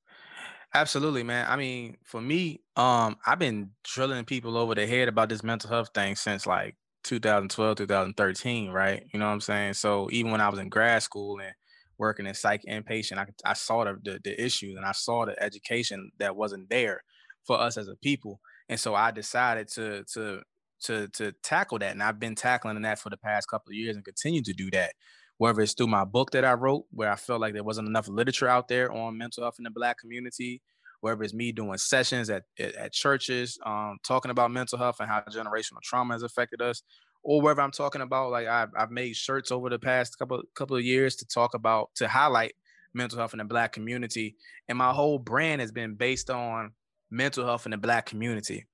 [0.74, 1.46] Absolutely, man.
[1.48, 5.70] I mean, for me, um, I've been drilling people over the head about this mental
[5.70, 9.06] health thing since like 2012, 2013, right?
[9.12, 9.74] You know what I'm saying?
[9.74, 11.54] So even when I was in grad school and
[11.98, 15.42] working in psych inpatient, I, I saw the, the, the issues and I saw the
[15.42, 17.02] education that wasn't there
[17.46, 18.40] for us as a people.
[18.68, 20.42] And so I decided to to
[20.84, 23.96] to to tackle that, and I've been tackling that for the past couple of years
[23.96, 24.92] and continue to do that.
[25.38, 28.08] Whether it's through my book that I wrote, where I felt like there wasn't enough
[28.08, 30.62] literature out there on mental health in the Black community,
[31.00, 35.20] whether it's me doing sessions at at, churches, um, talking about mental health and how
[35.20, 36.82] generational trauma has affected us,
[37.22, 40.76] or whether I'm talking about like I've, I've made shirts over the past couple couple
[40.76, 42.54] of years to talk about to highlight
[42.94, 44.36] mental health in the black community
[44.68, 46.72] and my whole brand has been based on
[47.10, 48.64] mental health in the black community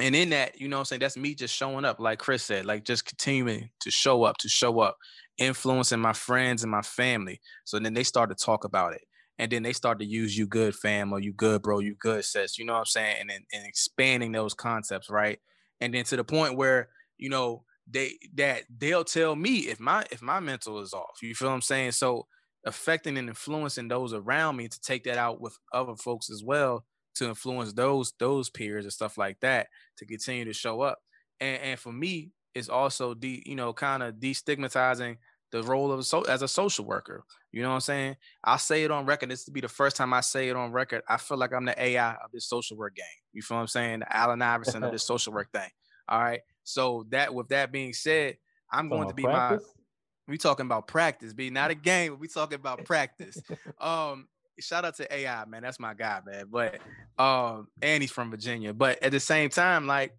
[0.00, 2.64] and in that you know i'm saying that's me just showing up like chris said
[2.64, 4.96] like just continuing to show up to show up
[5.38, 9.02] influencing my friends and my family so then they start to talk about it
[9.38, 12.24] and then they start to use you good fam or you good bro you good
[12.24, 15.38] sis you know what i'm saying and, and, and expanding those concepts right
[15.80, 16.88] and then to the point where
[17.18, 21.18] you know they that they'll tell me if my if my mental is off.
[21.22, 21.92] You feel what I'm saying?
[21.92, 22.26] So
[22.64, 26.84] affecting and influencing those around me to take that out with other folks as well
[27.16, 29.68] to influence those those peers and stuff like that
[29.98, 30.98] to continue to show up.
[31.40, 35.16] And and for me, it's also de you know kind of destigmatizing
[35.52, 37.24] the role of a so as a social worker.
[37.52, 38.16] You know what I'm saying?
[38.42, 39.30] I say it on record.
[39.30, 41.02] This to be the first time I say it on record.
[41.08, 43.04] I feel like I'm the AI of this social work game.
[43.32, 44.00] You feel what I'm saying?
[44.00, 45.68] The Allen Iverson of this social work thing.
[46.08, 46.40] All right.
[46.64, 48.38] So that with that being said,
[48.72, 49.62] I'm going to be practice?
[49.62, 49.82] my
[50.28, 53.40] we talking about practice, be not a game, we talking about practice.
[53.80, 54.28] um
[54.60, 55.62] shout out to AI, man.
[55.62, 56.46] That's my guy, man.
[56.50, 56.78] But
[57.18, 58.72] um, and he's from Virginia.
[58.72, 60.16] But at the same time, like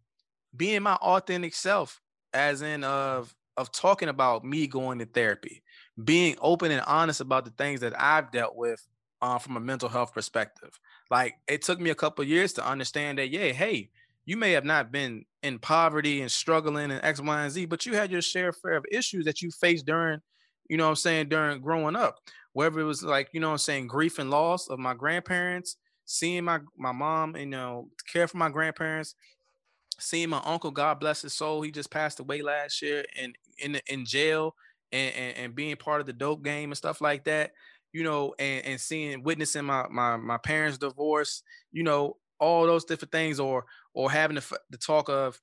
[0.55, 2.01] being my authentic self,
[2.33, 5.63] as in of of talking about me going to therapy,
[6.03, 8.85] being open and honest about the things that I've dealt with
[9.21, 10.71] uh, from a mental health perspective.
[11.09, 13.89] Like it took me a couple years to understand that, yeah, hey,
[14.25, 17.85] you may have not been in poverty and struggling and X, Y, and Z, but
[17.85, 20.19] you had your share fair of issues that you faced during,
[20.69, 22.19] you know I'm saying, during growing up.
[22.53, 26.43] Whether it was like, you know I'm saying, grief and loss of my grandparents, seeing
[26.45, 29.15] my my mom, you know, care for my grandparents,
[29.99, 33.79] seeing my uncle, God bless his soul, he just passed away last year and in
[33.87, 34.55] in jail
[34.91, 37.51] and, and, and being part of the dope game and stuff like that
[37.91, 42.85] you know, and, and seeing witnessing my my my parents' divorce, you know, all those
[42.85, 45.39] different things, or or having the, the talk of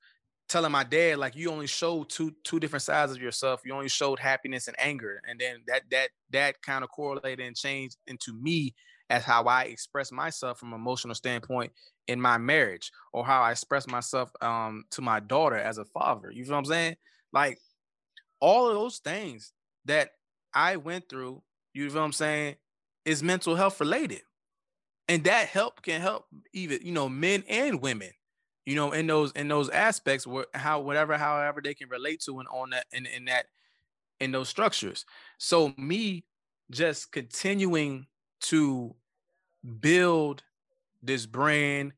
[0.51, 3.61] telling my dad like you only showed two two different sides of yourself.
[3.65, 5.21] You only showed happiness and anger.
[5.27, 8.75] And then that that that kind of correlated and changed into me
[9.09, 11.71] as how i express myself from emotional standpoint
[12.07, 16.31] in my marriage or how i express myself um to my daughter as a father.
[16.31, 16.95] You feel what i'm saying?
[17.31, 17.59] Like
[18.41, 19.53] all of those things
[19.85, 20.11] that
[20.53, 21.41] i went through
[21.73, 22.55] you feel what i'm saying
[23.05, 24.21] is mental health related.
[25.07, 28.11] And that help can help even you know men and women
[28.65, 32.39] you know in those in those aspects where how whatever however they can relate to
[32.39, 33.45] and on that in, in that
[34.19, 35.05] in those structures.
[35.39, 36.23] So me
[36.69, 38.05] just continuing
[38.41, 38.95] to
[39.79, 40.43] build
[41.03, 41.93] this brand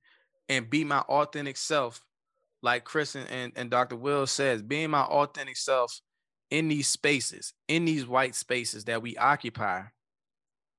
[0.50, 2.04] and be my authentic self
[2.62, 6.02] like chris and, and, and dr will says being my authentic self
[6.50, 9.82] in these spaces in these white spaces that we occupy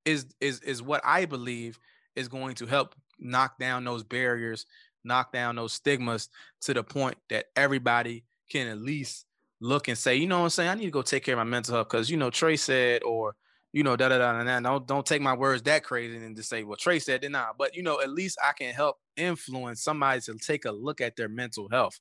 [0.04, 1.78] is is is what i believe
[2.14, 4.66] is going to help knock down those barriers
[5.04, 6.28] knock down those stigmas
[6.62, 9.26] to the point that everybody can at least
[9.60, 10.70] look and say, you know what I'm saying?
[10.70, 13.02] I need to go take care of my mental health because you know Trey said,
[13.02, 13.34] or
[13.72, 14.60] you know, da da da da.
[14.60, 17.52] Don't don't take my words that crazy and just say, well, Trey said, then nah.
[17.58, 21.16] But you know, at least I can help influence somebody to take a look at
[21.16, 21.98] their mental health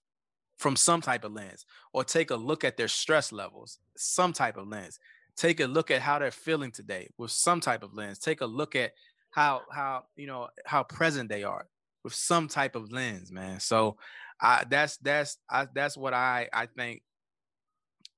[0.58, 4.58] from some type of lens, or take a look at their stress levels, some type
[4.58, 5.00] of lens.
[5.36, 8.20] Take a look at how they're feeling today with some type of lens.
[8.20, 8.92] Take a look at
[9.32, 11.66] how how you know how present they are
[12.04, 13.60] with some type of lens, man.
[13.60, 13.98] So
[14.42, 17.02] I that's that's I, that's what I I think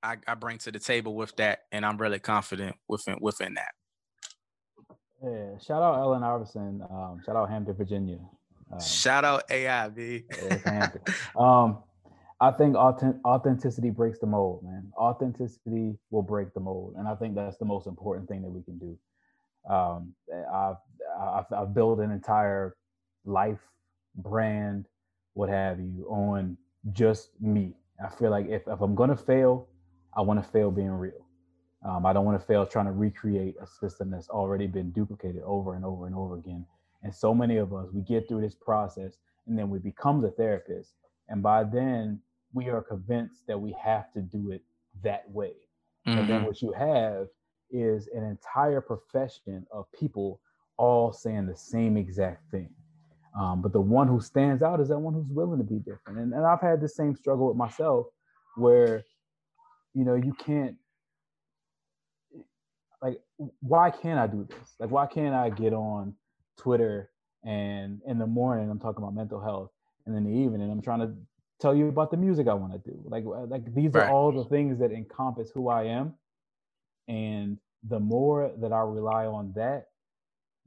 [0.01, 3.71] I, I bring to the table with that, and I'm really confident within within that.
[5.23, 6.81] Yeah, shout out Allen Iverson.
[6.89, 8.19] Um, shout out Hampton, Virginia.
[8.71, 10.23] Um, shout out AIB.
[11.39, 11.79] um,
[12.39, 14.91] I think authentic, authenticity breaks the mold, man.
[14.97, 18.61] Authenticity will break the mold, and I think that's the most important thing that we
[18.61, 18.97] can do.
[19.67, 20.13] Um,
[20.53, 20.75] I've,
[21.19, 22.75] I've, I've built an entire
[23.25, 23.59] life
[24.17, 24.85] brand,
[25.33, 26.57] what have you, on
[26.91, 27.73] just me.
[28.03, 29.67] I feel like if, if I'm gonna fail,
[30.15, 31.25] I want to fail being real.
[31.85, 35.41] Um, I don't want to fail trying to recreate a system that's already been duplicated
[35.45, 36.65] over and over and over again.
[37.03, 40.31] And so many of us, we get through this process and then we become the
[40.31, 40.93] therapist.
[41.29, 42.19] And by then,
[42.53, 44.63] we are convinced that we have to do it
[45.03, 45.53] that way.
[46.07, 46.19] Mm-hmm.
[46.19, 46.47] And then mm-hmm.
[46.47, 47.27] what you have
[47.69, 50.39] is an entire profession of people
[50.77, 52.69] all saying the same exact thing.
[53.37, 56.19] Um, but the one who stands out is that one who's willing to be different.
[56.19, 58.07] And, and I've had the same struggle with myself
[58.55, 59.03] where,
[59.93, 60.75] you know, you can't,
[63.01, 63.19] like,
[63.59, 64.75] why can't I do this?
[64.79, 66.15] Like, why can't I get on
[66.57, 67.11] Twitter
[67.43, 69.71] and in the morning I'm talking about mental health
[70.05, 71.13] and in the evening I'm trying to
[71.59, 72.97] tell you about the music I want to do.
[73.05, 74.07] Like like these Right.
[74.07, 76.15] are all the things that encompass who I am.
[77.07, 79.87] And the more that I rely on that,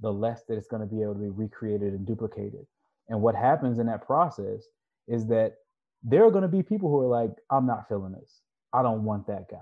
[0.01, 2.67] the less that it's going to be able to be recreated and duplicated.
[3.09, 4.65] And what happens in that process
[5.07, 5.55] is that
[6.03, 8.41] there are going to be people who are like, I'm not feeling this.
[8.73, 9.57] I don't want that guy.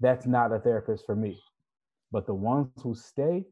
[0.00, 1.38] That's not a therapist for me.
[2.12, 3.44] But the ones who stay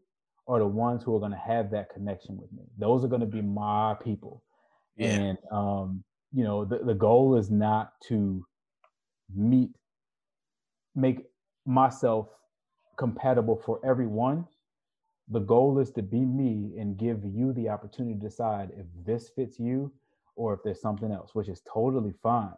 [0.48, 2.62] are the ones who are going to have that connection with me.
[2.78, 4.42] Those are going to be my people.
[4.96, 5.08] Yeah.
[5.08, 8.44] And um, you know, the, the goal is not to
[9.34, 9.70] meet,
[10.94, 11.24] make
[11.66, 12.28] myself
[12.96, 14.46] compatible for everyone.
[15.28, 19.28] The goal is to be me and give you the opportunity to decide if this
[19.30, 19.92] fits you
[20.36, 22.54] or if there's something else, which is totally fine.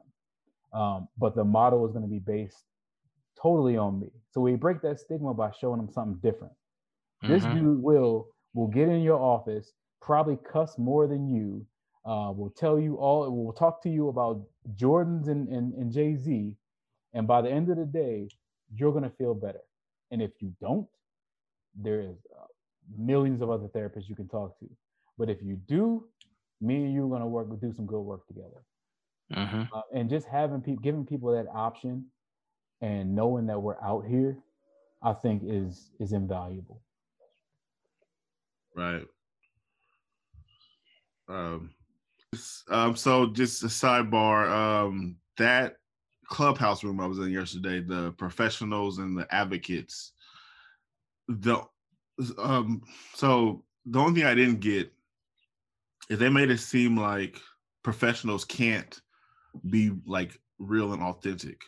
[0.73, 2.65] Um, but the model is going to be based
[3.41, 4.11] totally on me.
[4.31, 6.53] So we break that stigma by showing them something different.
[7.23, 7.55] This Mhm.
[7.55, 11.65] dude will will get in your office, probably cuss more than you,
[12.05, 14.43] uh, will tell you all, will talk to you about
[14.75, 16.57] Jordans and, and, and Jay Z.
[17.13, 18.29] And by the end of the day,
[18.75, 19.61] you're going to feel better.
[20.11, 20.89] And if you don't,
[21.75, 22.17] there is
[22.97, 24.69] millions of other therapists you can talk to.
[25.17, 26.07] But if you do,
[26.61, 28.65] me and you are going to work, do some good work together.
[29.33, 29.69] Mhm.
[29.73, 32.11] Uh, and just having people, giving people that option
[32.81, 34.39] and knowing that we're out here,
[35.03, 36.83] I think is is invaluable.
[38.75, 39.07] Right.
[41.29, 41.75] Um,
[42.69, 44.49] um, so just a sidebar.
[44.49, 45.77] Um, that
[46.27, 50.13] clubhouse room I was in yesterday, the professionals and the advocates.
[51.29, 51.63] The
[52.39, 52.83] um,
[53.15, 54.93] so the only thing I didn't get
[56.11, 57.41] is they made it seem like
[57.83, 59.01] professionals can't
[59.71, 61.63] be like real and authentic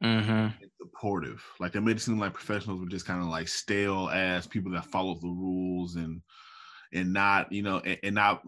[0.00, 0.54] Mhm.
[0.60, 1.44] and supportive.
[1.60, 4.72] Like they made it seem like professionals were just kind of like stale as people
[4.72, 6.22] that follow the rules and
[6.92, 8.44] and not, you know, and, and not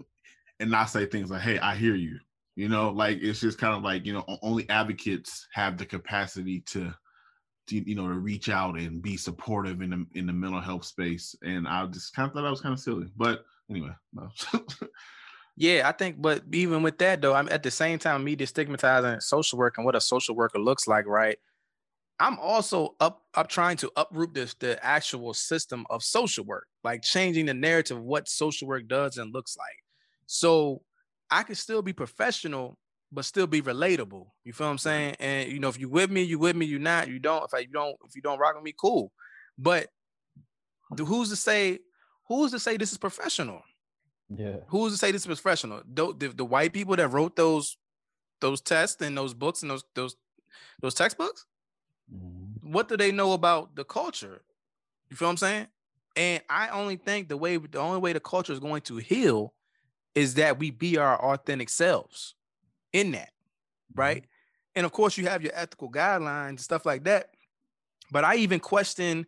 [0.60, 2.20] and not say things like, "Hey, I hear you."
[2.56, 6.60] You know, like it's just kind of like you know, only advocates have the capacity
[6.62, 6.94] to,
[7.69, 10.85] to you know, to reach out and be supportive in the in the mental health
[10.85, 11.35] space.
[11.43, 14.31] And I just kind of thought that was kind of silly, but anyway, no.
[15.61, 19.20] Yeah, I think, but even with that though, I'm at the same time me destigmatizing
[19.20, 21.36] social work and what a social worker looks like, right?
[22.20, 27.03] I'm also up up trying to uproot this the actual system of social work, like
[27.03, 29.66] changing the narrative of what social work does and looks like.
[30.27, 30.82] So
[31.28, 32.78] I can still be professional,
[33.10, 34.26] but still be relatable.
[34.44, 35.16] You feel what I'm saying?
[35.18, 37.44] And you know, if you with me, you with me, you not, you don't.
[37.44, 39.12] If I, you don't, if you don't rock with me, cool.
[39.56, 39.89] But
[40.94, 41.78] the, who's to say?
[42.28, 43.62] Who's to say this is professional?
[44.30, 44.56] Yeah.
[44.66, 45.80] who's to say this is professional?
[45.86, 47.78] Tho- The, the white people that wrote those
[48.40, 50.16] those tests and those books and those those
[50.82, 51.47] those textbooks,
[52.14, 52.62] Mhm.
[52.62, 54.43] what do they know about the culture?
[55.09, 55.66] You feel what I'm saying?
[56.14, 59.55] And I only think the way the only way the culture is going to heal
[60.14, 62.35] is that we be our authentic selves
[62.98, 64.00] in that, mm-hmm.
[64.00, 64.24] right?
[64.74, 67.30] And of course, you have your ethical guidelines and stuff like that.
[68.10, 69.26] But I even question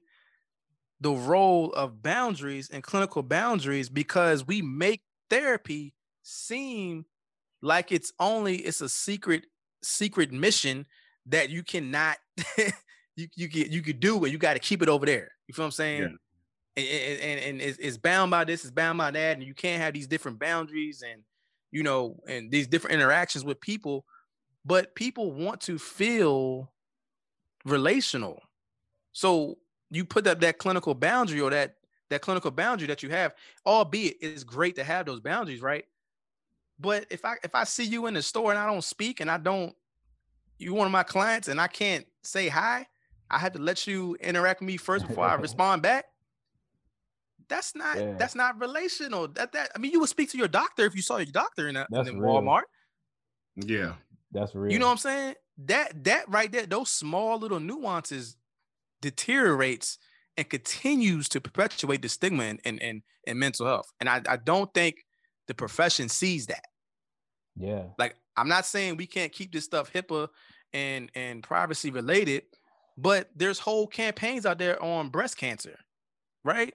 [1.00, 7.06] the role of boundaries and clinical boundaries because we make therapy seem
[7.62, 9.46] like it's only it's a secret
[9.82, 10.86] secret mission
[11.26, 12.18] that you cannot
[13.16, 14.30] you you get you could do it.
[14.30, 15.32] You got to keep it over there.
[15.46, 16.02] You feel what i'm saying?
[16.02, 16.18] And,
[16.76, 19.82] and, and, and it's, it's bound by this it's bound by that and you can't
[19.82, 21.22] have these different boundaries and
[21.70, 24.04] you know and these different interactions with people
[24.64, 26.72] but people want to feel
[27.64, 28.40] relational
[29.12, 29.58] so
[29.90, 31.76] you put up that clinical boundary or that
[32.10, 33.34] that clinical boundary that you have,
[33.64, 35.84] albeit it's great to have those boundaries, right?
[36.78, 39.30] But if I if I see you in the store and I don't speak and
[39.30, 39.74] I don't,
[40.58, 42.86] you one of my clients and I can't say hi,
[43.30, 46.06] I have to let you interact with me first before I respond back.
[47.50, 48.14] That's not Yeah.
[48.18, 49.28] that's not relational.
[49.28, 51.68] That that I mean, you would speak to your doctor if you saw your doctor
[51.68, 52.18] in, a, That's in.
[52.20, 52.62] Walmart.
[53.56, 53.96] yeah.
[54.32, 54.72] That's real.
[54.72, 55.34] You know what I'm saying?
[55.66, 58.36] That that right there, those small little nuances
[59.02, 59.98] deteriorates
[60.36, 63.90] and continues to perpetuate the stigma in, in, in, in mental health.
[63.98, 65.04] And I, I don't think
[65.48, 66.64] the profession sees that.
[67.56, 67.84] Yeah.
[67.98, 70.28] Like, I'm not saying we can't keep this stuff HIPAA
[70.72, 72.44] and, and privacy related,
[72.96, 75.78] but there's whole campaigns out there on breast cancer,
[76.44, 76.74] right?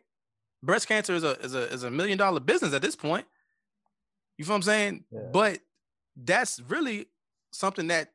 [0.66, 3.26] Breast cancer is a is a is a million dollar business at this point.
[4.38, 5.04] You feel what I'm saying?
[5.12, 5.20] Yeah.
[5.32, 5.60] But
[6.16, 7.08] that's really
[7.52, 8.12] something that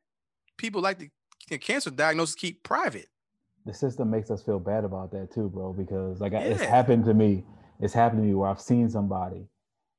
[0.57, 1.09] people like to
[1.49, 3.07] the cancer diagnosis keep private.
[3.65, 5.73] the system makes us feel bad about that too, bro.
[5.73, 7.43] Because like I it's happened to me.
[7.79, 9.47] It's happened to me where I've seen somebody,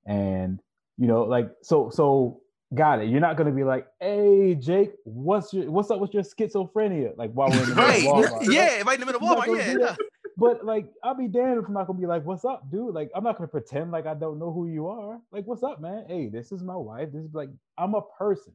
[0.07, 0.61] and
[0.99, 2.41] you know, like so so
[2.75, 3.09] got it.
[3.09, 7.17] You're not gonna be like, hey Jake, what's your what's up with your schizophrenia?
[7.17, 8.31] Like while we're in the middle of Right.
[8.43, 8.47] Walmart.
[8.53, 9.79] Yeah, right in the middle of Walmart.
[9.81, 9.97] Yeah.
[10.43, 10.55] Do yeah.
[10.55, 10.61] that.
[10.61, 13.11] But like, I'll be damned if I'm not gonna be like, "What's up, dude?" Like,
[13.15, 15.21] I'm not gonna pretend like I don't know who you are.
[15.31, 16.05] Like, "What's up, man?
[16.09, 17.11] Hey, this is my wife.
[17.13, 18.55] This is like, I'm a person.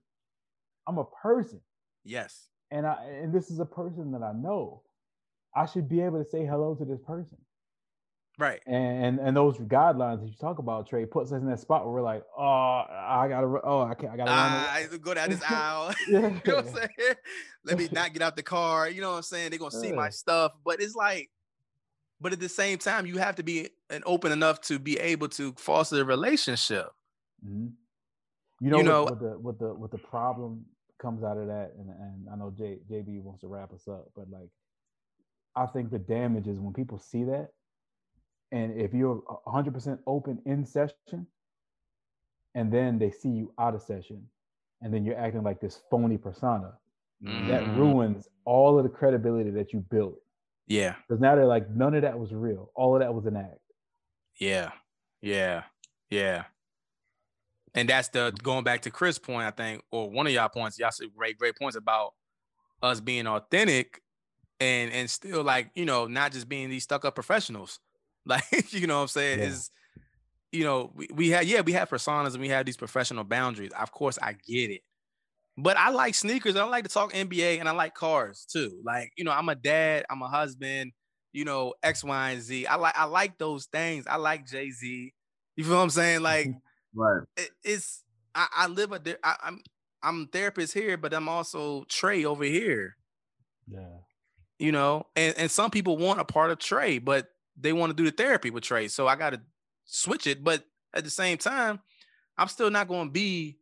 [0.87, 1.61] I'm a person.
[2.03, 2.47] Yes.
[2.71, 4.83] And I and this is a person that I know.
[5.55, 7.37] I should be able to say hello to this person.
[8.39, 8.61] Right.
[8.67, 11.93] And and those guidelines that you talk about, Trey, puts us in that spot where
[11.93, 14.31] we're like, oh, I gotta, oh, I can't, I gotta.
[14.31, 15.91] Ah, I go down this aisle.
[16.07, 17.15] you know what I'm saying?
[17.63, 18.89] Let me not get out the car.
[18.89, 19.49] You know what I'm saying?
[19.49, 20.51] They're gonna see my stuff.
[20.63, 21.31] But it's like,
[22.19, 25.29] but at the same time, you have to be an open enough to be able
[25.29, 26.87] to foster a relationship.
[27.45, 27.73] Mhm.
[28.59, 30.65] You know, You what, know- what the what the what the problem
[30.99, 34.09] comes out of that, and and I know J, JB wants to wrap us up,
[34.15, 34.49] but like,
[35.55, 37.49] I think the damage is when people see that,
[38.51, 39.15] and if you're
[39.45, 41.27] 100 percent open in session,
[42.55, 44.27] and then they see you out of session,
[44.81, 46.79] and then you're acting like this phony persona,
[47.21, 47.77] that Mhm.
[47.77, 50.19] ruins all of the credibility that you built.
[50.67, 50.95] Yeah.
[51.07, 52.71] Because now they're like, none of that was real.
[52.75, 53.59] All of that was an act.
[54.39, 54.71] Yeah.
[55.21, 55.63] Yeah.
[56.09, 56.43] Yeah.
[57.73, 60.79] And that's the going back to Chris' point, I think, or one of y'all points,
[60.79, 62.13] y'all said great, great points about
[62.81, 64.01] us being authentic
[64.59, 67.79] and and still like, you know, not just being these stuck up professionals.
[68.27, 69.39] Like, you know what I'm saying?
[69.39, 69.45] Yeah.
[69.45, 69.71] Is
[70.51, 73.71] you know, we, we had yeah, we have personas and we have these professional boundaries.
[73.71, 74.81] Of course, I get it.
[75.57, 76.55] But I like sneakers.
[76.55, 78.79] I like to talk NBA and I like cars too.
[78.83, 80.91] Like, you know, I'm a dad, I'm a husband,
[81.33, 82.67] you know, X, Y, and Z.
[82.67, 84.05] I like I like those things.
[84.07, 85.13] I like Jay-Z.
[85.55, 86.21] You feel what I'm saying?
[86.21, 86.47] Like
[86.95, 87.23] Right.
[87.37, 88.03] it- it's
[88.35, 89.61] I, I live a ther- I, I'm
[90.03, 92.95] I'm therapist here, but I'm also Trey over here.
[93.67, 93.97] Yeah.
[94.59, 97.29] You know, and and some people want a part of Trey, but
[97.59, 98.87] they want to do the therapy with Trey.
[98.87, 99.41] So I got to
[99.85, 100.43] switch it.
[100.43, 100.63] But
[100.93, 101.79] at the same time,
[102.37, 103.57] I'm still not going to be.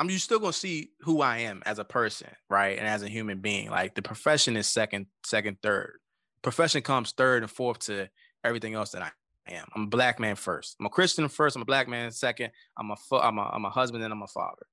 [0.00, 3.02] I'm you still going to see who I am as a person, right, and as
[3.02, 3.68] a human being.
[3.68, 5.98] Like the profession is second, second, third.
[6.40, 8.08] Profession comes third and fourth to
[8.42, 9.10] everything else that I
[9.52, 9.66] am.
[9.76, 10.76] I'm a black man first.
[10.80, 11.54] I'm a Christian first.
[11.54, 12.50] I'm a black man second.
[12.78, 14.66] I'm a fa- I'm a I'm a husband and I'm a father.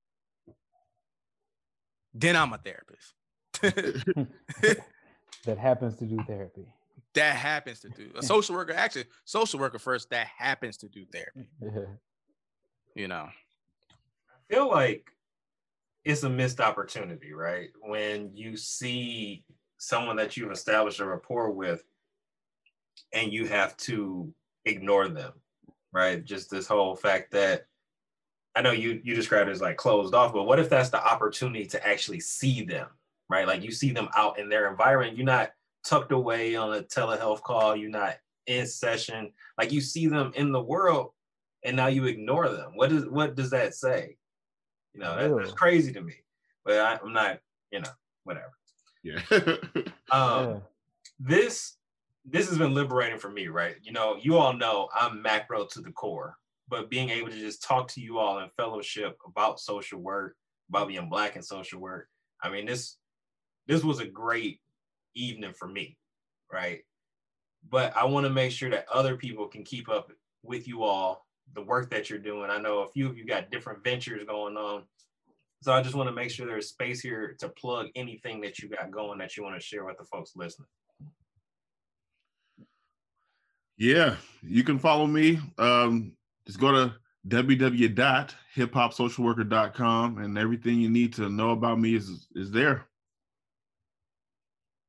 [2.14, 3.14] Then I'm a therapist.
[5.46, 6.66] that happens to do therapy.
[7.16, 8.72] that happens to do a social worker.
[8.72, 10.10] Actually, social worker first.
[10.12, 11.50] That happens to do therapy.
[12.96, 13.28] You know.
[13.30, 15.12] I feel like
[16.08, 17.70] it's a missed opportunity, right?
[17.82, 19.44] When you see
[19.78, 21.84] someone that you've established a rapport with
[23.14, 24.34] and you have to
[24.66, 25.34] ignore them,
[25.92, 26.24] right?
[26.24, 27.66] Just this whole fact that
[28.56, 31.06] I know you you described it as like closed off, but what if that's the
[31.06, 32.88] opportunity to actually see them,
[33.30, 33.46] right?
[33.46, 35.52] Like you see them out in their environment, you're not
[35.84, 38.16] tucked away on a telehealth call, you're not
[38.48, 41.12] in session, like you see them in the world
[41.66, 42.72] and now you ignore them.
[42.76, 44.16] What does what does that say?
[44.98, 46.14] You know, that, that's crazy to me.
[46.66, 47.40] But I, I'm not,
[47.72, 47.90] you know,
[48.24, 48.52] whatever.
[49.04, 49.22] Yeah.
[50.10, 50.60] Um, yeah.
[51.20, 51.76] this
[52.24, 53.76] this has been liberating for me, right?
[53.82, 56.38] You know, you all know I'm macro to the core,
[56.70, 60.38] but being able to just talk to you all in fellowship about social work,
[60.70, 62.08] about being black in social work.
[62.42, 62.96] I mean, this
[63.68, 64.62] this was a great
[65.14, 65.98] evening for me,
[66.52, 66.80] right?
[67.70, 70.10] But I want to make sure that other people can keep up
[70.42, 72.50] with you all, the work that you're doing.
[72.50, 74.84] I know a few of you got different ventures going on.
[75.64, 78.70] So I just want to make sure there's space here to plug anything that you
[78.70, 80.68] got going that you want to share with the folks listening.
[83.78, 85.40] Yeah, you can follow me.
[85.58, 86.14] Um,
[86.46, 86.94] just go to
[87.28, 92.86] www.hiphopsocialworker.com and everything you need to know about me is is there.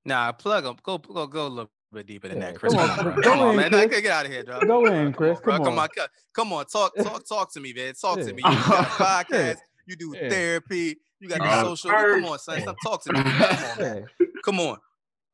[0.04, 0.76] Nah, plug them.
[0.82, 2.74] Go go go a little bit deeper than Yeah, that, Chris.
[2.74, 3.22] come Come on, on, bro.
[3.22, 3.88] Come on, in, man.
[3.88, 4.00] Chris.
[4.02, 4.66] Get out of here, dog.
[4.66, 5.40] Go in, Chris.
[5.40, 5.56] bro.
[5.56, 5.88] Come Come on.
[5.98, 6.64] on, come on.
[6.66, 7.94] Talk, talk, talk to me, man.
[7.94, 8.24] Talk Yeah.
[8.24, 8.42] to me.
[8.44, 8.84] You got a
[9.34, 9.56] podcast.
[9.86, 10.28] You do Yeah.
[10.28, 10.98] therapy.
[11.20, 11.90] You got Uh, your social.
[11.90, 12.60] Come on, son.
[12.60, 13.22] Stop talk to me.
[13.22, 14.06] Come on, man.
[14.44, 14.78] Come on.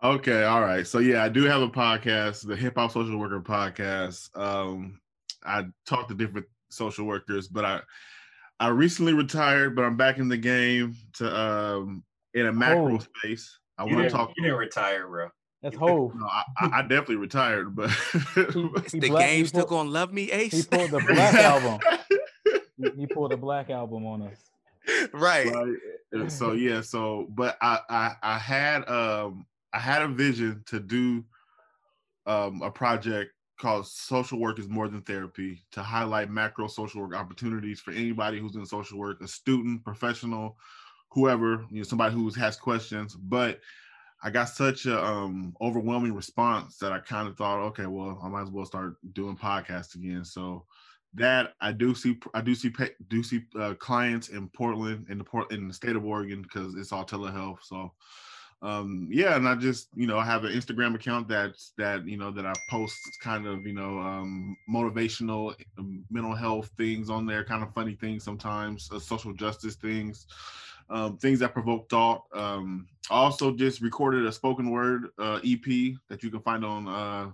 [0.02, 0.86] Okay, all right.
[0.86, 4.36] So yeah, I do have a podcast, the Hip Hop Social Worker Podcast.
[4.38, 5.00] Um,
[5.44, 7.80] I talk to different social workers, but I
[8.60, 12.04] I recently retired, but I'm back in the game to um
[12.34, 12.98] in a macro Oh.
[12.98, 13.58] space.
[13.78, 14.32] I want to talk.
[14.36, 15.28] you didn't retire, bro.
[15.64, 16.12] That's whole.
[16.14, 17.90] No, I, I I definitely retired, but
[18.36, 20.52] Is He the black- game he still gonna love me, Ace.
[20.52, 21.80] He pulled the black album.
[22.76, 24.38] He, he pulled the black album on us.
[25.12, 25.46] right.
[25.52, 25.74] right
[26.14, 30.78] Uh, so yeah so but I, I i had um i had a vision to
[30.78, 31.24] do
[32.26, 37.14] um a project called social work is more than therapy to highlight macro social work
[37.14, 40.56] opportunities for anybody who's in social work a student professional
[41.10, 43.60] whoever you know somebody who has questions but
[44.24, 48.28] i got such a um overwhelming response that i kind of thought okay well i
[48.28, 50.64] might as well start doing podcasts again so
[51.14, 52.72] that I do see I do see
[53.08, 56.74] do see uh, clients in Portland in the port in the state of Oregon because
[56.74, 57.62] it's all telehealth.
[57.62, 57.92] So
[58.62, 62.16] um yeah, and I just you know I have an Instagram account that's that you
[62.16, 67.26] know that I post kind of you know um motivational um, mental health things on
[67.26, 70.26] there, kind of funny things sometimes, uh, social justice things.
[70.90, 72.24] Um, things that provoke thought.
[72.32, 76.88] Um, I also just recorded a spoken word uh, EP that you can find on
[76.88, 77.30] uh,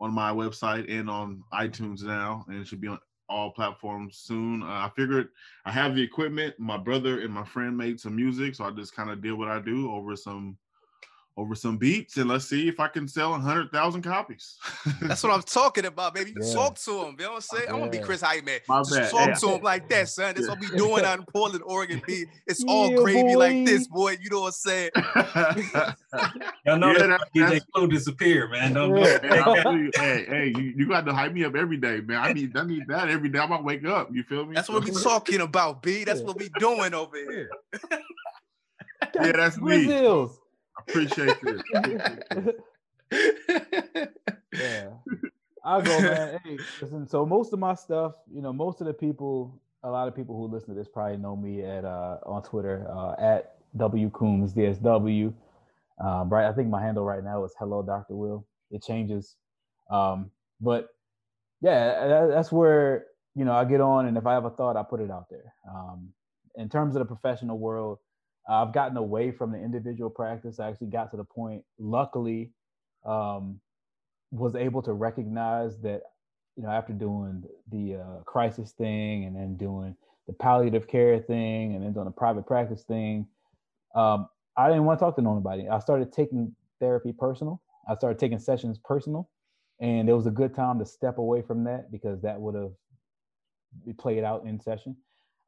[0.00, 2.98] on my website and on iTunes now, and it should be on
[3.28, 4.62] all platforms soon.
[4.62, 5.28] Uh, I figured
[5.64, 6.54] I have the equipment.
[6.58, 9.48] My brother and my friend made some music, so I just kind of did what
[9.48, 10.56] I do over some
[11.38, 14.56] over some beats and let's see if I can sell a hundred thousand copies.
[15.00, 16.34] That's what I'm talking about, baby.
[16.38, 16.52] Yeah.
[16.52, 17.16] talk to him.
[17.16, 17.64] You know what I'm saying?
[17.68, 17.72] Yeah.
[17.72, 18.58] I'm gonna be Chris Hype, man.
[18.68, 19.10] My Just bad.
[19.10, 19.34] talk yeah.
[19.34, 20.34] to him like that, son.
[20.34, 22.02] That's what we doing out in Portland, Oregon.
[22.04, 22.24] B.
[22.48, 23.38] It's all gravy boy.
[23.38, 24.16] like this, boy.
[24.20, 24.90] You know what I'm saying?
[26.66, 28.72] Y'all know yeah, that DJ Clue disappear, man.
[28.72, 32.18] Don't hey, hey, hey, you, you got to hype me up every day, man.
[32.18, 33.38] I need I need that every day.
[33.38, 34.08] I'm gonna wake up.
[34.12, 34.56] You feel me?
[34.56, 36.02] That's what we talking about, B.
[36.02, 37.50] That's what we doing over here.
[39.14, 39.86] yeah, that's me.
[40.92, 42.54] Brazils appreciate this.
[44.54, 44.88] yeah.
[45.64, 46.40] I'll go, man.
[46.44, 50.08] Hey, listen, so most of my stuff, you know, most of the people, a lot
[50.08, 53.56] of people who listen to this probably know me at uh on Twitter, uh at
[53.76, 55.32] W Coombs DSW.
[56.00, 56.48] Um, right.
[56.48, 58.14] I think my handle right now is hello Dr.
[58.14, 58.46] Will.
[58.70, 59.36] It changes.
[59.90, 60.88] Um, but
[61.60, 64.76] yeah, that, that's where you know I get on and if I have a thought,
[64.76, 65.52] I put it out there.
[65.68, 66.10] Um,
[66.56, 67.98] in terms of the professional world,
[68.48, 70.58] I've gotten away from the individual practice.
[70.58, 72.52] I actually got to the point, luckily,
[73.04, 73.60] um,
[74.30, 76.02] was able to recognize that,
[76.56, 79.94] you know, after doing the uh, crisis thing and then doing
[80.26, 83.26] the palliative care thing and then doing the private practice thing,
[83.94, 85.68] um, I didn't want to talk to nobody.
[85.68, 87.62] I started taking therapy personal.
[87.88, 89.30] I started taking sessions personal,
[89.80, 92.72] and it was a good time to step away from that because that would have
[93.98, 94.96] played out in session.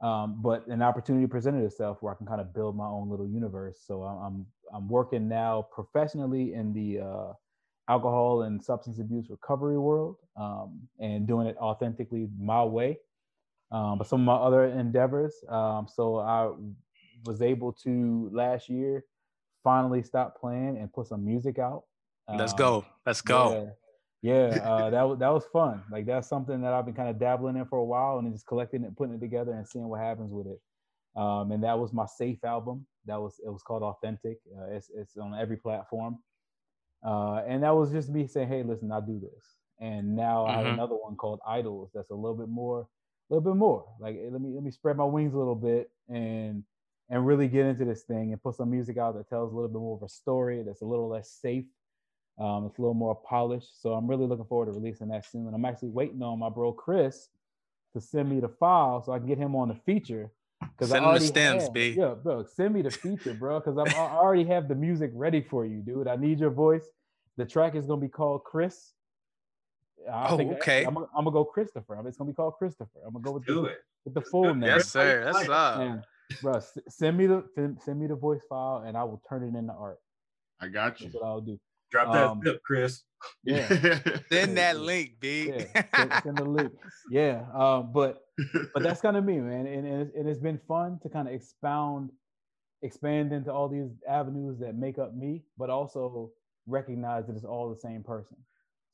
[0.01, 3.29] Um, but an opportunity presented itself where I can kind of build my own little
[3.29, 3.83] universe.
[3.87, 7.33] So I'm I'm working now professionally in the uh,
[7.89, 12.99] alcohol and substance abuse recovery world um, and doing it authentically my way.
[13.73, 15.35] Um, but some of my other endeavors.
[15.49, 16.51] Um, so I
[17.27, 19.05] was able to last year
[19.63, 21.85] finally stop playing and put some music out.
[22.29, 22.79] Let's go.
[22.79, 23.71] Um, Let's go
[24.23, 25.83] yeah, uh, that was that was fun.
[25.91, 28.47] Like that's something that I've been kind of dabbling in for a while, and just
[28.47, 30.61] collecting it, putting it together, and seeing what happens with it.
[31.17, 32.87] Um, and that was my safe album.
[33.07, 34.39] That was it was called Authentic.
[34.55, 36.19] Uh, it's it's on every platform.
[37.03, 40.51] Uh, and that was just me saying, "Hey, listen, I'll do this." And now mm-hmm.
[40.51, 40.75] I have mm-hmm.
[40.75, 41.91] another one called Idols.
[41.95, 43.87] That's a little bit more, a little bit more.
[44.01, 46.63] Like let me let me spread my wings a little bit and
[47.09, 49.71] and really get into this thing and put some music out that tells a little
[49.71, 51.65] bit more of a story that's a little less safe
[52.41, 53.83] um, it's a little more polished.
[53.83, 55.47] So I'm really looking forward to releasing that soon.
[55.47, 57.29] And I'm actually waiting on my bro Chris
[57.93, 60.31] to send me the file so I can get him on the feature.
[60.79, 61.95] Cause send I him the stems, have, B.
[61.97, 63.61] Yeah, bro, send me the feature, bro.
[63.61, 66.09] Because I already have the music ready for you, dude.
[66.09, 66.85] I need your voice.
[67.37, 68.93] The track is gonna be called Chris.
[70.11, 70.85] I oh, okay.
[70.85, 72.03] I'm, I'm, gonna go Christopher.
[72.07, 73.01] It's gonna be called Christopher.
[73.07, 73.79] I'm gonna go with Do the, it.
[74.05, 74.69] with the full name.
[74.69, 75.25] Yes, sir.
[75.25, 76.05] That's up.
[76.43, 77.45] bro, send me the
[77.85, 79.99] send me the voice file, and I will turn it into art.
[80.61, 81.07] I got you.
[81.07, 81.59] That's what I'll do.
[81.91, 83.03] Drop that um, tip, Chris.
[83.45, 83.67] Yeah.
[84.33, 85.49] send that link, B.
[85.49, 86.73] Yeah, send, send, the link.
[87.11, 87.45] Yeah.
[87.55, 88.23] Um, but
[88.73, 89.67] but that's kind of me, man.
[89.67, 92.11] And, and, it's, and it's been fun to kind of expound,
[92.83, 96.31] expand into all these avenues that make up me, but also
[96.67, 98.37] recognize that it's all the same person.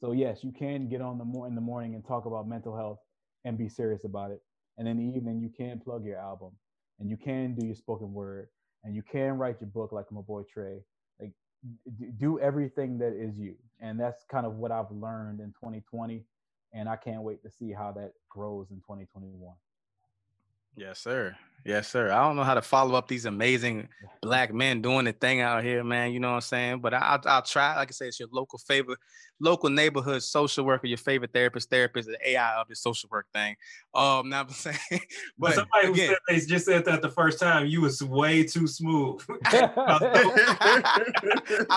[0.01, 2.77] So yes, you can get on the more in the morning and talk about mental
[2.77, 2.99] health
[3.45, 4.41] and be serious about it.
[4.79, 6.51] And in the evening, you can plug your album
[6.99, 8.49] and you can do your spoken word
[8.85, 10.81] and you can write your book like my boy Trey
[12.19, 13.57] do everything that is you.
[13.81, 16.25] And that's kind of what i've learned in 2020
[16.73, 19.55] and i can't wait to see how that grows in 2021
[20.77, 21.37] yes sir.
[21.65, 22.13] Yes sir.
[22.13, 23.89] I don't know how to follow up these amazing
[24.23, 26.81] black men doing the thing out here man you know what i'm saying?
[26.81, 28.99] But I, will I'll try like i said it's your local favorite
[29.41, 33.57] local neighborhood social worker your favorite therapist therapist the ai of the social work thing.
[33.95, 35.01] Um now i'm saying but,
[35.39, 38.45] but somebody again, who said they just said that the first time you was way
[38.45, 39.21] too smooth.
[39.47, 39.75] I've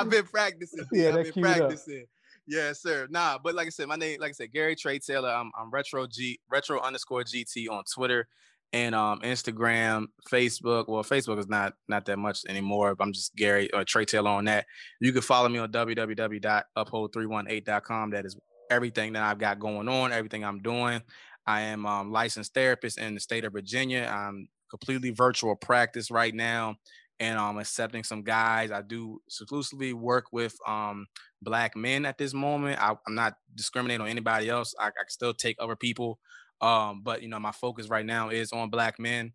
[0.10, 0.86] been practicing.
[0.92, 2.10] Yeah i've been practicing up.
[2.50, 3.08] Yes, sir.
[3.12, 5.30] Nah, but like I said, my name, like I said, Gary Trey Taylor.
[5.30, 8.28] I'm, I'm retro G retro underscore GT on Twitter
[8.72, 10.88] and um, Instagram, Facebook.
[10.88, 12.96] Well, Facebook is not not that much anymore.
[13.00, 14.66] I'm just Gary or uh, Trey Taylor on that.
[15.00, 18.10] You can follow me on www.uphold318.com.
[18.12, 18.38] That is
[18.70, 21.02] everything that I've got going on, everything I'm doing.
[21.48, 24.08] I am um, licensed therapist in the state of Virginia.
[24.12, 26.76] I'm completely virtual practice right now,
[27.20, 28.72] and I'm accepting some guys.
[28.72, 31.08] I do exclusively work with um,
[31.41, 32.80] black men at this moment.
[32.80, 34.76] I, am not discriminating on anybody else.
[34.80, 36.20] I, I still take other people
[36.61, 39.34] um, but you know, my focus right now is on black men.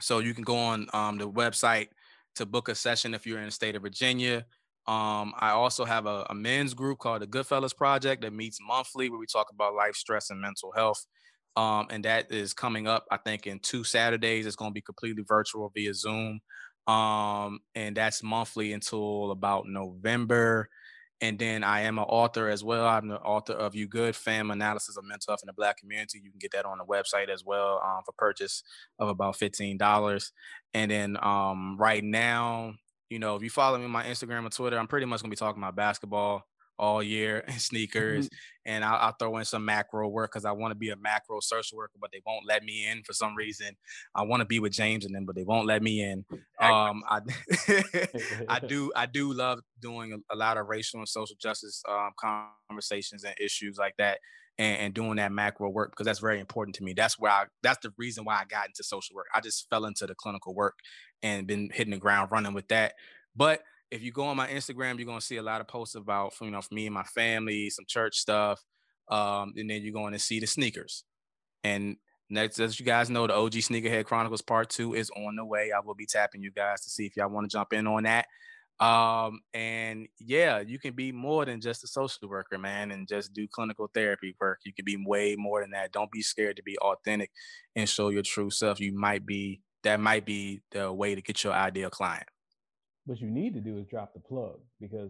[0.00, 1.88] So you can go on um, the website
[2.36, 4.46] to book a session if you're in the state of Virginia.
[4.86, 9.10] Um, I also have a, a, men's group called the Goodfellas Project that meets monthly
[9.10, 11.04] where we talk about life, stress, and mental health.
[11.56, 14.46] Um, and that is coming up, I think, in two Saturdays.
[14.46, 16.40] It's going to be completely virtual via Zoom.
[16.86, 20.70] Um, and that's monthly until about November.
[21.20, 22.86] And then I am an author as well.
[22.86, 26.20] I'm the author of You Good Fam Analysis of Mental Health in the Black Community.
[26.22, 28.62] You can get that on the website as well um, for purchase
[29.00, 30.30] of about $15.
[30.74, 32.74] And then um, right now,
[33.10, 35.30] you know, if you follow me on my Instagram or Twitter, I'm pretty much gonna
[35.30, 36.47] be talking about basketball
[36.78, 38.72] all year and sneakers, mm-hmm.
[38.72, 41.40] and I'll, I'll, throw in some macro work because I want to be a macro
[41.40, 43.76] social worker, but they won't let me in for some reason.
[44.14, 46.24] I want to be with James and them, but they won't let me in.
[46.60, 47.20] Um, I
[48.48, 52.10] I do I do love doing a, a, lot of racial and social justice um,
[52.68, 54.18] conversations and issues like that.
[54.60, 56.92] And, and doing that macro work because that's very important to me.
[56.92, 57.44] That's where I.
[57.62, 59.26] That's the reason why I got into social work.
[59.32, 60.74] I just fell into the clinical work
[61.22, 62.94] and been hitting the ground running with that.
[63.36, 66.34] But if you go on my Instagram, you're gonna see a lot of posts about
[66.40, 68.62] you know for me and my family, some church stuff,
[69.08, 71.04] um, and then you're going to see the sneakers.
[71.64, 71.96] And
[72.30, 75.70] next, as you guys know, the OG Sneakerhead Chronicles Part Two is on the way.
[75.74, 78.04] I will be tapping you guys to see if y'all want to jump in on
[78.04, 78.26] that.
[78.80, 83.32] Um, and yeah, you can be more than just a social worker, man, and just
[83.32, 84.60] do clinical therapy work.
[84.64, 85.90] You can be way more than that.
[85.90, 87.30] Don't be scared to be authentic
[87.74, 88.78] and show your true self.
[88.78, 92.26] You might be that might be the way to get your ideal client.
[93.08, 95.08] What you need to do is drop the plug because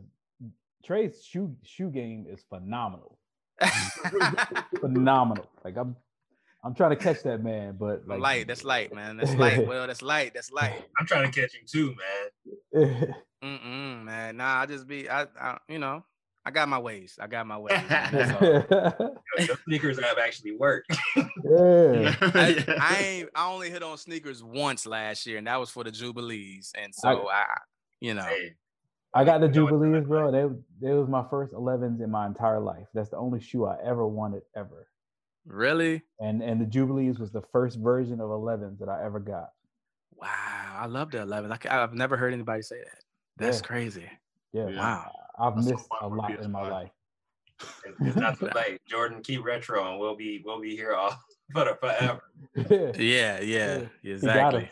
[0.84, 3.18] Trey's shoe shoe game is phenomenal.
[4.80, 5.50] phenomenal.
[5.64, 5.96] Like I'm
[6.62, 9.16] I'm trying to catch that man, but like light, that's light, man.
[9.16, 9.66] That's light.
[9.66, 10.32] well, that's light.
[10.32, 10.80] That's light.
[11.00, 11.96] I'm trying to catch him too,
[12.72, 13.14] man.
[13.42, 14.36] Mm-mm, man.
[14.36, 16.04] Nah, I just be I, I you know,
[16.46, 17.18] I got my ways.
[17.20, 17.80] I got my ways.
[17.88, 20.96] the sneakers have actually worked.
[21.16, 22.14] yeah.
[22.20, 23.28] I, I, ain't.
[23.34, 26.72] I only hit on sneakers once last year, and that was for the Jubilees.
[26.80, 27.58] And so I, I
[28.00, 28.54] you know, hey,
[29.14, 30.30] I got the Jubilees, bro.
[30.30, 32.86] They they was my first 11s in my entire life.
[32.94, 34.88] That's the only shoe I ever wanted ever.
[35.46, 36.02] Really?
[36.20, 39.50] And and the Jubilees was the first version of 11s that I ever got.
[40.14, 41.66] Wow, I love the 11s.
[41.68, 43.04] I, have never heard anybody say that.
[43.36, 43.66] That's yeah.
[43.66, 44.10] crazy.
[44.52, 44.64] Yeah.
[44.64, 45.12] Wow.
[45.38, 46.90] I've That's missed so a lot in my life.
[48.00, 48.80] It's not too late.
[48.88, 51.16] Jordan, keep retro, and we'll be we'll be here all
[51.52, 52.22] for forever.
[52.98, 54.68] yeah, yeah, exactly.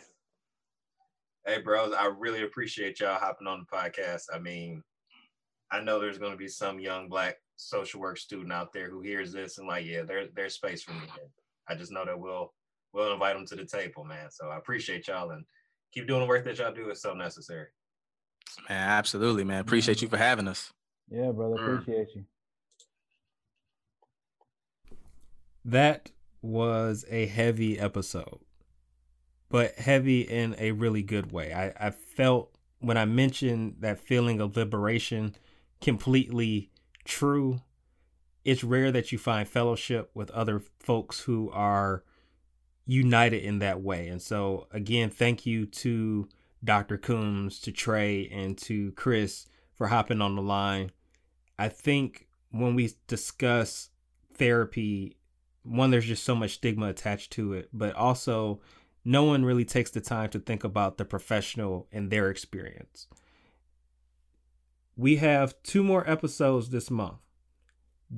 [1.46, 4.24] Hey, bros, I really appreciate y'all hopping on the podcast.
[4.34, 4.82] I mean,
[5.70, 9.00] I know there's going to be some young black social work student out there who
[9.00, 11.06] hears this and like, yeah, there, there's space for me.
[11.68, 12.52] I just know that we'll
[12.92, 14.28] we'll invite them to the table, man.
[14.30, 15.44] So I appreciate y'all and
[15.92, 16.88] keep doing the work that y'all do.
[16.88, 17.66] It's so necessary.
[18.68, 19.60] Man, absolutely, man.
[19.60, 20.72] Appreciate you for having us.
[21.08, 21.56] Yeah, brother.
[21.56, 21.78] Mm.
[21.82, 22.24] Appreciate you.
[25.64, 26.10] That
[26.42, 28.38] was a heavy episode,
[29.48, 31.52] but heavy in a really good way.
[31.52, 35.36] I, I felt when I mentioned that feeling of liberation
[35.80, 36.70] completely
[37.04, 37.60] true.
[38.44, 42.04] It's rare that you find fellowship with other folks who are
[42.86, 44.08] united in that way.
[44.08, 46.28] And so, again, thank you to
[46.62, 46.96] Dr.
[46.96, 50.92] Coombs, to Trey, and to Chris for hopping on the line.
[51.58, 53.90] I think when we discuss
[54.34, 55.16] therapy,
[55.62, 58.60] one, there's just so much stigma attached to it, but also
[59.06, 63.06] no one really takes the time to think about the professional and their experience.
[64.96, 67.20] We have two more episodes this month.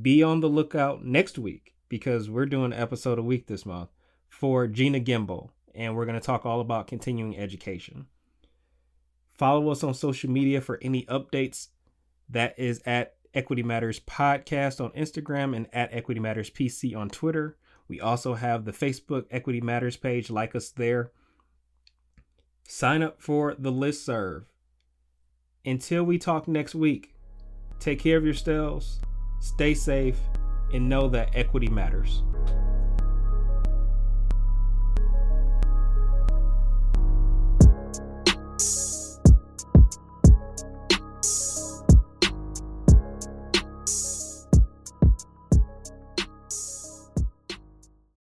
[0.01, 3.91] Be on the lookout next week because we're doing an episode a week this month
[4.31, 8.07] for Gina Gimbel, and we're going to talk all about continuing education.
[9.35, 11.69] Follow us on social media for any updates.
[12.31, 17.59] That is at Equity Matters Podcast on Instagram and at Equity Matters PC on Twitter.
[17.89, 20.31] We also have the Facebook Equity Matters page.
[20.31, 21.11] Like us there.
[22.65, 24.45] Sign up for the list serve.
[25.65, 27.15] Until we talk next week,
[27.79, 29.01] take care of yourselves,
[29.41, 30.19] stay safe,
[30.73, 32.23] and know that equity matters.